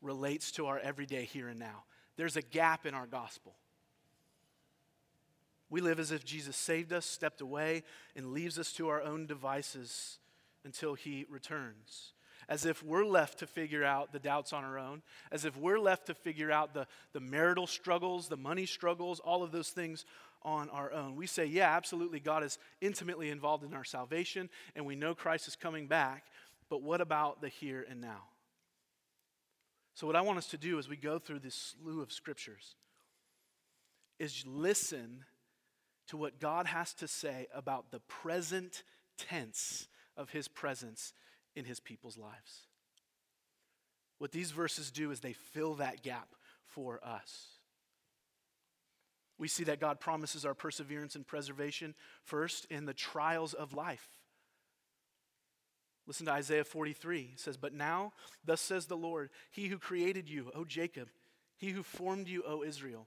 relates 0.00 0.52
to 0.52 0.66
our 0.66 0.78
everyday 0.78 1.24
here 1.24 1.48
and 1.48 1.58
now. 1.58 1.84
There's 2.16 2.36
a 2.36 2.42
gap 2.42 2.86
in 2.86 2.94
our 2.94 3.06
gospel. 3.06 3.54
We 5.70 5.80
live 5.80 6.00
as 6.00 6.12
if 6.12 6.24
Jesus 6.24 6.56
saved 6.56 6.92
us, 6.92 7.04
stepped 7.04 7.40
away, 7.40 7.82
and 8.16 8.32
leaves 8.32 8.58
us 8.58 8.72
to 8.74 8.88
our 8.88 9.02
own 9.02 9.26
devices 9.26 10.18
until 10.64 10.94
he 10.94 11.26
returns. 11.28 12.12
As 12.48 12.64
if 12.64 12.82
we're 12.82 13.04
left 13.04 13.38
to 13.38 13.46
figure 13.46 13.84
out 13.84 14.12
the 14.12 14.18
doubts 14.18 14.52
on 14.52 14.64
our 14.64 14.78
own, 14.78 15.02
as 15.32 15.44
if 15.44 15.56
we're 15.56 15.78
left 15.78 16.06
to 16.06 16.14
figure 16.14 16.52
out 16.52 16.74
the, 16.74 16.86
the 17.12 17.20
marital 17.20 17.66
struggles, 17.66 18.28
the 18.28 18.36
money 18.36 18.66
struggles, 18.66 19.20
all 19.20 19.42
of 19.42 19.52
those 19.52 19.70
things 19.70 20.04
on 20.42 20.68
our 20.70 20.92
own. 20.92 21.16
We 21.16 21.26
say, 21.26 21.46
yeah, 21.46 21.74
absolutely, 21.76 22.20
God 22.20 22.44
is 22.44 22.58
intimately 22.80 23.30
involved 23.30 23.64
in 23.64 23.74
our 23.74 23.84
salvation, 23.84 24.48
and 24.76 24.86
we 24.86 24.96
know 24.96 25.14
Christ 25.14 25.48
is 25.48 25.56
coming 25.56 25.86
back, 25.86 26.24
but 26.70 26.82
what 26.82 27.00
about 27.00 27.40
the 27.40 27.48
here 27.48 27.84
and 27.88 28.00
now? 28.00 28.24
So, 29.94 30.06
what 30.06 30.14
I 30.14 30.20
want 30.20 30.38
us 30.38 30.46
to 30.48 30.58
do 30.58 30.78
as 30.78 30.88
we 30.88 30.96
go 30.96 31.18
through 31.18 31.40
this 31.40 31.74
slew 31.82 32.02
of 32.02 32.12
scriptures 32.12 32.76
is 34.18 34.44
listen 34.46 35.24
to 36.08 36.16
what 36.16 36.40
God 36.40 36.66
has 36.66 36.94
to 36.94 37.08
say 37.08 37.46
about 37.54 37.90
the 37.90 38.00
present 38.00 38.82
tense 39.16 39.88
of 40.16 40.30
his 40.30 40.48
presence 40.48 41.12
in 41.58 41.64
his 41.64 41.80
people's 41.80 42.16
lives. 42.16 42.62
What 44.18 44.32
these 44.32 44.50
verses 44.50 44.90
do 44.90 45.10
is 45.10 45.20
they 45.20 45.32
fill 45.32 45.74
that 45.74 46.02
gap 46.02 46.28
for 46.66 47.00
us. 47.04 47.46
We 49.38 49.48
see 49.48 49.64
that 49.64 49.80
God 49.80 50.00
promises 50.00 50.44
our 50.44 50.54
perseverance 50.54 51.14
and 51.14 51.26
preservation 51.26 51.94
first 52.24 52.66
in 52.66 52.86
the 52.86 52.94
trials 52.94 53.54
of 53.54 53.72
life. 53.72 54.06
Listen 56.06 56.26
to 56.26 56.32
Isaiah 56.32 56.64
43. 56.64 57.32
It 57.34 57.40
says, 57.40 57.56
But 57.56 57.74
now, 57.74 58.12
thus 58.44 58.60
says 58.60 58.86
the 58.86 58.96
Lord, 58.96 59.30
He 59.50 59.68
who 59.68 59.78
created 59.78 60.28
you, 60.28 60.50
O 60.54 60.64
Jacob, 60.64 61.08
He 61.56 61.70
who 61.70 61.82
formed 61.82 62.28
you, 62.28 62.42
O 62.46 62.64
Israel, 62.64 63.06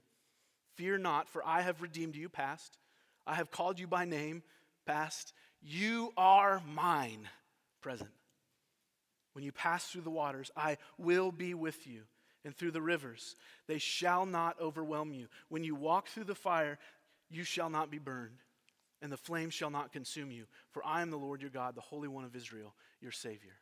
fear 0.76 0.96
not, 0.96 1.28
for 1.28 1.46
I 1.46 1.62
have 1.62 1.82
redeemed 1.82 2.16
you, 2.16 2.28
past. 2.28 2.78
I 3.26 3.34
have 3.34 3.50
called 3.50 3.78
you 3.78 3.86
by 3.86 4.04
name, 4.04 4.42
past. 4.86 5.34
You 5.60 6.12
are 6.16 6.62
mine, 6.74 7.28
present. 7.82 8.10
When 9.32 9.44
you 9.44 9.52
pass 9.52 9.86
through 9.86 10.02
the 10.02 10.10
waters, 10.10 10.50
I 10.56 10.78
will 10.98 11.32
be 11.32 11.54
with 11.54 11.86
you 11.86 12.02
and 12.44 12.54
through 12.54 12.72
the 12.72 12.82
rivers. 12.82 13.36
They 13.66 13.78
shall 13.78 14.26
not 14.26 14.60
overwhelm 14.60 15.12
you. 15.12 15.28
When 15.48 15.64
you 15.64 15.74
walk 15.74 16.08
through 16.08 16.24
the 16.24 16.34
fire, 16.34 16.78
you 17.30 17.44
shall 17.44 17.70
not 17.70 17.90
be 17.90 17.98
burned, 17.98 18.38
and 19.00 19.10
the 19.10 19.16
flame 19.16 19.50
shall 19.50 19.70
not 19.70 19.92
consume 19.92 20.30
you. 20.30 20.44
For 20.70 20.84
I 20.84 21.02
am 21.02 21.10
the 21.10 21.16
Lord 21.16 21.40
your 21.40 21.50
God, 21.50 21.74
the 21.74 21.80
Holy 21.80 22.08
One 22.08 22.24
of 22.24 22.36
Israel, 22.36 22.74
your 23.00 23.12
Savior. 23.12 23.54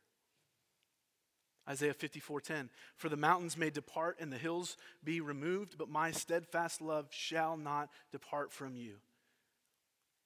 Isaiah 1.69 1.95
54:10 1.95 2.69
For 2.97 3.09
the 3.09 3.17
mountains 3.17 3.57
may 3.57 3.71
depart 3.71 4.17
and 4.19 4.33
the 4.33 4.39
hills 4.39 4.77
be 5.05 5.21
removed 5.21 5.77
but 5.79 5.89
my 5.89 6.11
steadfast 6.11 6.81
love 6.81 7.09
shall 7.13 7.57
not 7.57 7.91
depart 8.11 8.53
from 8.53 8.75
you 8.75 8.97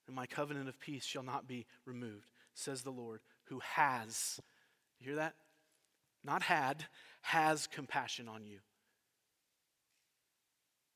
and 0.06 0.16
my 0.16 0.26
covenant 0.26 0.68
of 0.68 0.80
peace 0.80 1.04
shall 1.04 1.22
not 1.22 1.46
be 1.46 1.66
removed 1.84 2.30
says 2.54 2.82
the 2.82 2.90
Lord 2.90 3.20
who 3.46 3.58
has 3.58 4.40
you 5.04 5.10
hear 5.10 5.16
that 5.16 5.34
not 6.24 6.42
had 6.42 6.84
has 7.22 7.66
compassion 7.66 8.28
on 8.28 8.46
you. 8.46 8.58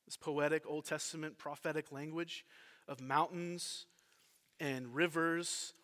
This 0.07 0.17
poetic 0.17 0.65
Old 0.67 0.87
Testament 0.87 1.37
prophetic 1.37 1.93
language 1.93 2.47
of 2.89 3.01
mountains 3.01 3.87
and 4.59 4.95
rivers 4.95 5.75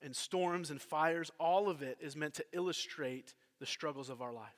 and 0.00 0.14
storms 0.14 0.70
and 0.70 0.80
fires, 0.80 1.30
all 1.38 1.68
of 1.68 1.82
it 1.82 1.98
is 2.00 2.16
meant 2.16 2.34
to 2.34 2.44
illustrate 2.52 3.34
the 3.58 3.66
struggles 3.66 4.08
of 4.08 4.22
our 4.22 4.32
life. 4.32 4.48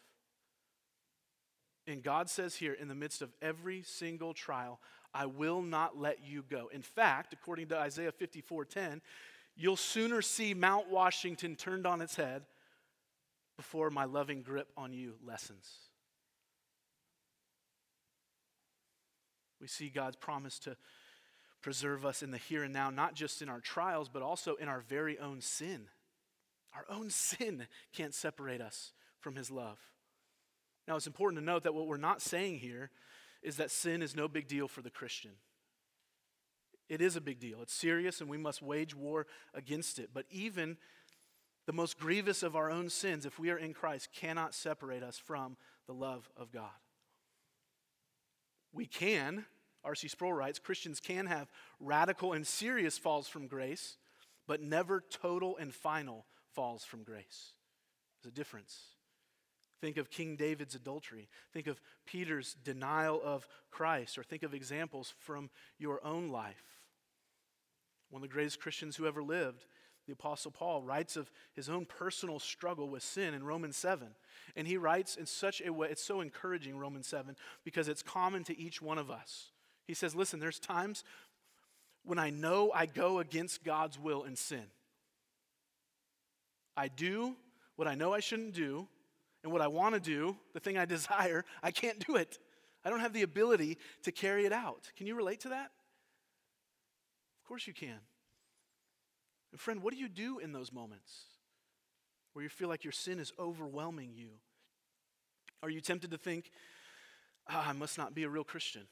And 1.86 2.02
God 2.02 2.30
says 2.30 2.56
here, 2.56 2.72
in 2.72 2.88
the 2.88 2.94
midst 2.94 3.20
of 3.20 3.32
every 3.42 3.82
single 3.82 4.32
trial, 4.32 4.80
I 5.12 5.26
will 5.26 5.62
not 5.62 5.98
let 5.98 6.24
you 6.24 6.42
go. 6.48 6.68
In 6.72 6.82
fact, 6.82 7.32
according 7.32 7.68
to 7.68 7.78
Isaiah 7.78 8.12
54:10, 8.12 9.00
you'll 9.54 9.76
sooner 9.76 10.22
see 10.22 10.54
Mount 10.54 10.88
Washington 10.88 11.56
turned 11.56 11.86
on 11.86 12.00
its 12.00 12.16
head 12.16 12.44
before 13.56 13.90
my 13.90 14.04
loving 14.04 14.42
grip 14.42 14.68
on 14.76 14.92
you 14.92 15.14
lessens. 15.24 15.68
We 19.60 19.68
see 19.68 19.88
God's 19.88 20.16
promise 20.16 20.58
to 20.60 20.76
preserve 21.62 22.04
us 22.04 22.22
in 22.22 22.30
the 22.30 22.36
here 22.36 22.62
and 22.62 22.74
now, 22.74 22.90
not 22.90 23.14
just 23.14 23.40
in 23.40 23.48
our 23.48 23.60
trials, 23.60 24.10
but 24.10 24.22
also 24.22 24.56
in 24.56 24.68
our 24.68 24.80
very 24.80 25.18
own 25.18 25.40
sin. 25.40 25.88
Our 26.74 26.84
own 26.94 27.10
sin 27.10 27.66
can't 27.94 28.14
separate 28.14 28.60
us 28.60 28.92
from 29.20 29.36
His 29.36 29.50
love. 29.50 29.78
Now, 30.86 30.96
it's 30.96 31.06
important 31.06 31.40
to 31.40 31.44
note 31.44 31.62
that 31.62 31.74
what 31.74 31.86
we're 31.86 31.96
not 31.96 32.20
saying 32.20 32.58
here 32.58 32.90
is 33.42 33.56
that 33.56 33.70
sin 33.70 34.02
is 34.02 34.14
no 34.14 34.28
big 34.28 34.48
deal 34.48 34.68
for 34.68 34.82
the 34.82 34.90
Christian. 34.90 35.32
It 36.88 37.00
is 37.00 37.16
a 37.16 37.20
big 37.20 37.40
deal. 37.40 37.62
It's 37.62 37.72
serious, 37.72 38.20
and 38.20 38.28
we 38.28 38.36
must 38.36 38.60
wage 38.60 38.94
war 38.94 39.26
against 39.54 39.98
it. 39.98 40.10
But 40.12 40.26
even 40.30 40.76
the 41.66 41.72
most 41.72 41.98
grievous 41.98 42.42
of 42.42 42.56
our 42.56 42.70
own 42.70 42.88
sins, 42.90 43.24
if 43.24 43.38
we 43.38 43.50
are 43.50 43.56
in 43.56 43.72
Christ, 43.72 44.10
cannot 44.14 44.54
separate 44.54 45.02
us 45.02 45.18
from 45.18 45.56
the 45.86 45.94
love 45.94 46.28
of 46.36 46.52
God. 46.52 46.70
We 48.72 48.86
can, 48.86 49.46
R.C. 49.84 50.08
Sproul 50.08 50.32
writes, 50.32 50.58
Christians 50.58 51.00
can 51.00 51.26
have 51.26 51.50
radical 51.80 52.32
and 52.32 52.46
serious 52.46 52.98
falls 52.98 53.28
from 53.28 53.46
grace, 53.46 53.96
but 54.46 54.60
never 54.60 55.02
total 55.10 55.56
and 55.56 55.74
final 55.74 56.26
falls 56.54 56.84
from 56.84 57.02
grace. 57.02 57.52
There's 58.22 58.32
a 58.32 58.34
difference. 58.34 58.78
Think 59.80 59.96
of 59.96 60.10
King 60.10 60.36
David's 60.36 60.74
adultery. 60.74 61.28
Think 61.52 61.66
of 61.66 61.80
Peter's 62.06 62.56
denial 62.64 63.20
of 63.22 63.46
Christ, 63.70 64.18
or 64.18 64.22
think 64.22 64.42
of 64.42 64.54
examples 64.54 65.14
from 65.18 65.50
your 65.78 66.04
own 66.04 66.28
life. 66.28 66.64
One 68.10 68.22
of 68.22 68.28
the 68.28 68.32
greatest 68.32 68.60
Christians 68.60 68.96
who 68.96 69.06
ever 69.06 69.22
lived 69.22 69.66
the 70.06 70.12
Apostle 70.12 70.50
Paul 70.50 70.82
writes 70.82 71.16
of 71.16 71.30
his 71.54 71.68
own 71.68 71.86
personal 71.86 72.38
struggle 72.38 72.88
with 72.88 73.02
sin 73.02 73.34
in 73.34 73.44
Romans 73.44 73.76
7. 73.76 74.08
And 74.56 74.68
he 74.68 74.76
writes 74.76 75.16
in 75.16 75.26
such 75.26 75.62
a 75.64 75.72
way, 75.72 75.88
it's 75.90 76.04
so 76.04 76.20
encouraging, 76.20 76.76
Romans 76.76 77.06
7, 77.06 77.36
because 77.64 77.88
it's 77.88 78.02
common 78.02 78.44
to 78.44 78.58
each 78.58 78.82
one 78.82 78.98
of 78.98 79.10
us. 79.10 79.50
He 79.86 79.94
says, 79.94 80.14
Listen, 80.14 80.40
there's 80.40 80.58
times 80.58 81.04
when 82.04 82.18
I 82.18 82.30
know 82.30 82.70
I 82.74 82.86
go 82.86 83.18
against 83.18 83.64
God's 83.64 83.98
will 83.98 84.24
and 84.24 84.36
sin. 84.36 84.64
I 86.76 86.88
do 86.88 87.36
what 87.76 87.88
I 87.88 87.94
know 87.94 88.12
I 88.12 88.20
shouldn't 88.20 88.54
do, 88.54 88.86
and 89.42 89.52
what 89.52 89.60
I 89.60 89.68
want 89.68 89.94
to 89.94 90.00
do, 90.00 90.36
the 90.52 90.60
thing 90.60 90.78
I 90.78 90.84
desire, 90.86 91.44
I 91.62 91.70
can't 91.70 92.04
do 92.06 92.16
it. 92.16 92.38
I 92.84 92.90
don't 92.90 93.00
have 93.00 93.12
the 93.12 93.22
ability 93.22 93.78
to 94.02 94.12
carry 94.12 94.44
it 94.44 94.52
out. 94.52 94.90
Can 94.96 95.06
you 95.06 95.14
relate 95.14 95.40
to 95.40 95.50
that? 95.50 95.70
Of 97.42 97.48
course 97.48 97.66
you 97.66 97.72
can. 97.72 97.98
And 99.54 99.60
friend, 99.60 99.84
what 99.84 99.94
do 99.94 100.00
you 100.00 100.08
do 100.08 100.40
in 100.40 100.50
those 100.50 100.72
moments 100.72 101.26
where 102.32 102.42
you 102.42 102.48
feel 102.48 102.68
like 102.68 102.82
your 102.82 102.92
sin 102.92 103.20
is 103.20 103.32
overwhelming 103.38 104.10
you? 104.12 104.30
Are 105.62 105.70
you 105.70 105.80
tempted 105.80 106.10
to 106.10 106.18
think, 106.18 106.50
ah, 107.48 107.68
I 107.68 107.72
must 107.72 107.96
not 107.96 108.16
be 108.16 108.24
a 108.24 108.28
real 108.28 108.42
Christian? 108.42 108.88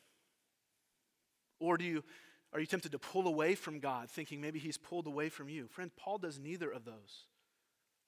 Or 1.59 1.77
do 1.77 1.85
you 1.85 2.05
are 2.53 2.61
you 2.61 2.67
tempted 2.67 2.93
to 2.93 3.01
pull 3.01 3.27
away 3.27 3.57
from 3.57 3.81
God, 3.81 4.09
thinking 4.09 4.41
maybe 4.41 4.61
He's 4.61 4.79
pulled 4.79 5.09
away 5.09 5.31
from 5.31 5.49
you? 5.49 5.67
Friend, 5.67 5.91
Paul 5.97 6.19
does 6.19 6.39
neither 6.39 6.71
of 6.71 6.85
those. 6.85 7.25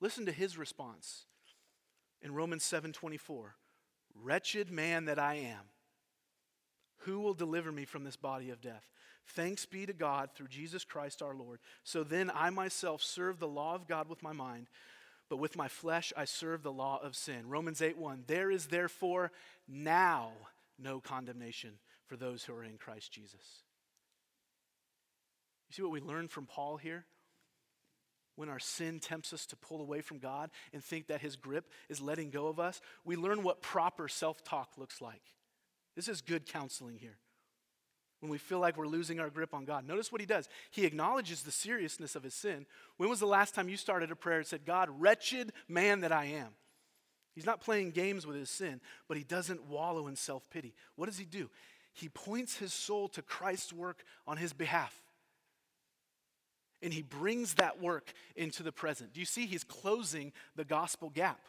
Listen 0.01 0.25
to 0.27 0.33
his 0.33 0.57
response 0.57 1.25
in 2.23 2.35
Romans 2.35 2.63
7:24. 2.63 3.57
Wretched 4.15 4.71
man 4.71 5.07
that 5.07 5.19
I 5.19 5.35
am, 5.35 5.71
who 7.05 7.21
will 7.21 7.35
deliver 7.35 7.73
me 7.73 7.85
from 7.85 8.05
this 8.05 8.17
body 8.17 8.51
of 8.51 8.61
death? 8.61 8.85
Thanks 9.29 9.65
be 9.65 9.87
to 9.87 9.93
God 9.93 10.31
through 10.35 10.49
Jesus 10.49 10.85
Christ 10.85 11.23
our 11.23 11.35
Lord. 11.35 11.61
So 11.83 12.05
then 12.05 12.31
I 12.35 12.51
myself 12.51 13.03
serve 13.03 13.39
the 13.39 13.49
law 13.49 13.75
of 13.75 13.87
God 13.87 14.09
with 14.09 14.23
my 14.23 14.33
mind, 14.33 14.69
but 15.31 15.39
with 15.39 15.57
my 15.57 15.69
flesh 15.69 16.13
I 16.17 16.25
serve 16.25 16.63
the 16.63 16.73
law 16.73 17.01
of 17.03 17.17
sin. 17.17 17.49
Romans 17.49 17.81
8 17.81 17.97
1. 17.97 18.25
There 18.27 18.51
is 18.51 18.67
therefore 18.67 19.33
now 19.67 20.33
no 20.79 21.01
condemnation 21.01 21.79
for 22.07 22.17
those 22.17 22.45
who 22.45 22.55
are 22.55 22.65
in 22.65 22.77
Christ 22.77 23.13
Jesus. 23.13 23.63
You 25.69 25.75
see 25.75 25.83
what 25.83 25.93
we 25.93 26.01
learn 26.01 26.29
from 26.29 26.47
Paul 26.47 26.77
here? 26.77 27.07
When 28.37 28.49
our 28.49 28.59
sin 28.59 28.99
tempts 28.99 29.33
us 29.33 29.47
to 29.47 29.57
pull 29.57 29.81
away 29.81 30.01
from 30.01 30.19
God 30.19 30.51
and 30.73 30.83
think 30.83 31.07
that 31.07 31.21
his 31.21 31.37
grip 31.37 31.71
is 31.89 32.01
letting 32.01 32.31
go 32.31 32.49
of 32.49 32.59
us, 32.59 32.81
we 33.05 33.17
learn 33.17 33.43
what 33.43 33.63
proper 33.63 34.09
self 34.09 34.43
talk 34.45 34.73
looks 34.77 35.01
like. 35.01 35.23
This 35.97 36.09
is 36.09 36.21
good 36.21 36.47
counseling 36.47 36.99
here. 36.99 37.17
When 38.21 38.31
we 38.31 38.39
feel 38.39 38.59
like 38.59 38.77
we're 38.77 38.87
losing 38.87 39.21
our 39.21 39.29
grip 39.29 39.53
on 39.53 39.65
God, 39.65 39.87
notice 39.87 40.11
what 40.11 40.21
he 40.21 40.27
does. 40.27 40.49
He 40.71 40.87
acknowledges 40.87 41.43
the 41.43 41.51
seriousness 41.51 42.17
of 42.17 42.23
his 42.23 42.35
sin. 42.35 42.65
When 42.97 43.09
was 43.09 43.21
the 43.21 43.27
last 43.27 43.55
time 43.55 43.69
you 43.69 43.77
started 43.77 44.11
a 44.11 44.17
prayer 44.17 44.39
and 44.39 44.47
said, 44.47 44.65
God, 44.65 44.89
wretched 44.99 45.53
man 45.69 46.01
that 46.01 46.13
I 46.13 46.27
am? 46.27 46.49
He's 47.35 47.47
not 47.47 47.61
playing 47.61 47.91
games 47.91 48.27
with 48.27 48.37
his 48.37 48.49
sin, 48.49 48.81
but 49.09 49.17
he 49.17 49.25
doesn't 49.25 49.65
wallow 49.65 50.07
in 50.07 50.17
self 50.17 50.49
pity. 50.51 50.75
What 50.97 51.07
does 51.07 51.19
he 51.19 51.25
do? 51.25 51.51
He 51.93 52.09
points 52.09 52.57
his 52.57 52.73
soul 52.73 53.09
to 53.09 53.23
Christ's 53.23 53.73
work 53.73 54.05
on 54.27 54.37
his 54.37 54.53
behalf 54.53 55.05
and 56.85 56.93
he 56.93 57.03
brings 57.03 57.55
that 57.55 57.81
work 57.81 58.13
into 58.37 58.63
the 58.63 58.71
present. 58.71 59.15
Do 59.15 59.21
you 59.21 59.27
see? 59.27 59.47
He's 59.47 59.65
closing 59.65 60.33
the 60.55 60.65
gospel 60.67 61.09
gap. 61.09 61.41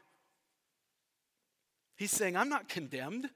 He's 1.97 2.11
saying, 2.11 2.37
I'm 2.37 2.47
not 2.47 2.69
condemned. 2.69 3.29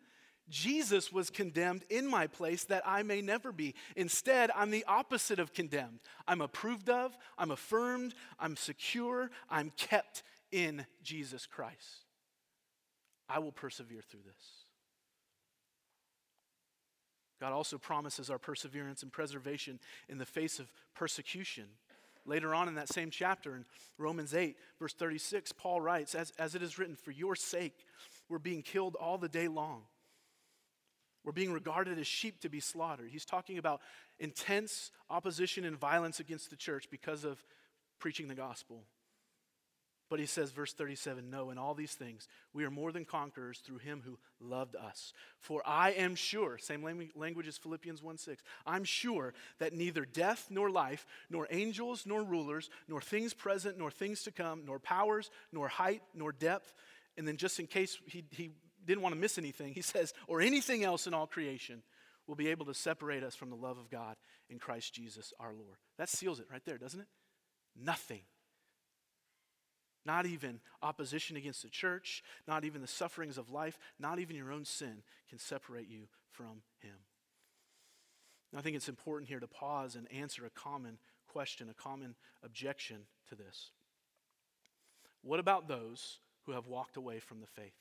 Jesus 0.50 1.12
was 1.12 1.30
condemned 1.30 1.84
in 1.90 2.10
my 2.10 2.28
place 2.28 2.64
that 2.66 2.84
I 2.86 3.04
may 3.04 3.22
never 3.22 3.52
be. 3.52 3.76
Instead, 3.96 4.52
I'm 4.56 4.72
the 4.72 4.86
opposite 4.88 5.40
of 5.40 5.54
condemned. 5.54 6.00
I'm 6.28 6.42
approved 6.42 6.90
of, 6.90 7.18
I'm 7.38 7.52
affirmed, 7.52 8.14
I'm 8.40 8.56
secure, 8.56 9.30
I'm 9.50 9.72
kept 9.78 10.24
in 10.52 10.86
Jesus 11.04 11.46
Christ. 11.46 12.06
I 13.28 13.40
will 13.40 13.52
persevere 13.52 14.02
through 14.02 14.24
this. 14.26 14.66
God 17.40 17.54
also 17.54 17.78
promises 17.78 18.30
our 18.30 18.40
perseverance 18.40 19.04
and 19.04 19.12
preservation 19.12 19.80
in 20.10 20.18
the 20.18 20.26
face 20.26 20.60
of 20.60 20.72
persecution. 20.94 21.66
Later 22.26 22.54
on 22.54 22.68
in 22.68 22.76
that 22.76 22.90
same 22.90 23.12
chapter, 23.12 23.56
in 23.56 23.66
Romans 23.98 24.34
8, 24.34 24.58
verse 24.78 24.94
36, 24.94 25.54
Paul 25.54 25.80
writes, 25.80 26.16
as, 26.16 26.32
as 26.38 26.54
it 26.54 26.62
is 26.62 26.78
written, 26.78 26.96
For 26.96 27.12
your 27.12 27.36
sake, 27.36 27.76
we're 28.28 28.40
being 28.40 28.62
killed 28.62 28.96
all 28.96 29.18
the 29.18 29.30
day 29.30 29.48
long. 29.48 29.84
Being 31.32 31.54
regarded 31.54 32.00
as 32.00 32.08
sheep 32.08 32.40
to 32.42 32.50
be 32.50 32.60
slaughtered. 32.60 33.10
He's 33.12 33.26
talking 33.26 33.58
about 33.58 33.82
intense 34.20 34.92
opposition 35.10 35.66
and 35.66 35.78
violence 35.78 36.20
against 36.20 36.50
the 36.50 36.56
church 36.56 36.90
because 36.90 37.24
of 37.24 37.44
preaching 38.00 38.28
the 38.28 38.36
gospel. 38.36 38.84
But 40.10 40.20
he 40.20 40.26
says, 40.26 40.52
verse 40.52 40.74
37 40.74 41.30
No, 41.30 41.52
in 41.52 41.60
all 41.60 41.76
these 41.76 41.94
things, 41.94 42.28
we 42.52 42.66
are 42.66 42.72
more 42.72 42.92
than 42.92 43.06
conquerors 43.06 43.60
through 43.60 43.78
him 43.78 44.02
who 44.04 44.18
loved 44.40 44.76
us. 44.76 45.14
For 45.40 45.62
I 45.66 45.92
am 45.92 46.16
sure, 46.16 46.58
same 46.58 46.84
language 47.16 47.48
as 47.48 47.58
Philippians 47.58 48.02
1 48.02 48.18
6, 48.18 48.44
I'm 48.66 48.84
sure 48.84 49.34
that 49.60 49.74
neither 49.74 50.06
death 50.06 50.48
nor 50.50 50.72
life, 50.72 51.06
nor 51.30 51.48
angels 51.52 52.06
nor 52.08 52.24
rulers, 52.24 52.72
nor 52.88 53.02
things 53.02 53.34
present 53.36 53.78
nor 53.78 53.92
things 53.92 54.24
to 54.24 54.32
come, 54.32 54.64
nor 54.66 54.80
powers, 54.80 55.30
nor 55.54 55.68
height, 55.68 56.02
nor 56.16 56.32
depth. 56.32 56.74
And 57.16 57.28
then, 57.28 57.38
just 57.38 57.60
in 57.60 57.68
case 57.68 58.00
he, 58.08 58.24
he 58.32 58.52
didn't 58.86 59.02
want 59.02 59.14
to 59.16 59.22
miss 59.22 59.38
anything, 59.38 59.74
he 59.74 59.82
says, 59.94 60.14
or 60.28 60.42
anything 60.42 60.84
else 60.84 61.08
in 61.08 61.14
all 61.14 61.28
creation 61.28 61.84
will 62.28 62.36
be 62.36 62.50
able 62.50 62.66
to 62.66 62.74
separate 62.74 63.24
us 63.24 63.36
from 63.36 63.50
the 63.50 63.56
love 63.56 63.78
of 63.78 63.90
God 63.90 64.16
in 64.50 64.60
Christ 64.60 64.94
Jesus 64.94 65.34
our 65.40 65.54
Lord. 65.54 65.78
That 65.98 66.10
seals 66.10 66.40
it 66.40 66.48
right 66.52 66.64
there, 66.66 66.78
doesn't 66.78 67.00
it? 67.00 67.08
Nothing 67.76 68.22
not 70.06 70.26
even 70.26 70.60
opposition 70.82 71.38
against 71.38 71.62
the 71.62 71.70
church, 71.70 72.24
not 72.48 72.66
even 72.66 72.82
the 72.82 72.88
sufferings 72.88 73.38
of 73.38 73.52
life, 73.52 73.78
not 74.00 74.20
even 74.20 74.36
your 74.36 74.52
own 74.52 74.66
sin 74.66 75.04
can 75.30 75.38
separate 75.38 75.88
you 75.88 76.08
from 76.32 76.64
Him. 76.80 76.96
Now, 78.52 78.60
I 78.60 78.62
think 78.64 78.76
it's 78.76 78.90
important 78.90 79.30
here 79.30 79.40
to 79.40 79.48
pause 79.48 79.96
and 79.96 80.12
answer 80.12 80.46
a 80.46 80.50
common 80.50 80.98
question, 81.28 81.70
a 81.70 81.80
common 81.80 82.16
objection 82.44 83.02
to 83.30 83.36
this. 83.36 83.70
What 85.22 85.40
about 85.40 85.68
those 85.68 86.20
who 86.46 86.54
have 86.54 86.66
walked 86.66 86.98
away 86.98 87.20
from 87.20 87.42
the 87.42 87.46
faith? 87.46 87.76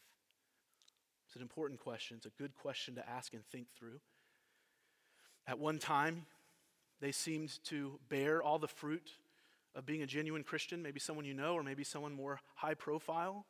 It's 1.29 1.37
an 1.37 1.43
important 1.43 1.79
question. 1.79 2.17
It's 2.17 2.25
a 2.25 2.43
good 2.43 2.55
question 2.55 2.95
to 2.95 3.07
ask 3.07 3.35
and 3.35 3.45
think 3.53 3.67
through. 3.79 4.01
At 5.47 5.59
one 5.59 5.79
time, 5.79 6.25
they 7.03 7.12
seemed 7.12 7.62
to 7.64 8.01
bear 8.09 8.43
all 8.43 8.59
the 8.59 8.67
fruit 8.67 9.11
of 9.75 9.85
being 9.85 10.01
a 10.01 10.07
genuine 10.07 10.43
Christian, 10.43 10.83
maybe 10.83 10.99
someone 10.99 11.27
you 11.27 11.35
know, 11.35 11.53
or 11.53 11.62
maybe 11.62 11.85
someone 11.85 12.14
more 12.14 12.41
high 12.55 12.73
profile. 12.73 13.45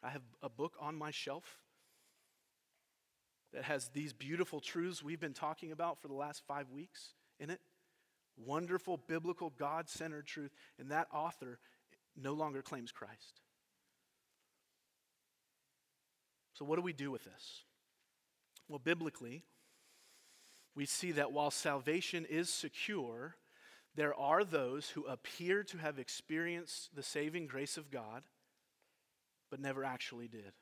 I 0.00 0.10
have 0.10 0.22
a 0.42 0.48
book 0.48 0.74
on 0.78 0.94
my 0.94 1.10
shelf 1.10 1.58
that 3.52 3.64
has 3.64 3.88
these 3.88 4.12
beautiful 4.12 4.60
truths 4.60 5.02
we've 5.02 5.20
been 5.20 5.34
talking 5.34 5.72
about 5.72 6.00
for 6.00 6.06
the 6.06 6.14
last 6.14 6.44
five 6.46 6.70
weeks 6.70 7.14
in 7.40 7.50
it. 7.50 7.60
Wonderful, 8.36 8.96
biblical, 9.08 9.50
God 9.50 9.88
centered 9.88 10.26
truth. 10.26 10.52
And 10.78 10.90
that 10.92 11.08
author 11.12 11.58
no 12.16 12.32
longer 12.32 12.62
claims 12.62 12.92
Christ. 12.92 13.40
So, 16.54 16.64
what 16.64 16.76
do 16.76 16.82
we 16.82 16.92
do 16.92 17.10
with 17.10 17.24
this? 17.24 17.64
Well, 18.68 18.78
biblically, 18.78 19.44
we 20.74 20.86
see 20.86 21.12
that 21.12 21.32
while 21.32 21.50
salvation 21.50 22.26
is 22.28 22.48
secure, 22.48 23.36
there 23.94 24.14
are 24.14 24.44
those 24.44 24.90
who 24.90 25.04
appear 25.04 25.62
to 25.64 25.78
have 25.78 25.98
experienced 25.98 26.94
the 26.94 27.02
saving 27.02 27.46
grace 27.46 27.76
of 27.76 27.90
God, 27.90 28.22
but 29.50 29.60
never 29.60 29.84
actually 29.84 30.28
did. 30.28 30.52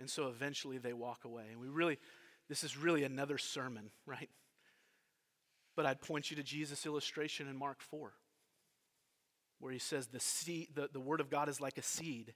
And 0.00 0.08
so 0.08 0.28
eventually 0.28 0.78
they 0.78 0.92
walk 0.92 1.24
away. 1.24 1.46
And 1.50 1.60
we 1.60 1.68
really, 1.68 1.98
this 2.48 2.62
is 2.62 2.76
really 2.76 3.04
another 3.04 3.36
sermon, 3.36 3.90
right? 4.06 4.30
But 5.76 5.86
I'd 5.86 6.00
point 6.00 6.30
you 6.30 6.36
to 6.36 6.42
Jesus' 6.42 6.86
illustration 6.86 7.48
in 7.48 7.56
Mark 7.56 7.80
4, 7.80 8.12
where 9.58 9.72
he 9.72 9.78
says 9.78 10.06
the, 10.06 10.20
seed, 10.20 10.68
the, 10.74 10.88
the 10.92 11.00
word 11.00 11.20
of 11.20 11.30
God 11.30 11.48
is 11.48 11.60
like 11.60 11.78
a 11.78 11.82
seed 11.82 12.32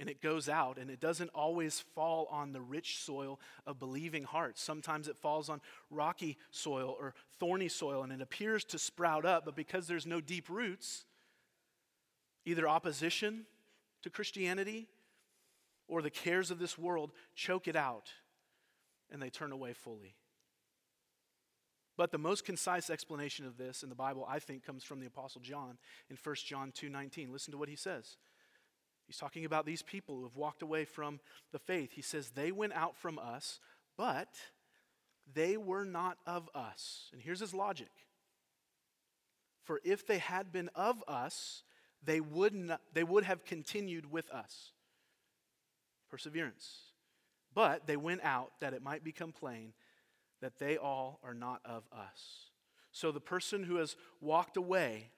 and 0.00 0.08
it 0.08 0.22
goes 0.22 0.48
out, 0.48 0.78
and 0.78 0.90
it 0.90 0.98
doesn't 0.98 1.28
always 1.34 1.78
fall 1.94 2.26
on 2.30 2.52
the 2.52 2.60
rich 2.60 2.98
soil 2.98 3.38
of 3.66 3.78
believing 3.78 4.24
hearts. 4.24 4.62
Sometimes 4.62 5.08
it 5.08 5.16
falls 5.18 5.50
on 5.50 5.60
rocky 5.90 6.38
soil 6.50 6.96
or 6.98 7.14
thorny 7.38 7.68
soil, 7.68 8.02
and 8.02 8.10
it 8.10 8.22
appears 8.22 8.64
to 8.64 8.78
sprout 8.78 9.26
up, 9.26 9.44
but 9.44 9.54
because 9.54 9.86
there's 9.86 10.06
no 10.06 10.22
deep 10.22 10.48
roots, 10.48 11.04
either 12.46 12.66
opposition 12.66 13.44
to 14.02 14.08
Christianity 14.08 14.88
or 15.86 16.00
the 16.00 16.10
cares 16.10 16.50
of 16.50 16.58
this 16.58 16.78
world 16.78 17.12
choke 17.34 17.68
it 17.68 17.76
out, 17.76 18.08
and 19.12 19.20
they 19.20 19.28
turn 19.28 19.52
away 19.52 19.74
fully. 19.74 20.14
But 21.98 22.10
the 22.10 22.16
most 22.16 22.46
concise 22.46 22.88
explanation 22.88 23.44
of 23.44 23.58
this 23.58 23.82
in 23.82 23.90
the 23.90 23.94
Bible, 23.94 24.26
I 24.26 24.38
think, 24.38 24.64
comes 24.64 24.82
from 24.82 25.00
the 25.00 25.06
Apostle 25.06 25.42
John 25.42 25.76
in 26.08 26.16
1 26.16 26.46
John 26.46 26.72
2:19. 26.72 27.30
Listen 27.30 27.52
to 27.52 27.58
what 27.58 27.68
he 27.68 27.76
says. 27.76 28.16
He's 29.10 29.16
talking 29.16 29.44
about 29.44 29.66
these 29.66 29.82
people 29.82 30.14
who 30.14 30.22
have 30.22 30.36
walked 30.36 30.62
away 30.62 30.84
from 30.84 31.18
the 31.50 31.58
faith. 31.58 31.90
He 31.92 32.00
says, 32.00 32.30
They 32.30 32.52
went 32.52 32.74
out 32.74 32.96
from 32.96 33.18
us, 33.18 33.58
but 33.98 34.28
they 35.34 35.56
were 35.56 35.84
not 35.84 36.18
of 36.28 36.48
us. 36.54 37.08
And 37.12 37.20
here's 37.20 37.40
his 37.40 37.52
logic 37.52 37.90
For 39.64 39.80
if 39.82 40.06
they 40.06 40.18
had 40.18 40.52
been 40.52 40.70
of 40.76 41.02
us, 41.08 41.64
they 42.04 42.20
would, 42.20 42.54
not, 42.54 42.82
they 42.94 43.02
would 43.02 43.24
have 43.24 43.44
continued 43.44 44.12
with 44.12 44.30
us. 44.30 44.70
Perseverance. 46.08 46.92
But 47.52 47.88
they 47.88 47.96
went 47.96 48.20
out 48.22 48.52
that 48.60 48.74
it 48.74 48.82
might 48.84 49.02
become 49.02 49.32
plain 49.32 49.72
that 50.40 50.60
they 50.60 50.76
all 50.76 51.18
are 51.24 51.34
not 51.34 51.62
of 51.64 51.82
us. 51.92 52.46
So 52.92 53.10
the 53.10 53.18
person 53.18 53.64
who 53.64 53.78
has 53.78 53.96
walked 54.20 54.56
away, 54.56 55.10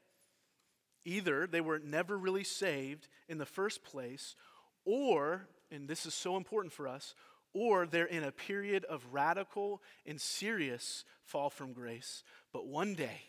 either 1.04 1.46
they 1.46 1.60
were 1.60 1.78
never 1.78 2.16
really 2.16 2.44
saved 2.44 3.08
in 3.28 3.38
the 3.38 3.46
first 3.46 3.84
place, 3.84 4.36
or, 4.84 5.46
and 5.70 5.88
this 5.88 6.06
is 6.06 6.14
so 6.14 6.36
important 6.36 6.72
for 6.72 6.88
us, 6.88 7.14
or 7.54 7.86
they're 7.86 8.06
in 8.06 8.24
a 8.24 8.32
period 8.32 8.84
of 8.86 9.04
radical 9.12 9.82
and 10.06 10.20
serious 10.20 11.04
fall 11.24 11.50
from 11.50 11.72
grace, 11.72 12.22
but 12.52 12.66
one 12.66 12.94
day 12.94 13.22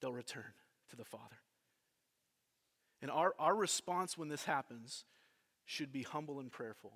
they'll 0.00 0.12
return 0.12 0.52
to 0.90 0.96
the 0.96 1.04
Father. 1.04 1.36
And 3.02 3.10
our, 3.10 3.34
our 3.38 3.54
response 3.54 4.16
when 4.16 4.28
this 4.28 4.44
happens 4.44 5.04
should 5.64 5.92
be 5.92 6.02
humble 6.02 6.40
and 6.40 6.50
prayerful. 6.50 6.92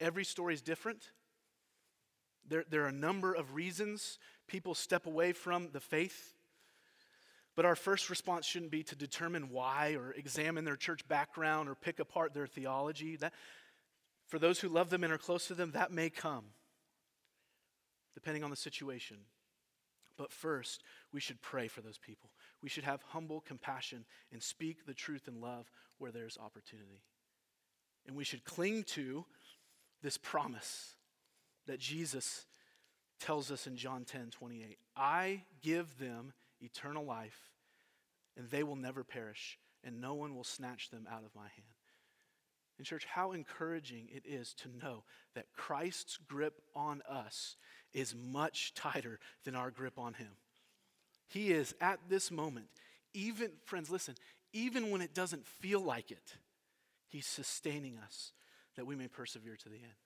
Every 0.00 0.24
story 0.24 0.54
is 0.54 0.62
different. 0.62 1.10
There, 2.48 2.64
there 2.68 2.84
are 2.84 2.88
a 2.88 2.92
number 2.92 3.34
of 3.34 3.54
reasons 3.54 4.18
people 4.46 4.74
step 4.74 5.06
away 5.06 5.32
from 5.32 5.70
the 5.72 5.80
faith. 5.80 6.33
But 7.56 7.64
our 7.64 7.76
first 7.76 8.10
response 8.10 8.46
shouldn't 8.46 8.72
be 8.72 8.82
to 8.84 8.96
determine 8.96 9.50
why 9.50 9.94
or 9.94 10.12
examine 10.12 10.64
their 10.64 10.76
church 10.76 11.06
background 11.06 11.68
or 11.68 11.74
pick 11.74 12.00
apart 12.00 12.34
their 12.34 12.46
theology. 12.46 13.16
That, 13.16 13.32
for 14.26 14.38
those 14.38 14.58
who 14.58 14.68
love 14.68 14.90
them 14.90 15.04
and 15.04 15.12
are 15.12 15.18
close 15.18 15.46
to 15.48 15.54
them, 15.54 15.70
that 15.72 15.92
may 15.92 16.10
come, 16.10 16.44
depending 18.14 18.42
on 18.42 18.50
the 18.50 18.56
situation. 18.56 19.18
But 20.16 20.32
first, 20.32 20.82
we 21.12 21.20
should 21.20 21.42
pray 21.42 21.68
for 21.68 21.80
those 21.80 21.98
people. 21.98 22.30
We 22.62 22.68
should 22.68 22.84
have 22.84 23.02
humble 23.02 23.40
compassion 23.40 24.04
and 24.32 24.42
speak 24.42 24.86
the 24.86 24.94
truth 24.94 25.28
in 25.28 25.40
love 25.40 25.70
where 25.98 26.10
there's 26.10 26.38
opportunity. 26.38 27.02
And 28.06 28.16
we 28.16 28.24
should 28.24 28.44
cling 28.44 28.84
to 28.84 29.24
this 30.02 30.18
promise 30.18 30.94
that 31.66 31.80
Jesus 31.80 32.46
tells 33.20 33.50
us 33.50 33.66
in 33.66 33.76
John 33.76 34.04
10 34.04 34.30
28. 34.30 34.78
I 34.96 35.42
give 35.62 35.98
them 35.98 36.32
eternal 36.60 37.04
life, 37.04 37.50
and 38.36 38.48
they 38.50 38.62
will 38.62 38.76
never 38.76 39.04
perish, 39.04 39.58
and 39.82 40.00
no 40.00 40.14
one 40.14 40.34
will 40.34 40.44
snatch 40.44 40.90
them 40.90 41.06
out 41.10 41.24
of 41.24 41.34
my 41.34 41.42
hand. 41.42 41.74
And, 42.76 42.86
church, 42.86 43.04
how 43.04 43.32
encouraging 43.32 44.08
it 44.12 44.24
is 44.26 44.52
to 44.54 44.68
know 44.68 45.04
that 45.34 45.52
Christ's 45.52 46.16
grip 46.16 46.60
on 46.74 47.02
us 47.08 47.56
is 47.92 48.14
much 48.14 48.74
tighter 48.74 49.20
than 49.44 49.54
our 49.54 49.70
grip 49.70 49.98
on 49.98 50.14
Him. 50.14 50.30
He 51.28 51.52
is 51.52 51.74
at 51.80 52.00
this 52.08 52.30
moment, 52.30 52.66
even, 53.12 53.50
friends, 53.64 53.90
listen, 53.90 54.16
even 54.52 54.90
when 54.90 55.02
it 55.02 55.14
doesn't 55.14 55.46
feel 55.46 55.80
like 55.80 56.10
it, 56.10 56.34
He's 57.08 57.26
sustaining 57.26 57.98
us 57.98 58.32
that 58.76 58.86
we 58.86 58.96
may 58.96 59.06
persevere 59.06 59.56
to 59.56 59.68
the 59.68 59.76
end. 59.76 60.00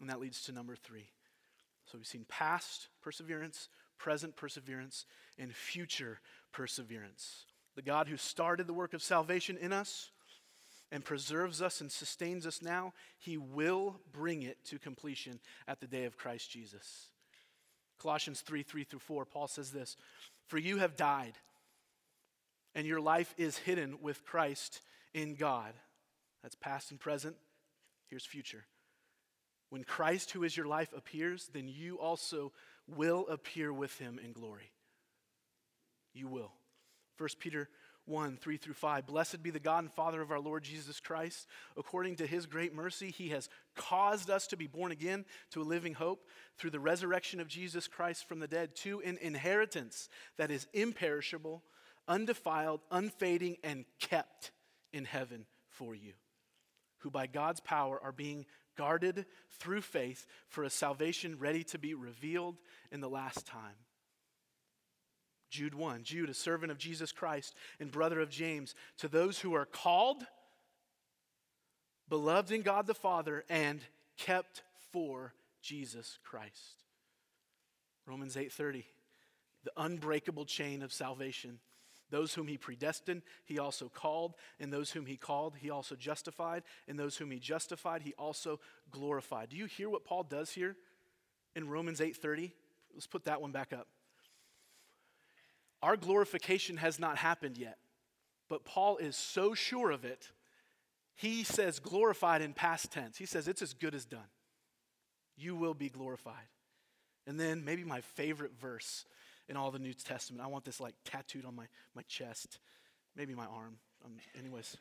And 0.00 0.10
that 0.10 0.20
leads 0.20 0.42
to 0.44 0.52
number 0.52 0.76
three. 0.76 1.08
So 1.86 1.96
we've 1.96 2.06
seen 2.06 2.26
past 2.28 2.88
perseverance, 3.02 3.68
present 4.02 4.34
perseverance, 4.34 5.06
and 5.38 5.54
future 5.54 6.18
perseverance. 6.52 7.46
The 7.76 7.82
God 7.82 8.08
who 8.08 8.16
started 8.16 8.66
the 8.66 8.74
work 8.74 8.94
of 8.94 9.02
salvation 9.02 9.56
in 9.56 9.72
us 9.72 10.10
and 10.90 11.04
preserves 11.04 11.62
us 11.62 11.80
and 11.80 11.90
sustains 11.90 12.44
us 12.44 12.60
now, 12.60 12.94
he 13.16 13.38
will 13.38 14.00
bring 14.12 14.42
it 14.42 14.58
to 14.66 14.78
completion 14.80 15.38
at 15.68 15.80
the 15.80 15.86
day 15.86 16.04
of 16.04 16.16
Christ 16.18 16.50
Jesus. 16.50 17.10
Colossians 18.00 18.40
3 18.40 18.64
3 18.64 18.82
through 18.82 18.98
4, 18.98 19.24
Paul 19.24 19.46
says 19.46 19.70
this 19.70 19.96
For 20.48 20.58
you 20.58 20.78
have 20.78 20.96
died, 20.96 21.34
and 22.74 22.88
your 22.88 23.00
life 23.00 23.32
is 23.38 23.56
hidden 23.56 23.98
with 24.02 24.24
Christ 24.24 24.80
in 25.14 25.36
God. 25.36 25.74
That's 26.42 26.56
past 26.56 26.90
and 26.90 26.98
present. 26.98 27.36
Here's 28.08 28.26
future. 28.26 28.64
When 29.72 29.84
Christ, 29.84 30.32
who 30.32 30.44
is 30.44 30.54
your 30.54 30.66
life, 30.66 30.92
appears, 30.94 31.48
then 31.50 31.66
you 31.66 31.98
also 31.98 32.52
will 32.86 33.26
appear 33.26 33.72
with 33.72 33.98
him 33.98 34.20
in 34.22 34.34
glory. 34.34 34.70
You 36.12 36.28
will. 36.28 36.52
1 37.16 37.30
Peter 37.38 37.70
1 38.04 38.36
3 38.36 38.56
through 38.58 38.74
5. 38.74 39.06
Blessed 39.06 39.42
be 39.42 39.48
the 39.48 39.58
God 39.58 39.84
and 39.84 39.90
Father 39.90 40.20
of 40.20 40.30
our 40.30 40.40
Lord 40.40 40.62
Jesus 40.62 41.00
Christ. 41.00 41.46
According 41.74 42.16
to 42.16 42.26
his 42.26 42.44
great 42.44 42.74
mercy, 42.74 43.10
he 43.10 43.30
has 43.30 43.48
caused 43.74 44.28
us 44.28 44.46
to 44.48 44.58
be 44.58 44.66
born 44.66 44.92
again 44.92 45.24
to 45.52 45.62
a 45.62 45.64
living 45.64 45.94
hope 45.94 46.28
through 46.58 46.68
the 46.68 46.78
resurrection 46.78 47.40
of 47.40 47.48
Jesus 47.48 47.88
Christ 47.88 48.28
from 48.28 48.40
the 48.40 48.46
dead 48.46 48.76
to 48.82 49.00
an 49.00 49.16
inheritance 49.22 50.10
that 50.36 50.50
is 50.50 50.66
imperishable, 50.74 51.62
undefiled, 52.06 52.82
unfading, 52.90 53.56
and 53.64 53.86
kept 53.98 54.50
in 54.92 55.06
heaven 55.06 55.46
for 55.70 55.94
you, 55.94 56.12
who 56.98 57.10
by 57.10 57.26
God's 57.26 57.60
power 57.60 57.98
are 58.02 58.12
being 58.12 58.44
guarded 58.76 59.26
through 59.58 59.82
faith 59.82 60.26
for 60.48 60.64
a 60.64 60.70
salvation 60.70 61.38
ready 61.38 61.64
to 61.64 61.78
be 61.78 61.94
revealed 61.94 62.58
in 62.90 63.00
the 63.00 63.08
last 63.08 63.46
time. 63.46 63.76
Jude 65.50 65.74
1 65.74 66.02
Jude, 66.04 66.30
a 66.30 66.34
servant 66.34 66.72
of 66.72 66.78
Jesus 66.78 67.12
Christ 67.12 67.54
and 67.78 67.90
brother 67.90 68.20
of 68.20 68.30
James, 68.30 68.74
to 68.98 69.08
those 69.08 69.38
who 69.38 69.54
are 69.54 69.66
called, 69.66 70.24
beloved 72.08 72.50
in 72.50 72.62
God 72.62 72.86
the 72.86 72.94
Father, 72.94 73.44
and 73.50 73.80
kept 74.16 74.62
for 74.92 75.34
Jesus 75.60 76.18
Christ. 76.24 76.84
Romans 78.06 78.36
8:30 78.36 78.84
the 79.64 79.72
unbreakable 79.76 80.44
chain 80.44 80.82
of 80.82 80.92
salvation 80.92 81.60
those 82.12 82.34
whom 82.34 82.46
he 82.46 82.58
predestined, 82.58 83.22
he 83.42 83.58
also 83.58 83.88
called. 83.88 84.34
And 84.60 84.70
those 84.70 84.90
whom 84.90 85.06
he 85.06 85.16
called, 85.16 85.56
he 85.58 85.70
also 85.70 85.96
justified. 85.96 86.62
And 86.86 86.98
those 86.98 87.16
whom 87.16 87.30
he 87.30 87.38
justified, 87.38 88.02
he 88.02 88.12
also 88.18 88.60
glorified. 88.90 89.48
Do 89.48 89.56
you 89.56 89.64
hear 89.64 89.88
what 89.88 90.04
Paul 90.04 90.22
does 90.22 90.50
here 90.50 90.76
in 91.56 91.68
Romans 91.68 92.00
8:30? 92.00 92.52
Let's 92.92 93.06
put 93.06 93.24
that 93.24 93.40
one 93.40 93.50
back 93.50 93.72
up. 93.72 93.88
Our 95.82 95.96
glorification 95.96 96.76
has 96.76 97.00
not 97.00 97.16
happened 97.16 97.56
yet, 97.56 97.78
but 98.48 98.64
Paul 98.64 98.98
is 98.98 99.16
so 99.16 99.54
sure 99.54 99.90
of 99.90 100.04
it. 100.04 100.30
He 101.14 101.44
says 101.44 101.80
glorified 101.80 102.42
in 102.42 102.52
past 102.52 102.92
tense. 102.92 103.16
He 103.16 103.26
says 103.26 103.48
it's 103.48 103.62
as 103.62 103.72
good 103.72 103.94
as 103.94 104.04
done. 104.04 104.30
You 105.34 105.56
will 105.56 105.74
be 105.74 105.88
glorified. 105.88 106.48
And 107.26 107.40
then 107.40 107.64
maybe 107.64 107.84
my 107.84 108.02
favorite 108.02 108.52
verse 108.60 109.06
in 109.52 109.58
all 109.58 109.70
the 109.70 109.78
New 109.78 109.92
Testament. 109.92 110.42
I 110.42 110.46
want 110.46 110.64
this 110.64 110.80
like 110.80 110.94
tattooed 111.04 111.44
on 111.44 111.54
my, 111.54 111.66
my 111.94 112.00
chest, 112.08 112.58
maybe 113.14 113.34
my 113.34 113.44
arm. 113.44 113.76
Um, 114.02 114.12
anyways, 114.38 114.78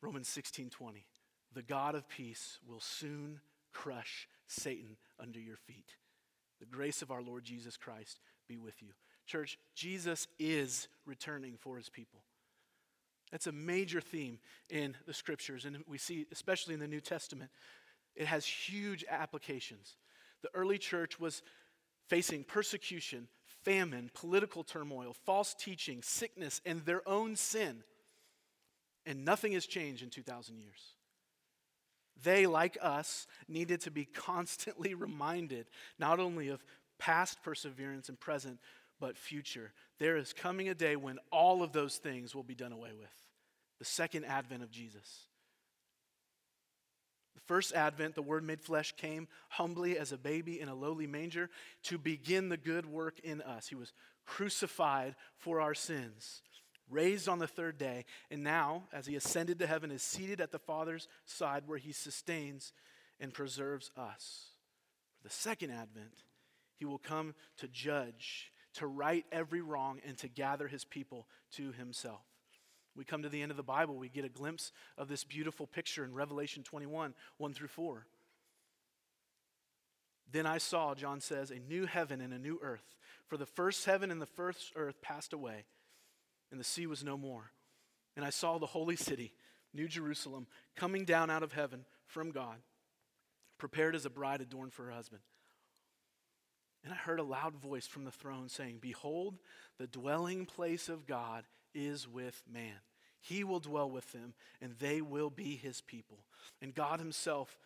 Romans 0.00 0.28
16 0.28 0.70
20. 0.70 1.04
The 1.52 1.62
God 1.62 1.96
of 1.96 2.08
peace 2.08 2.60
will 2.64 2.78
soon 2.78 3.40
crush 3.72 4.28
Satan 4.46 4.96
under 5.18 5.40
your 5.40 5.56
feet. 5.56 5.96
The 6.60 6.66
grace 6.66 7.02
of 7.02 7.10
our 7.10 7.20
Lord 7.20 7.42
Jesus 7.42 7.76
Christ 7.76 8.20
be 8.46 8.56
with 8.56 8.80
you. 8.80 8.90
Church, 9.26 9.58
Jesus 9.74 10.28
is 10.38 10.86
returning 11.04 11.56
for 11.58 11.76
his 11.76 11.88
people. 11.88 12.20
That's 13.32 13.48
a 13.48 13.52
major 13.52 14.00
theme 14.00 14.38
in 14.70 14.94
the 15.08 15.14
scriptures, 15.14 15.64
and 15.64 15.78
we 15.88 15.98
see, 15.98 16.26
especially 16.30 16.74
in 16.74 16.80
the 16.80 16.86
New 16.86 17.00
Testament, 17.00 17.50
it 18.14 18.28
has 18.28 18.46
huge 18.46 19.04
applications. 19.10 19.96
The 20.42 20.50
early 20.54 20.78
church 20.78 21.18
was 21.18 21.42
facing 22.08 22.44
persecution, 22.44 23.28
famine, 23.64 24.10
political 24.14 24.64
turmoil, 24.64 25.14
false 25.24 25.54
teaching, 25.54 26.02
sickness, 26.02 26.60
and 26.64 26.84
their 26.84 27.06
own 27.08 27.36
sin. 27.36 27.82
And 29.06 29.24
nothing 29.24 29.52
has 29.52 29.66
changed 29.66 30.02
in 30.02 30.10
2,000 30.10 30.58
years. 30.58 30.94
They, 32.22 32.46
like 32.46 32.76
us, 32.80 33.26
needed 33.46 33.80
to 33.82 33.90
be 33.90 34.04
constantly 34.14 34.94
reminded 34.94 35.66
not 35.98 36.18
only 36.18 36.48
of 36.48 36.64
past 36.98 37.42
perseverance 37.42 38.08
and 38.08 38.18
present, 38.18 38.58
but 39.00 39.16
future. 39.16 39.72
There 39.98 40.16
is 40.16 40.32
coming 40.32 40.68
a 40.68 40.74
day 40.74 40.96
when 40.96 41.18
all 41.30 41.62
of 41.62 41.72
those 41.72 41.96
things 41.96 42.34
will 42.34 42.42
be 42.42 42.54
done 42.54 42.72
away 42.72 42.90
with. 42.98 43.12
The 43.78 43.84
second 43.84 44.24
advent 44.24 44.62
of 44.62 44.70
Jesus. 44.70 45.27
The 47.38 47.44
first 47.54 47.72
advent, 47.72 48.16
the 48.16 48.22
Word 48.22 48.42
made 48.42 48.60
flesh, 48.60 48.92
came 48.96 49.28
humbly 49.48 49.96
as 49.96 50.10
a 50.10 50.18
baby 50.18 50.60
in 50.60 50.68
a 50.68 50.74
lowly 50.74 51.06
manger 51.06 51.50
to 51.84 51.96
begin 51.96 52.48
the 52.48 52.56
good 52.56 52.84
work 52.84 53.20
in 53.20 53.42
us. 53.42 53.68
He 53.68 53.76
was 53.76 53.92
crucified 54.26 55.14
for 55.36 55.60
our 55.60 55.72
sins, 55.72 56.42
raised 56.90 57.28
on 57.28 57.38
the 57.38 57.46
third 57.46 57.78
day, 57.78 58.06
and 58.28 58.42
now, 58.42 58.88
as 58.92 59.06
he 59.06 59.14
ascended 59.14 59.60
to 59.60 59.68
heaven, 59.68 59.92
is 59.92 60.02
seated 60.02 60.40
at 60.40 60.50
the 60.50 60.58
Father's 60.58 61.06
side 61.26 61.62
where 61.68 61.78
he 61.78 61.92
sustains 61.92 62.72
and 63.20 63.32
preserves 63.32 63.92
us. 63.96 64.46
For 65.16 65.28
the 65.28 65.34
second 65.34 65.70
advent, 65.70 66.24
he 66.74 66.86
will 66.86 66.98
come 66.98 67.36
to 67.58 67.68
judge, 67.68 68.50
to 68.74 68.88
right 68.88 69.24
every 69.30 69.60
wrong, 69.60 70.00
and 70.04 70.18
to 70.18 70.26
gather 70.26 70.66
his 70.66 70.84
people 70.84 71.28
to 71.52 71.70
himself. 71.70 72.27
We 72.98 73.04
come 73.04 73.22
to 73.22 73.28
the 73.28 73.40
end 73.40 73.52
of 73.52 73.56
the 73.56 73.62
Bible, 73.62 73.96
we 73.96 74.08
get 74.08 74.24
a 74.24 74.28
glimpse 74.28 74.72
of 74.98 75.06
this 75.06 75.22
beautiful 75.22 75.68
picture 75.68 76.04
in 76.04 76.12
Revelation 76.12 76.64
21 76.64 77.14
1 77.36 77.54
through 77.54 77.68
4. 77.68 78.04
Then 80.32 80.46
I 80.46 80.58
saw, 80.58 80.96
John 80.96 81.20
says, 81.20 81.52
a 81.52 81.60
new 81.60 81.86
heaven 81.86 82.20
and 82.20 82.34
a 82.34 82.38
new 82.38 82.58
earth. 82.60 82.96
For 83.28 83.36
the 83.36 83.46
first 83.46 83.84
heaven 83.84 84.10
and 84.10 84.20
the 84.20 84.26
first 84.26 84.72
earth 84.74 85.00
passed 85.00 85.32
away, 85.32 85.64
and 86.50 86.58
the 86.58 86.64
sea 86.64 86.86
was 86.86 87.04
no 87.04 87.16
more. 87.16 87.52
And 88.16 88.24
I 88.24 88.30
saw 88.30 88.58
the 88.58 88.66
holy 88.66 88.96
city, 88.96 89.32
New 89.72 89.86
Jerusalem, 89.86 90.48
coming 90.74 91.04
down 91.04 91.30
out 91.30 91.44
of 91.44 91.52
heaven 91.52 91.84
from 92.06 92.32
God, 92.32 92.56
prepared 93.58 93.94
as 93.94 94.06
a 94.06 94.10
bride 94.10 94.40
adorned 94.40 94.72
for 94.72 94.86
her 94.86 94.90
husband. 94.90 95.22
And 96.84 96.92
I 96.92 96.96
heard 96.96 97.20
a 97.20 97.24
loud 97.24 97.54
voice 97.54 97.86
from 97.86 98.04
the 98.04 98.10
throne 98.10 98.48
saying, 98.48 98.78
Behold, 98.80 99.38
the 99.78 99.86
dwelling 99.86 100.46
place 100.46 100.88
of 100.88 101.06
God 101.06 101.44
is 101.74 102.08
with 102.08 102.42
man. 102.52 102.74
He 103.20 103.44
will 103.44 103.60
dwell 103.60 103.90
with 103.90 104.10
them, 104.12 104.34
and 104.60 104.74
they 104.78 105.00
will 105.00 105.30
be 105.30 105.56
his 105.56 105.80
people. 105.80 106.18
And 106.62 106.74
God 106.74 106.98
himself 107.00 107.58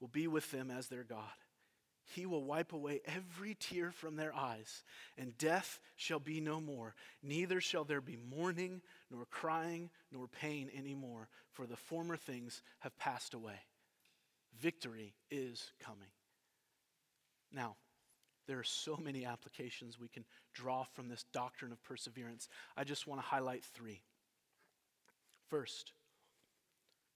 will 0.00 0.08
be 0.08 0.26
with 0.26 0.50
them 0.50 0.70
as 0.70 0.88
their 0.88 1.04
God. 1.04 1.22
He 2.14 2.24
will 2.24 2.44
wipe 2.44 2.72
away 2.72 3.00
every 3.04 3.56
tear 3.58 3.90
from 3.90 4.16
their 4.16 4.34
eyes, 4.34 4.84
and 5.18 5.36
death 5.38 5.80
shall 5.96 6.20
be 6.20 6.40
no 6.40 6.60
more. 6.60 6.94
Neither 7.22 7.60
shall 7.60 7.84
there 7.84 8.00
be 8.00 8.16
mourning, 8.16 8.80
nor 9.10 9.24
crying, 9.24 9.90
nor 10.12 10.28
pain 10.28 10.70
anymore, 10.76 11.28
for 11.52 11.66
the 11.66 11.76
former 11.76 12.16
things 12.16 12.62
have 12.80 12.96
passed 12.98 13.34
away. 13.34 13.58
Victory 14.60 15.14
is 15.30 15.72
coming. 15.84 16.08
Now, 17.52 17.76
there 18.46 18.58
are 18.58 18.64
so 18.64 18.96
many 18.96 19.24
applications 19.24 19.98
we 19.98 20.08
can 20.08 20.24
draw 20.54 20.84
from 20.94 21.08
this 21.08 21.24
doctrine 21.32 21.72
of 21.72 21.82
perseverance. 21.82 22.48
I 22.76 22.84
just 22.84 23.06
want 23.06 23.20
to 23.20 23.26
highlight 23.26 23.64
three. 23.64 24.02
First, 25.48 25.92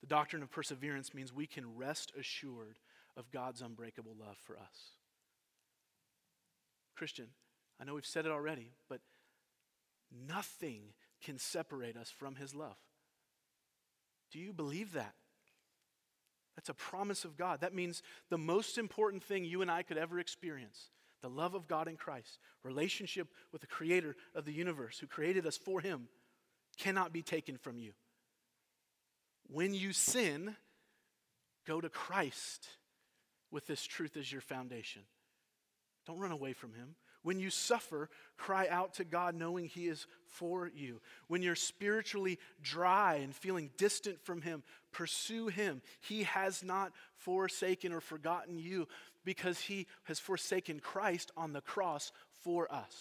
the 0.00 0.06
doctrine 0.06 0.42
of 0.42 0.50
perseverance 0.50 1.12
means 1.14 1.32
we 1.32 1.46
can 1.46 1.76
rest 1.76 2.12
assured 2.18 2.78
of 3.16 3.30
God's 3.30 3.60
unbreakable 3.60 4.14
love 4.18 4.36
for 4.38 4.56
us. 4.56 4.94
Christian, 6.96 7.26
I 7.80 7.84
know 7.84 7.94
we've 7.94 8.06
said 8.06 8.26
it 8.26 8.32
already, 8.32 8.72
but 8.88 9.00
nothing 10.28 10.82
can 11.24 11.38
separate 11.38 11.96
us 11.96 12.10
from 12.10 12.36
his 12.36 12.54
love. 12.54 12.76
Do 14.30 14.38
you 14.38 14.52
believe 14.52 14.92
that? 14.92 15.14
That's 16.56 16.68
a 16.68 16.74
promise 16.74 17.24
of 17.24 17.36
God. 17.36 17.60
That 17.60 17.74
means 17.74 18.02
the 18.28 18.38
most 18.38 18.78
important 18.78 19.22
thing 19.22 19.44
you 19.44 19.62
and 19.62 19.70
I 19.70 19.82
could 19.82 19.98
ever 19.98 20.18
experience 20.18 20.90
the 21.22 21.28
love 21.28 21.54
of 21.54 21.68
God 21.68 21.86
in 21.86 21.96
Christ, 21.96 22.38
relationship 22.62 23.28
with 23.52 23.60
the 23.60 23.66
creator 23.66 24.16
of 24.34 24.46
the 24.46 24.52
universe 24.52 24.98
who 24.98 25.06
created 25.06 25.46
us 25.46 25.58
for 25.58 25.80
him, 25.80 26.08
cannot 26.78 27.12
be 27.12 27.22
taken 27.22 27.58
from 27.58 27.78
you. 27.78 27.92
When 29.52 29.74
you 29.74 29.92
sin, 29.92 30.54
go 31.66 31.80
to 31.80 31.88
Christ 31.88 32.68
with 33.50 33.66
this 33.66 33.84
truth 33.84 34.16
as 34.16 34.30
your 34.30 34.40
foundation. 34.40 35.02
Don't 36.06 36.20
run 36.20 36.30
away 36.30 36.52
from 36.52 36.72
Him. 36.72 36.94
When 37.22 37.38
you 37.38 37.50
suffer, 37.50 38.08
cry 38.38 38.66
out 38.68 38.94
to 38.94 39.04
God 39.04 39.34
knowing 39.34 39.66
He 39.66 39.88
is 39.88 40.06
for 40.24 40.70
you. 40.72 41.00
When 41.26 41.42
you're 41.42 41.56
spiritually 41.56 42.38
dry 42.62 43.16
and 43.16 43.34
feeling 43.34 43.70
distant 43.76 44.20
from 44.24 44.40
Him, 44.40 44.62
pursue 44.92 45.48
Him. 45.48 45.82
He 46.00 46.22
has 46.22 46.62
not 46.62 46.92
forsaken 47.16 47.92
or 47.92 48.00
forgotten 48.00 48.56
you 48.56 48.86
because 49.24 49.58
He 49.58 49.86
has 50.04 50.20
forsaken 50.20 50.78
Christ 50.78 51.32
on 51.36 51.52
the 51.52 51.60
cross 51.60 52.12
for 52.44 52.72
us. 52.72 52.94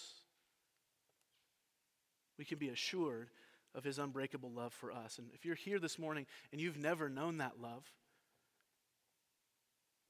We 2.38 2.46
can 2.46 2.58
be 2.58 2.70
assured 2.70 3.30
of 3.76 3.84
His 3.84 4.00
unbreakable 4.00 4.52
love 4.52 4.74
for 4.74 4.92
us. 4.92 5.18
And 5.18 5.30
if 5.34 5.46
you're 5.46 5.56
here 5.56 5.80
this 5.80 6.00
morning 6.00 6.26
and 6.52 6.60
you've 6.60 6.78
never 6.78 7.10
known 7.10 7.38
that 7.38 7.62
love, 7.62 7.84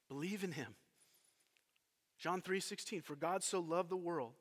Believe 0.09 0.43
in 0.43 0.51
him. 0.51 0.75
John 2.17 2.41
3:16 2.41 3.03
For 3.03 3.15
God 3.15 3.43
so 3.43 3.61
loved 3.61 3.89
the 3.89 3.95
world 3.95 4.33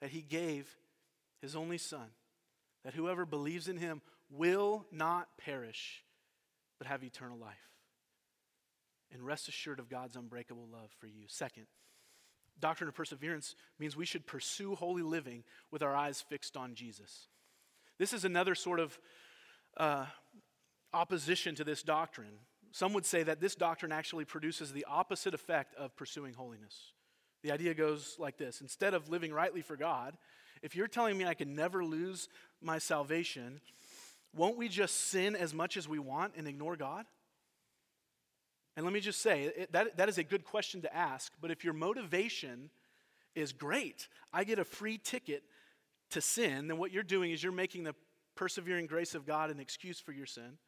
that 0.00 0.10
he 0.10 0.20
gave 0.20 0.76
his 1.40 1.56
only 1.56 1.78
son 1.78 2.10
that 2.84 2.94
whoever 2.94 3.24
believes 3.24 3.68
in 3.68 3.78
him 3.78 4.02
will 4.28 4.86
not 4.90 5.38
perish 5.38 6.04
but 6.78 6.86
have 6.86 7.02
eternal 7.02 7.38
life. 7.38 7.56
And 9.10 9.24
rest 9.24 9.48
assured 9.48 9.78
of 9.78 9.88
God's 9.88 10.16
unbreakable 10.16 10.68
love 10.70 10.90
for 10.98 11.06
you. 11.06 11.24
Second, 11.28 11.66
doctrine 12.60 12.88
of 12.88 12.94
perseverance 12.94 13.54
means 13.78 13.96
we 13.96 14.04
should 14.04 14.26
pursue 14.26 14.74
holy 14.74 15.02
living 15.02 15.44
with 15.70 15.82
our 15.82 15.96
eyes 15.96 16.20
fixed 16.20 16.56
on 16.56 16.74
Jesus. 16.74 17.28
This 17.98 18.12
is 18.12 18.24
another 18.24 18.54
sort 18.54 18.80
of 18.80 18.98
uh, 19.76 20.06
opposition 20.92 21.54
to 21.56 21.64
this 21.64 21.82
doctrine. 21.82 22.38
Some 22.70 22.92
would 22.92 23.06
say 23.06 23.22
that 23.22 23.40
this 23.40 23.54
doctrine 23.54 23.92
actually 23.92 24.24
produces 24.24 24.72
the 24.72 24.86
opposite 24.88 25.34
effect 25.34 25.74
of 25.74 25.96
pursuing 25.96 26.34
holiness. 26.34 26.92
The 27.42 27.52
idea 27.52 27.74
goes 27.74 28.16
like 28.18 28.36
this 28.36 28.60
instead 28.60 28.94
of 28.94 29.08
living 29.08 29.32
rightly 29.32 29.62
for 29.62 29.76
God, 29.76 30.16
if 30.62 30.74
you're 30.74 30.88
telling 30.88 31.16
me 31.16 31.24
I 31.24 31.34
can 31.34 31.54
never 31.54 31.84
lose 31.84 32.28
my 32.60 32.78
salvation, 32.78 33.60
won't 34.34 34.56
we 34.56 34.68
just 34.68 35.08
sin 35.08 35.36
as 35.36 35.54
much 35.54 35.76
as 35.76 35.88
we 35.88 35.98
want 35.98 36.34
and 36.36 36.46
ignore 36.48 36.76
God? 36.76 37.06
And 38.76 38.84
let 38.84 38.92
me 38.92 39.00
just 39.00 39.20
say, 39.20 39.44
it, 39.44 39.72
that, 39.72 39.96
that 39.96 40.08
is 40.08 40.18
a 40.18 40.24
good 40.24 40.44
question 40.44 40.82
to 40.82 40.96
ask, 40.96 41.32
but 41.40 41.50
if 41.50 41.64
your 41.64 41.74
motivation 41.74 42.70
is 43.34 43.52
great, 43.52 44.08
I 44.32 44.44
get 44.44 44.58
a 44.58 44.64
free 44.64 44.98
ticket 44.98 45.42
to 46.10 46.20
sin, 46.20 46.68
then 46.68 46.78
what 46.78 46.92
you're 46.92 47.02
doing 47.02 47.30
is 47.30 47.42
you're 47.42 47.52
making 47.52 47.84
the 47.84 47.94
persevering 48.34 48.86
grace 48.86 49.14
of 49.14 49.26
God 49.26 49.50
an 49.50 49.60
excuse 49.60 50.00
for 50.00 50.12
your 50.12 50.26
sin 50.26 50.58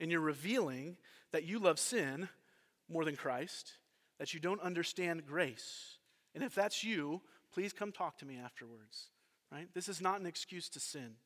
and 0.00 0.10
you're 0.10 0.20
revealing 0.20 0.96
that 1.32 1.44
you 1.44 1.58
love 1.58 1.78
sin 1.78 2.28
more 2.88 3.04
than 3.04 3.16
Christ, 3.16 3.74
that 4.18 4.32
you 4.32 4.40
don't 4.40 4.60
understand 4.60 5.26
grace. 5.26 5.98
And 6.34 6.42
if 6.42 6.54
that's 6.54 6.82
you, 6.82 7.20
please 7.52 7.72
come 7.72 7.92
talk 7.92 8.18
to 8.18 8.26
me 8.26 8.38
afterwards. 8.42 9.10
Right? 9.52 9.68
This 9.74 9.88
is 9.88 10.00
not 10.00 10.20
an 10.20 10.26
excuse 10.26 10.68
to 10.70 10.80
sin. 10.80 11.16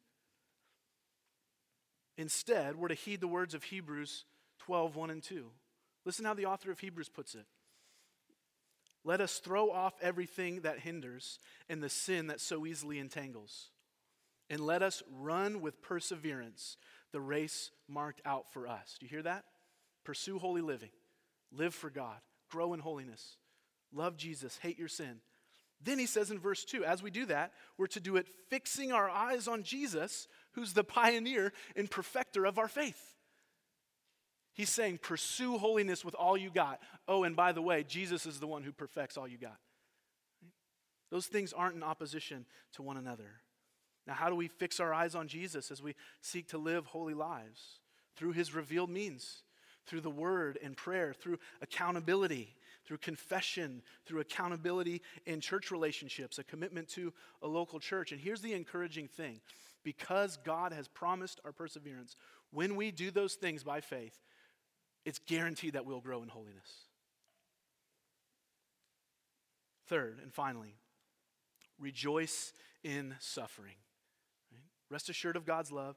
Instead, 2.17 2.77
we're 2.77 2.89
to 2.89 2.95
heed 2.95 3.21
the 3.21 3.29
words 3.29 3.55
of 3.55 3.65
Hebrews 3.65 4.25
12, 4.61 4.97
1 4.97 5.11
and 5.11 5.23
2. 5.23 5.51
Listen 6.05 6.25
how 6.25 6.35
the 6.35 6.47
author 6.47 6.71
of 6.71 6.81
Hebrews 6.81 7.09
puts 7.09 7.35
it. 7.35 7.47
Let 9.05 9.21
us 9.21 9.39
throw 9.39 9.71
off 9.71 9.95
everything 10.01 10.61
that 10.63 10.81
hinders 10.81 11.39
and 11.69 11.83
the 11.83 11.91
sin 11.91 12.29
that 12.29 12.41
so 12.41 12.65
easily 12.65 12.99
entangles. 12.99 13.71
And 14.49 14.61
let 14.61 14.83
us 14.83 15.03
run 15.11 15.61
with 15.61 15.83
perseverance 15.83 16.77
the 17.13 17.21
race 17.21 17.71
marked 17.87 18.23
out 18.25 18.53
for 18.53 18.67
us. 18.67 18.97
Do 18.99 19.07
you 19.07 19.11
hear 19.11 19.23
that? 19.23 19.45
Pursue 20.05 20.39
holy 20.39 20.61
living, 20.61 20.91
live 21.53 21.75
for 21.75 21.91
God, 21.91 22.17
grow 22.51 22.75
in 22.75 22.81
holiness, 22.81 23.37
love 23.93 24.17
Jesus, 24.17 24.59
hate 24.59 24.79
your 24.79 24.89
sin. 24.89 25.21
Then 25.83 25.99
he 25.99 26.07
says 26.07 26.31
in 26.31 26.39
verse 26.39 26.65
2 26.65 26.85
as 26.85 27.03
we 27.03 27.11
do 27.11 27.27
that, 27.27 27.53
we're 27.79 27.87
to 27.89 28.01
do 28.01 28.17
it 28.17 28.27
fixing 28.49 28.93
our 28.93 29.09
eyes 29.09 29.49
on 29.49 29.63
Jesus, 29.63 30.29
who's 30.53 30.73
the 30.73 30.85
pioneer 30.85 31.53
and 31.77 31.91
perfecter 31.91 32.45
of 32.45 32.59
our 32.59 32.69
faith. 32.69 33.15
He's 34.55 34.71
saying, 34.71 34.99
pursue 35.03 35.59
holiness 35.59 36.05
with 36.05 36.15
all 36.15 36.37
you 36.37 36.49
got. 36.49 36.81
Oh, 37.09 37.25
and 37.25 37.35
by 37.35 37.53
the 37.53 37.63
way, 37.63 37.83
Jesus 37.83 38.25
is 38.25 38.39
the 38.39 38.47
one 38.47 38.63
who 38.63 38.73
perfects 38.73 39.17
all 39.17 39.27
you 39.27 39.37
got. 39.37 39.59
Those 41.11 41.27
things 41.27 41.53
aren't 41.53 41.77
in 41.77 41.83
opposition 41.83 42.47
to 42.75 42.83
one 42.83 42.97
another. 42.97 43.31
Now, 44.07 44.15
how 44.15 44.29
do 44.29 44.37
we 44.37 44.49
fix 44.49 44.81
our 44.81 44.95
eyes 44.95 45.15
on 45.15 45.29
Jesus 45.29 45.71
as 45.71 45.83
we 45.83 45.95
seek 46.21 46.49
to 46.49 46.59
live 46.59 46.87
holy 46.87 47.15
lives? 47.15 47.81
Through 48.17 48.33
his 48.33 48.55
revealed 48.55 48.91
means, 48.91 49.43
through 49.87 50.03
the 50.03 50.11
word 50.11 50.59
and 50.63 50.77
prayer, 50.77 51.13
through 51.13 51.39
accountability, 51.61 52.55
through 52.85 52.99
confession, 52.99 53.83
through 54.07 54.21
accountability 54.21 55.03
in 55.27 55.41
church 55.41 55.71
relationships, 55.71 56.39
a 56.39 56.45
commitment 56.45 56.89
to 56.91 57.13
a 57.43 57.49
local 57.49 57.81
church. 57.81 58.13
And 58.13 58.21
here's 58.21 58.43
the 58.43 58.53
encouraging 58.53 59.09
thing 59.09 59.41
because 59.83 60.39
God 60.45 60.73
has 60.73 60.89
promised 60.89 61.41
our 61.45 61.53
perseverance, 61.53 62.17
when 62.53 62.77
we 62.77 62.91
do 62.91 63.11
those 63.11 63.35
things 63.35 63.63
by 63.63 63.81
faith, 63.81 64.19
it's 65.05 65.19
guaranteed 65.19 65.75
that 65.75 65.85
we'll 65.85 66.01
grow 66.01 66.23
in 66.23 66.29
holiness. 66.29 66.87
Third, 69.87 70.19
and 70.23 70.33
finally, 70.33 70.77
rejoice 71.79 72.53
in 72.83 73.15
suffering. 73.19 73.75
Rest 74.91 75.09
assured 75.09 75.37
of 75.37 75.45
God's 75.45 75.73
love, 75.73 75.97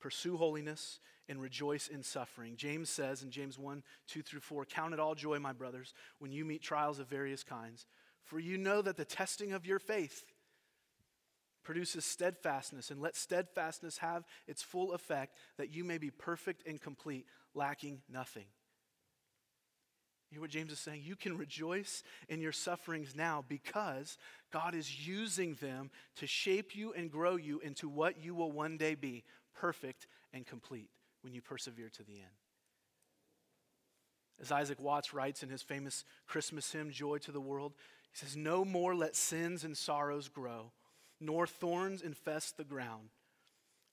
pursue 0.00 0.36
holiness, 0.36 0.98
and 1.28 1.40
rejoice 1.40 1.88
in 1.88 2.02
suffering. 2.02 2.56
James 2.56 2.90
says 2.90 3.22
in 3.22 3.30
James 3.30 3.58
1 3.58 3.82
2 4.08 4.22
through 4.22 4.40
4 4.40 4.66
Count 4.66 4.92
it 4.92 5.00
all 5.00 5.14
joy, 5.14 5.38
my 5.38 5.52
brothers, 5.52 5.94
when 6.18 6.32
you 6.32 6.44
meet 6.44 6.62
trials 6.62 6.98
of 6.98 7.08
various 7.08 7.42
kinds, 7.42 7.86
for 8.22 8.38
you 8.38 8.58
know 8.58 8.82
that 8.82 8.96
the 8.96 9.04
testing 9.04 9.52
of 9.52 9.66
your 9.66 9.78
faith 9.78 10.24
produces 11.62 12.04
steadfastness, 12.04 12.90
and 12.90 13.00
let 13.00 13.16
steadfastness 13.16 13.98
have 13.98 14.24
its 14.46 14.62
full 14.62 14.92
effect, 14.92 15.34
that 15.56 15.74
you 15.74 15.82
may 15.82 15.96
be 15.96 16.10
perfect 16.10 16.66
and 16.66 16.80
complete, 16.80 17.24
lacking 17.54 18.00
nothing. 18.10 18.46
You 20.30 20.36
hear 20.36 20.40
what 20.42 20.50
James 20.50 20.72
is 20.72 20.80
saying? 20.80 21.02
You 21.04 21.14
can 21.14 21.36
rejoice 21.36 22.02
in 22.28 22.40
your 22.40 22.50
sufferings 22.50 23.14
now 23.14 23.44
because 23.46 24.18
God 24.52 24.74
is 24.74 25.06
using 25.06 25.54
them 25.54 25.90
to 26.16 26.26
shape 26.26 26.74
you 26.74 26.92
and 26.92 27.10
grow 27.10 27.36
you 27.36 27.60
into 27.60 27.88
what 27.88 28.22
you 28.22 28.34
will 28.34 28.50
one 28.50 28.76
day 28.76 28.96
be 28.96 29.22
perfect 29.54 30.08
and 30.32 30.44
complete 30.44 30.90
when 31.22 31.34
you 31.34 31.40
persevere 31.40 31.88
to 31.90 32.02
the 32.02 32.14
end. 32.14 32.34
As 34.40 34.50
Isaac 34.50 34.80
Watts 34.80 35.14
writes 35.14 35.44
in 35.44 35.48
his 35.48 35.62
famous 35.62 36.04
Christmas 36.26 36.72
hymn, 36.72 36.90
Joy 36.90 37.18
to 37.18 37.30
the 37.30 37.40
World, 37.40 37.74
he 38.10 38.18
says, 38.18 38.36
No 38.36 38.64
more 38.64 38.94
let 38.94 39.14
sins 39.14 39.62
and 39.62 39.76
sorrows 39.76 40.28
grow, 40.28 40.72
nor 41.20 41.46
thorns 41.46 42.02
infest 42.02 42.56
the 42.56 42.64
ground. 42.64 43.10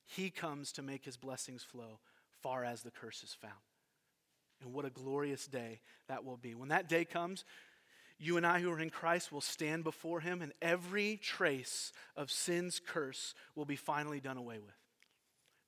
He 0.03 0.31
comes 0.31 0.71
to 0.71 0.81
make 0.81 1.05
his 1.05 1.17
blessings 1.17 1.61
flow 1.63 1.99
far 2.41 2.63
as 2.63 2.81
the 2.81 2.91
curse 2.91 3.23
is 3.23 3.33
found. 3.33 3.53
And 4.61 4.73
what 4.73 4.85
a 4.85 4.89
glorious 4.89 5.47
day 5.47 5.81
that 6.07 6.23
will 6.23 6.37
be. 6.37 6.53
When 6.53 6.69
that 6.69 6.87
day 6.87 7.05
comes, 7.05 7.45
you 8.19 8.37
and 8.37 8.45
I 8.45 8.59
who 8.59 8.71
are 8.71 8.79
in 8.79 8.91
Christ 8.91 9.31
will 9.31 9.41
stand 9.41 9.83
before 9.83 10.19
him, 10.19 10.41
and 10.41 10.53
every 10.61 11.17
trace 11.17 11.91
of 12.15 12.31
sin's 12.31 12.79
curse 12.79 13.33
will 13.55 13.65
be 13.65 13.75
finally 13.75 14.19
done 14.19 14.37
away 14.37 14.59
with. 14.59 14.75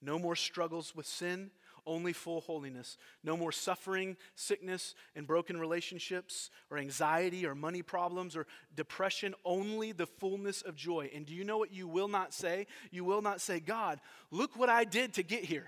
No 0.01 0.19
more 0.19 0.36
struggles 0.36 0.95
with 0.95 1.07
sin, 1.07 1.49
only 1.86 2.13
full 2.13 2.41
holiness. 2.41 2.97
No 3.24 3.36
more 3.36 3.51
suffering, 3.51 4.15
sickness, 4.36 4.95
and 5.15 5.26
broken 5.26 5.59
relationships, 5.59 6.49
or 6.69 6.78
anxiety, 6.78 7.45
or 7.45 7.55
money 7.55 7.82
problems, 7.82 8.36
or 8.36 8.45
depression, 8.76 9.34
only 9.43 9.91
the 9.91 10.05
fullness 10.05 10.61
of 10.61 10.76
joy. 10.76 11.09
And 11.13 11.26
do 11.26 11.34
you 11.34 11.43
know 11.43 11.57
what 11.57 11.74
you 11.74 11.88
will 11.88 12.07
not 12.07 12.34
say? 12.34 12.67
You 12.91 13.03
will 13.03 13.21
not 13.21 13.41
say, 13.41 13.59
God, 13.59 13.99
look 14.30 14.55
what 14.57 14.69
I 14.69 14.84
did 14.84 15.13
to 15.15 15.24
get 15.24 15.43
here. 15.43 15.67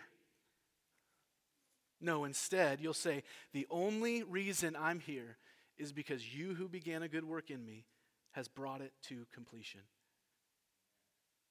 No, 2.06 2.24
instead, 2.24 2.80
you'll 2.80 2.94
say, 2.94 3.24
The 3.52 3.66
only 3.72 4.22
reason 4.22 4.76
I'm 4.80 5.00
here 5.00 5.38
is 5.78 5.92
because 5.92 6.36
you 6.36 6.54
who 6.54 6.70
began 6.70 7.02
a 7.02 7.08
good 7.08 7.26
work 7.26 7.50
in 7.50 7.66
me 7.66 7.86
has 8.32 8.48
brought 8.48 8.82
it 8.82 8.94
to 9.08 9.26
completion. 9.34 9.82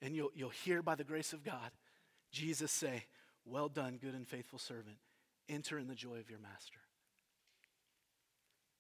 And 0.01 0.15
you'll, 0.15 0.31
you'll 0.35 0.51
hear 0.51 0.81
by 0.81 0.95
the 0.95 1.05
grace 1.05 1.33
of 1.33 1.43
God 1.43 1.73
Jesus 2.31 2.71
say, 2.71 3.05
Well 3.45 3.69
done, 3.69 3.99
good 4.01 4.15
and 4.15 4.27
faithful 4.27 4.59
servant. 4.59 4.97
Enter 5.49 5.79
in 5.79 5.89
the 5.89 5.95
joy 5.95 6.19
of 6.19 6.31
your 6.31 6.39
master. 6.39 6.81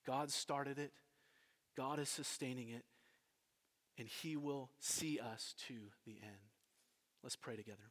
God 0.07 0.31
started 0.31 0.79
it, 0.79 0.93
God 1.77 1.99
is 1.99 2.09
sustaining 2.09 2.69
it, 2.69 2.85
and 3.99 4.07
He 4.07 4.37
will 4.37 4.71
see 4.79 5.19
us 5.19 5.55
to 5.69 5.75
the 6.05 6.19
end. 6.23 6.51
Let's 7.23 7.37
pray 7.37 7.57
together. 7.57 7.91